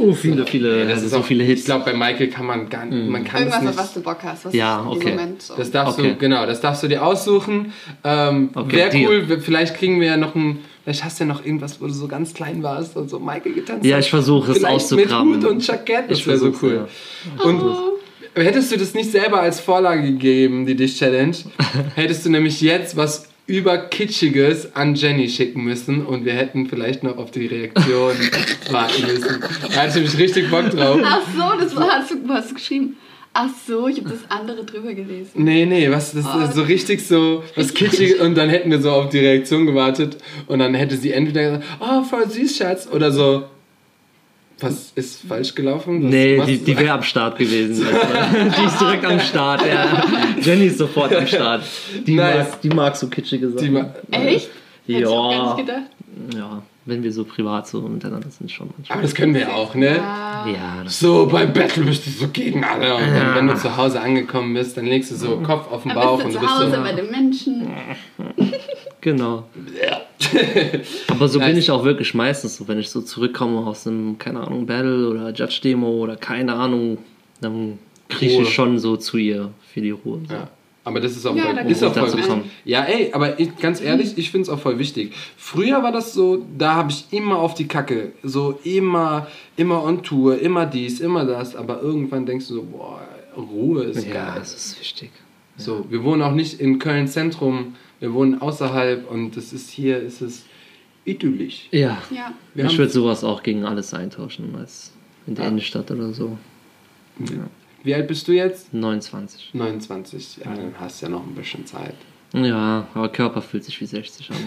[0.00, 0.84] Uh, viele, viele.
[0.84, 1.64] Das also ist so auch, viele Ich Hits.
[1.66, 3.96] glaube, bei Michael kann man gar man kann Irgendwas, es auf was nicht.
[3.96, 4.46] du Bock hast.
[4.46, 5.10] Was Ja, okay.
[5.10, 5.54] Moment so.
[5.56, 6.08] Das darfst Okay.
[6.12, 7.72] du, genau, das darfst du dir aussuchen.
[8.02, 8.96] Ähm, Okay, Wäre
[9.28, 11.92] cool, vielleicht kriegen wir ja noch ein, vielleicht hast du ja noch irgendwas, wo du
[11.92, 14.04] so ganz klein warst und so Michael getanzt Ja, hast.
[14.06, 15.32] ich versuche es auszukramen.
[15.34, 16.88] Mit Hut und Jackett, das Ich wäre so cool.
[17.44, 17.60] Und
[18.34, 21.36] hättest du das nicht selber als Vorlage gegeben, die Dich-Challenge,
[21.94, 27.18] hättest du nämlich jetzt was überkitschiges an Jenny schicken müssen und wir hätten vielleicht noch
[27.18, 28.14] auf die Reaktion
[28.70, 29.42] warten müssen.
[29.62, 31.00] Da hatte ich nämlich richtig Bock drauf.
[31.04, 32.96] Ach so, das war, hast, du, hast du geschrieben.
[33.32, 35.30] Ach so, ich habe das andere drüber gelesen.
[35.34, 38.90] Nee, nee, was, das ist so richtig so, was kitschig und dann hätten wir so
[38.90, 40.16] auf die Reaktion gewartet
[40.46, 43.44] und dann hätte sie entweder gesagt, oh, voll süß, Schatz, oder so,
[44.60, 46.02] was ist falsch gelaufen?
[46.04, 47.86] Was, Nee, was, die, die wäre am Start gewesen.
[48.58, 50.02] die ist direkt am Start, ja.
[50.40, 51.62] Jenny ist sofort am Start.
[52.06, 52.48] Die, Nice.
[52.50, 53.72] mag, die mag so kitschige die Sachen.
[53.72, 54.50] ma- Echt?
[54.86, 55.82] Hätte ich auch gar Ja, nicht gedacht.
[56.36, 59.02] ja, wenn wir so privat so miteinander sind, schon Aber manchmal.
[59.02, 59.96] das können wir ja auch, ne?
[59.96, 63.76] Ja, das So, beim Battle bist du so gegen alle und dann, wenn du zu
[63.76, 66.46] Hause angekommen bist, dann legst du so Kopf auf den Bauch bist und du du
[66.46, 66.82] zu bist Hause so...
[66.82, 67.68] bei den Menschen.
[69.00, 69.44] Genau.
[71.08, 74.40] Aber so bin ich auch wirklich meistens so, wenn ich so zurückkomme aus einem, keine
[74.40, 76.98] Ahnung, Battle oder Judge-Demo oder keine Ahnung,
[77.40, 77.78] dann
[78.08, 78.42] kriege Ruhe.
[78.42, 80.20] ich schon so zu ihr für die Ruhe.
[80.28, 80.34] So.
[80.34, 80.48] Ja.
[80.82, 82.30] Aber das ist auch Ja, voll, ist auch ich voll dazu wichtig.
[82.30, 82.50] kommen.
[82.64, 85.12] Ja, ey, aber ich, ganz ehrlich, ich finde es auch voll wichtig.
[85.36, 89.26] Früher war das so, da habe ich immer auf die Kacke, so immer,
[89.56, 93.00] immer on Tour, immer dies, immer das, aber irgendwann denkst du so, boah,
[93.36, 94.32] Ruhe ist Ja, geil.
[94.38, 95.10] das ist wichtig.
[95.56, 99.98] So, wir wohnen auch nicht in Köln Zentrum, wir wohnen außerhalb und das ist hier,
[100.00, 100.44] ist es
[101.04, 101.68] idyllisch.
[101.70, 101.98] Ja.
[102.10, 102.32] Ja.
[102.54, 104.92] Wir ich würde sowas auch gegen alles eintauschen, als
[105.26, 105.50] in der Ja.
[105.50, 106.36] Innenstadt oder so.
[107.82, 108.72] Wie alt bist du jetzt?
[108.72, 109.50] 29.
[109.54, 110.38] 29.
[110.44, 111.94] Ja, dann hast du ja noch ein bisschen Zeit.
[112.32, 114.36] Ja, aber Körper fühlt sich wie 60 an.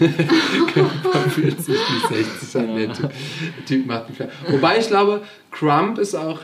[1.12, 2.76] Man fühlt sich wie 60 an.
[2.76, 3.10] Der typ,
[3.58, 4.34] der typ macht mich fertig.
[4.48, 6.40] Wobei ich glaube, Crump ist auch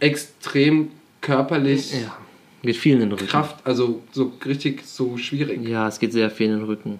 [0.00, 0.90] extrem
[1.20, 2.16] körperlich ja.
[2.62, 3.26] Geht viel in den Rücken.
[3.26, 5.66] Kraft, also so richtig so schwierig.
[5.68, 6.98] Ja, es geht sehr viel in den Rücken.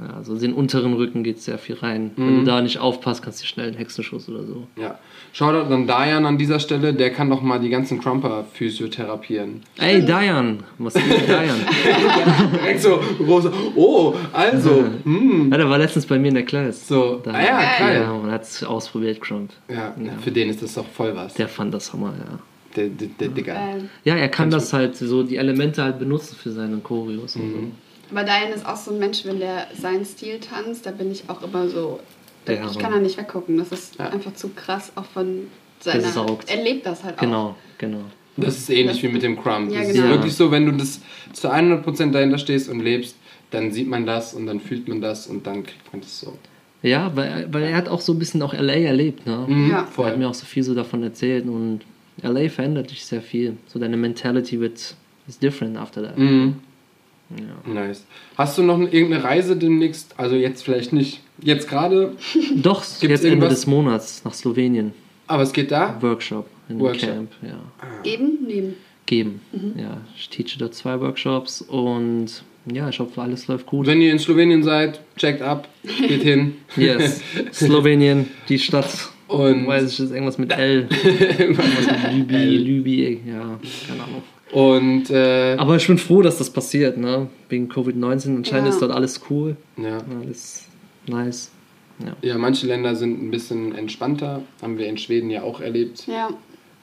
[0.00, 2.12] Ja, also den unteren Rücken geht sehr viel rein.
[2.16, 2.26] Mhm.
[2.26, 4.66] Wenn du da nicht aufpasst, kannst du schnell einen Hexenschuss oder so.
[4.76, 4.98] Ja.
[5.32, 9.62] Shoutout an Dayan an dieser Stelle, der kann doch mal die ganzen Crumper physiotherapieren.
[9.78, 10.62] Ey, Dayan!
[10.78, 11.56] Was ist mit Dayan?
[12.52, 15.48] Direkt so große, oh, also, hm.
[15.50, 16.86] Ja, der war letztens bei mir in der Class.
[16.86, 18.00] So, Da- ah ja, geil.
[18.02, 19.50] Ja, und hat es ausprobiert, Crump.
[19.68, 19.92] Ja,
[20.22, 21.34] für den ist das doch voll was.
[21.34, 22.38] Der fand das Hammer, ja.
[22.76, 23.54] Der, der, der Digger.
[23.56, 27.72] Ähm, Ja, er kann das halt so, die Elemente halt benutzen für seine Choreos Mhm.
[28.10, 31.24] aber Diane ist auch so ein Mensch, wenn der seinen Stil tanzt, da bin ich
[31.28, 32.00] auch immer so.
[32.46, 33.58] Ja, ich kann da nicht weggucken.
[33.58, 34.08] Das ist Ja.
[34.08, 35.46] einfach zu krass, auch von
[35.80, 36.04] seiner.
[36.46, 37.26] Er lebt das halt so.
[37.26, 38.00] Genau, genau.
[38.36, 39.70] Das ist ähnlich wie mit dem Crumb.
[39.72, 40.04] Ja, das genau.
[40.06, 41.00] ist wirklich so, wenn du das
[41.32, 43.16] zu 100% dahinter stehst und lebst,
[43.50, 46.36] dann sieht man das und dann fühlt man das und dann kriegt man das so.
[46.82, 49.44] Ja, weil, weil er hat auch so ein bisschen auch LA erlebt, ne?
[49.46, 49.86] Mhm, Ja.
[49.98, 51.80] Er hat mir auch so viel so davon erzählt und
[52.22, 53.56] LA verändert dich sehr viel.
[53.66, 54.94] So deine Mentality wird
[55.28, 56.18] is different after that.
[56.18, 56.56] Mhm.
[57.36, 57.72] Ja.
[57.72, 58.04] Nice.
[58.36, 60.14] Hast du noch irgendeine Reise demnächst?
[60.18, 61.20] Also jetzt vielleicht nicht.
[61.42, 62.16] Jetzt gerade,
[62.56, 63.50] Doch, Gibt's jetzt Ende irgendwas?
[63.50, 64.92] des Monats nach Slowenien.
[65.28, 65.96] aber es geht da.
[66.02, 67.08] Workshop in Workshop.
[67.10, 67.60] Camp, ja.
[68.02, 68.38] Geben?
[68.46, 68.74] Nehmen.
[69.06, 69.40] Geben.
[69.76, 72.42] Ja, ich teache dort zwei Workshops und
[72.72, 73.86] Ja, ich hoffe, alles läuft gut.
[73.86, 75.68] Wenn ihr in Slowenien seid, checkt ab,
[76.08, 76.56] geht hin.
[76.76, 77.20] Yes,
[77.52, 79.08] Slowenien, die Stadt.
[79.30, 80.88] Und weiß ich, ist irgendwas mit L.
[81.38, 83.58] irgendwas mit Lübi, Lübi, ja,
[83.88, 84.22] keine Ahnung.
[84.52, 87.28] Und, äh, Aber ich bin froh, dass das passiert, ne?
[87.48, 88.36] Wegen Covid-19.
[88.36, 88.74] Anscheinend ja.
[88.74, 89.56] ist dort alles cool.
[89.76, 89.98] Ja.
[90.20, 90.64] Alles
[91.06, 91.52] nice.
[92.04, 92.16] Ja.
[92.22, 94.42] ja, manche Länder sind ein bisschen entspannter.
[94.62, 96.06] Haben wir in Schweden ja auch erlebt.
[96.06, 96.30] Ja,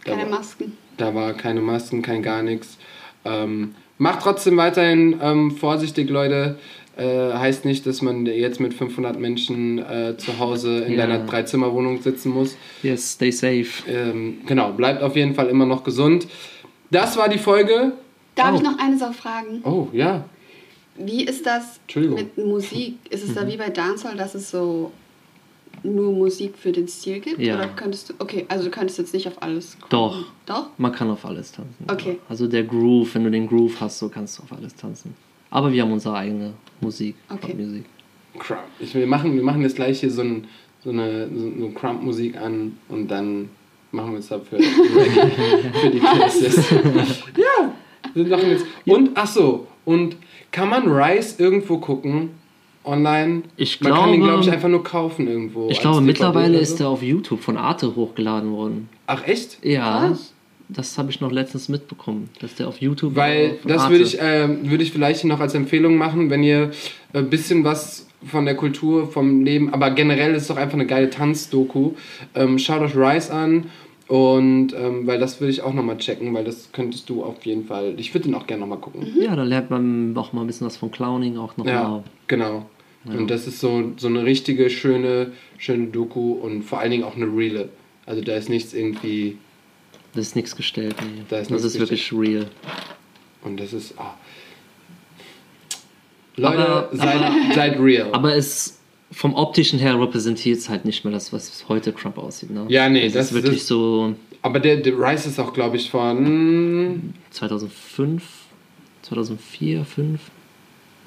[0.06, 0.78] keine da Masken.
[0.98, 2.78] da war keine Masken, kein gar nichts.
[3.26, 6.58] Ähm, macht trotzdem weiterhin ähm, vorsichtig, Leute.
[6.98, 11.06] Äh, heißt nicht, dass man jetzt mit 500 Menschen äh, zu Hause in ja.
[11.06, 12.58] deiner Dreizimmerwohnung sitzen muss.
[12.82, 13.68] Yes, stay safe.
[13.88, 16.28] Ähm, genau, bleibt auf jeden Fall immer noch gesund.
[16.90, 17.92] Das war die Folge.
[18.34, 18.56] Darf oh.
[18.56, 19.62] ich noch eine Sache fragen?
[19.64, 20.26] Oh, ja.
[20.98, 22.98] Wie ist das mit Musik?
[23.12, 23.36] Ist es mhm.
[23.36, 24.92] da wie bei Dancehall, dass es so
[25.84, 27.40] nur Musik für den Stil gibt?
[27.40, 27.58] Ja.
[27.58, 29.90] Oder könntest du, okay, also du könntest jetzt nicht auf alles gucken.
[29.90, 30.26] Doch.
[30.48, 30.70] Doch?
[30.80, 31.86] Man kann auf alles tanzen.
[31.88, 32.18] Okay.
[32.28, 35.14] Also der Groove, wenn du den Groove hast, so kannst du auf alles tanzen.
[35.50, 37.16] Aber wir haben unsere eigene Musik.
[37.30, 37.54] Okay.
[37.54, 37.86] Musik.
[38.38, 38.60] Crump.
[38.80, 40.46] Ich, wir, machen, wir machen jetzt gleich hier so, ein,
[40.84, 43.50] so eine, so eine Crump-Musik an und dann
[43.92, 46.70] machen wir es ab für, für die Places.
[47.38, 47.74] ja,
[48.14, 48.66] wir machen jetzt.
[48.86, 50.18] Und, ach so, und
[50.52, 52.32] kann man Rice irgendwo gucken?
[52.84, 53.44] Online?
[53.58, 55.70] Ich man glaube, kann ihn, glaube ich, einfach nur kaufen irgendwo.
[55.70, 56.64] Ich glaube, mittlerweile so.
[56.64, 58.88] ist er auf YouTube von Arte hochgeladen worden.
[59.08, 59.64] Ach, echt?
[59.64, 60.12] Ja.
[60.12, 60.34] Was?
[60.70, 64.50] Das habe ich noch letztens mitbekommen, dass der auf YouTube Weil das würde ich, äh,
[64.70, 66.72] würd ich vielleicht noch als Empfehlung machen, wenn ihr
[67.14, 70.88] ein bisschen was von der Kultur, vom Leben, aber generell ist es doch einfach eine
[70.88, 71.94] geile Tanzdoku.
[72.36, 73.66] Ähm, schaut euch Rise an
[74.08, 77.66] und ähm, weil das würde ich auch nochmal checken, weil das könntest du auf jeden
[77.66, 77.94] Fall.
[77.98, 79.08] Ich würde den auch gerne nochmal gucken.
[79.20, 81.74] Ja, da lernt man auch mal ein bisschen was von Clowning auch nochmal.
[81.74, 82.66] Ja, genau.
[83.06, 83.18] Ja.
[83.18, 87.16] Und das ist so, so eine richtige, schöne, schöne Doku und vor allen Dingen auch
[87.16, 87.70] eine reale.
[88.06, 89.38] Also da ist nichts irgendwie.
[90.18, 90.96] Das ist nichts gestellt.
[91.00, 91.22] Nee.
[91.30, 92.48] Da ist das ist wirklich real.
[93.44, 93.94] Und das ist.
[94.00, 94.02] Oh.
[96.38, 98.10] Leute, aber, seid, aber, seid real.
[98.14, 98.80] Aber es
[99.12, 102.50] vom optischen her repräsentiert es halt nicht mehr das, was heute Crump aussieht.
[102.50, 102.66] Ne?
[102.68, 104.16] Ja, nee, das, das ist wirklich das, so.
[104.42, 108.24] Aber der, der Rice ist auch, glaube ich, von 2005,
[109.04, 110.22] 2004, 2005.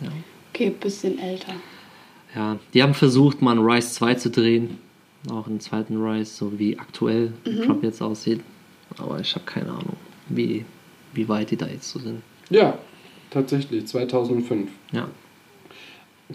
[0.02, 0.08] Ja.
[0.54, 1.54] Okay, bisschen älter.
[2.36, 4.78] Ja, die haben versucht, mal einen Rice 2 zu drehen.
[5.28, 7.62] Auch einen zweiten Rice, so wie aktuell mhm.
[7.62, 8.40] Trump jetzt aussieht.
[8.98, 9.96] Aber ich habe keine Ahnung,
[10.28, 10.64] wie,
[11.12, 12.22] wie weit die da jetzt so sind.
[12.50, 12.78] Ja,
[13.30, 14.70] tatsächlich, 2005.
[14.92, 15.08] Ja.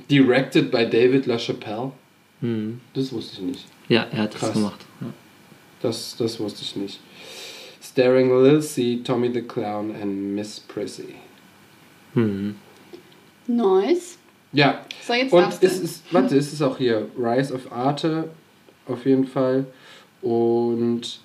[0.10, 1.91] Directed by David LaChapelle.
[2.41, 2.82] Mhm.
[2.94, 3.65] Das wusste ich nicht.
[3.88, 4.49] Ja, er hat Krass.
[4.49, 4.86] das gemacht.
[5.02, 5.07] Ja.
[5.82, 6.99] Das, das wusste ich nicht.
[7.82, 11.15] Starring Lil C, Tommy the Clown and Miss Prissy.
[12.14, 12.56] Mhm.
[13.48, 14.18] Nice.
[14.52, 14.86] Ja.
[15.06, 18.30] So, jetzt Und ist es, warte, ist es auch hier Rise of Arte
[18.88, 19.65] auf jeden Fall
[20.22, 21.19] und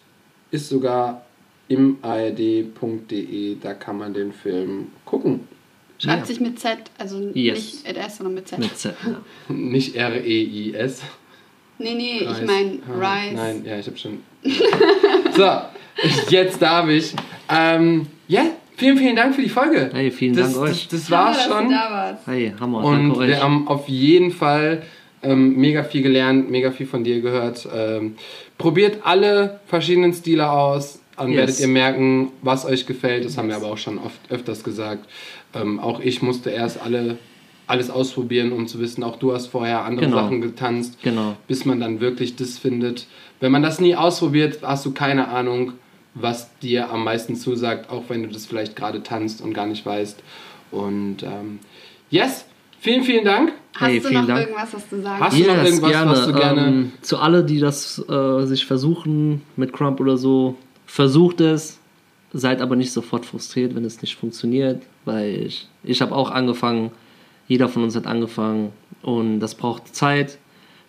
[0.51, 1.23] ist sogar
[1.69, 5.49] im ard.de, da kann man den Film gucken.
[5.99, 6.27] Schreibt ja.
[6.27, 7.57] sich mit Z, also yes.
[7.57, 8.59] nicht mit S, sondern mit Z.
[8.59, 9.21] Mit Z, ja.
[9.55, 11.03] nicht R-E-I-S.
[11.79, 12.41] Nee, nee, Rise.
[12.41, 13.35] ich meine ah, Rise.
[13.35, 14.21] Nein, ja, ich habe schon.
[15.37, 17.15] so, jetzt darf ich.
[17.49, 18.47] Ähm, ja,
[18.77, 19.91] vielen, vielen Dank für die Folge.
[19.93, 20.89] Hey, vielen das, Dank euch.
[20.89, 21.71] Das, das war's Hammer, schon.
[21.71, 22.27] Dass du da warst.
[22.27, 22.85] Hey, Hammer.
[22.85, 24.83] Und wir haben auf jeden Fall
[25.23, 27.69] ähm, mega viel gelernt, mega viel von dir gehört.
[27.75, 28.17] Ähm,
[28.59, 31.01] probiert alle verschiedenen Stile aus.
[31.17, 31.37] Dann yes.
[31.37, 33.25] werdet ihr merken, was euch gefällt.
[33.25, 33.39] Das yes.
[33.39, 35.07] haben wir aber auch schon oft öfters gesagt.
[35.55, 37.19] Ähm, auch ich musste erst alle,
[37.67, 40.19] alles ausprobieren, um zu wissen, auch du hast vorher andere genau.
[40.19, 41.37] Sachen getanzt, genau.
[41.47, 43.07] bis man dann wirklich das findet.
[43.41, 45.73] Wenn man das nie ausprobiert, hast du keine Ahnung,
[46.15, 49.85] was dir am meisten zusagt, auch wenn du das vielleicht gerade tanzt und gar nicht
[49.85, 50.23] weißt.
[50.71, 51.59] Und ähm,
[52.11, 52.47] yes,
[52.81, 53.53] vielen, vielen Dank.
[53.75, 54.41] Hast hey, du noch Dank.
[54.41, 55.23] irgendwas, was du sagst?
[55.23, 56.11] Hast yes, du noch irgendwas, gerne.
[56.11, 56.67] was du gerne...
[56.67, 60.57] Ähm, zu alle, die das äh, sich versuchen mit Crump oder so,
[60.87, 61.79] versucht es,
[62.33, 66.91] seid aber nicht sofort frustriert, wenn es nicht funktioniert, weil ich, ich habe auch angefangen,
[67.49, 68.73] jeder von uns hat angefangen
[69.03, 70.39] und das braucht Zeit.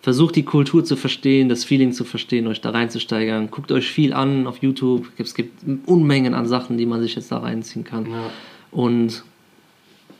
[0.00, 3.52] Versucht die Kultur zu verstehen, das Feeling zu verstehen, euch da reinzusteigern.
[3.52, 5.06] Guckt euch viel an auf YouTube.
[5.16, 8.10] Es gibt Unmengen an Sachen, die man sich jetzt da reinziehen kann.
[8.10, 8.30] Ja.
[8.72, 9.22] Und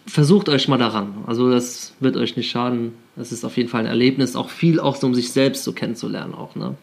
[0.07, 1.25] versucht euch mal daran.
[1.27, 2.95] Also das wird euch nicht schaden.
[3.17, 5.73] Es ist auf jeden Fall ein Erlebnis, auch viel auch so, um sich selbst so
[5.73, 6.55] kennenzulernen auch.
[6.57, 6.75] Ne?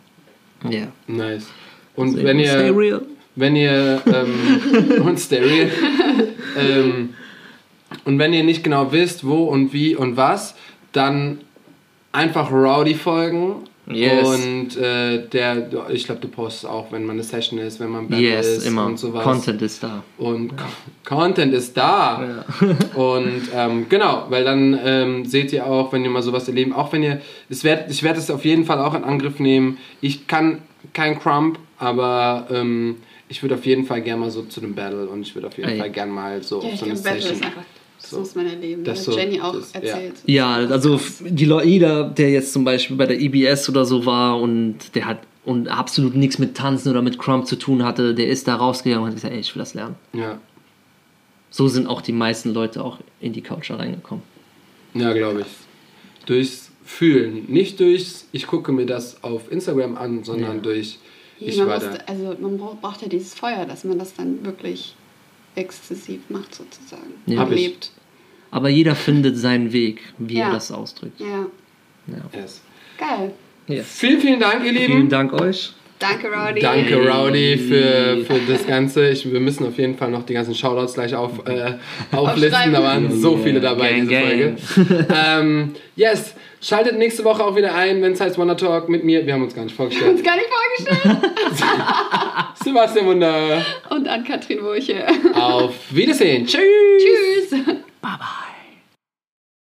[0.64, 0.70] Ja.
[0.70, 0.88] Yeah.
[1.08, 1.48] Nice.
[1.96, 3.02] Und also wenn ihr
[3.36, 5.70] wenn ihr ähm, und Stereo
[6.58, 7.14] ähm,
[8.06, 10.56] und wenn ihr nicht genau wisst, wo und wie und was,
[10.92, 11.40] dann
[12.12, 13.64] einfach Rowdy folgen.
[13.92, 14.28] Yes.
[14.28, 18.08] Und äh, der, ich glaube, du postest auch, wenn man eine Session ist, wenn man
[18.08, 18.86] Battle yes, ist immer.
[18.86, 19.24] und sowas.
[19.24, 20.04] Content ist da.
[20.18, 20.70] Und ja.
[21.06, 22.46] Content ist da.
[22.62, 22.68] Ja.
[23.00, 26.94] und ähm, genau, weil dann ähm, seht ihr auch, wenn ihr mal sowas erleben, auch
[26.94, 29.80] wenn ihr, es werd, ich werde es auf jeden Fall auch in Angriff nehmen.
[30.02, 30.60] Ich kann
[30.94, 32.98] kein Crump, aber ähm,
[33.28, 35.58] ich würde auf jeden Fall gerne mal so zu einem Battle und ich würde auf
[35.58, 35.80] jeden Ey.
[35.80, 37.38] Fall gerne mal so ja, auf so eine Battle Session.
[37.38, 37.64] Ist einfach
[38.10, 38.20] Das so.
[38.20, 38.84] muss man erleben.
[38.84, 40.16] Das, das hat Jenny auch das, erzählt.
[40.26, 44.40] Ja, ja also die jeder, der jetzt zum Beispiel bei der EBS oder so war
[44.40, 48.28] und der hat und absolut nichts mit Tanzen oder mit Crump zu tun hatte, der
[48.28, 49.96] ist da rausgegangen und hat gesagt, ey, ich will das lernen.
[50.14, 50.40] Ja.
[51.50, 54.24] So sind auch die meisten Leute auch in die Culture reingekommen.
[54.94, 55.48] Ja, glaube ich.
[56.26, 57.46] Durchs Fühlen.
[57.48, 60.62] Nicht durchs, ich gucke mir das auf Instagram an, sondern ja.
[60.62, 60.98] durch,
[61.40, 62.04] ich man war muss, da.
[62.08, 64.96] Also man braucht ja dieses Feuer, dass man das dann wirklich
[65.56, 67.14] exzessiv macht sozusagen.
[67.26, 67.40] Ja.
[67.40, 67.92] Hab lebt.
[68.52, 70.48] Aber jeder findet seinen Weg, wie ja.
[70.48, 71.20] er das ausdrückt.
[71.20, 71.46] Ja.
[72.08, 72.40] ja.
[72.40, 72.62] Yes.
[72.98, 73.34] Geil.
[73.68, 73.86] Yes.
[73.88, 74.94] Vielen, vielen Dank, ihr Lieben.
[74.94, 75.74] Vielen Dank euch.
[76.00, 76.62] Danke, Rowdy.
[76.62, 79.10] Danke, Rowdy, für, für das Ganze.
[79.10, 81.74] Ich, wir müssen auf jeden Fall noch die ganzen Shoutouts gleich auf, äh,
[82.16, 82.72] auflisten.
[82.72, 85.08] Da waren so viele dabei gang, in dieser Folge.
[85.14, 89.26] ähm, yes, schaltet nächste Woche auch wieder ein, wenn es heißt Wonder Talk mit mir.
[89.26, 90.24] Wir haben uns gar nicht vorgestellt.
[90.24, 91.34] Wir haben uns gar nicht vorgestellt.
[92.64, 93.66] Sebastian Wunder.
[93.90, 95.06] Und an Katrin Wurche.
[95.34, 96.46] Auf Wiedersehen.
[96.46, 97.50] Tschüss.
[97.50, 97.76] Tschüss.
[98.02, 98.49] 爸爸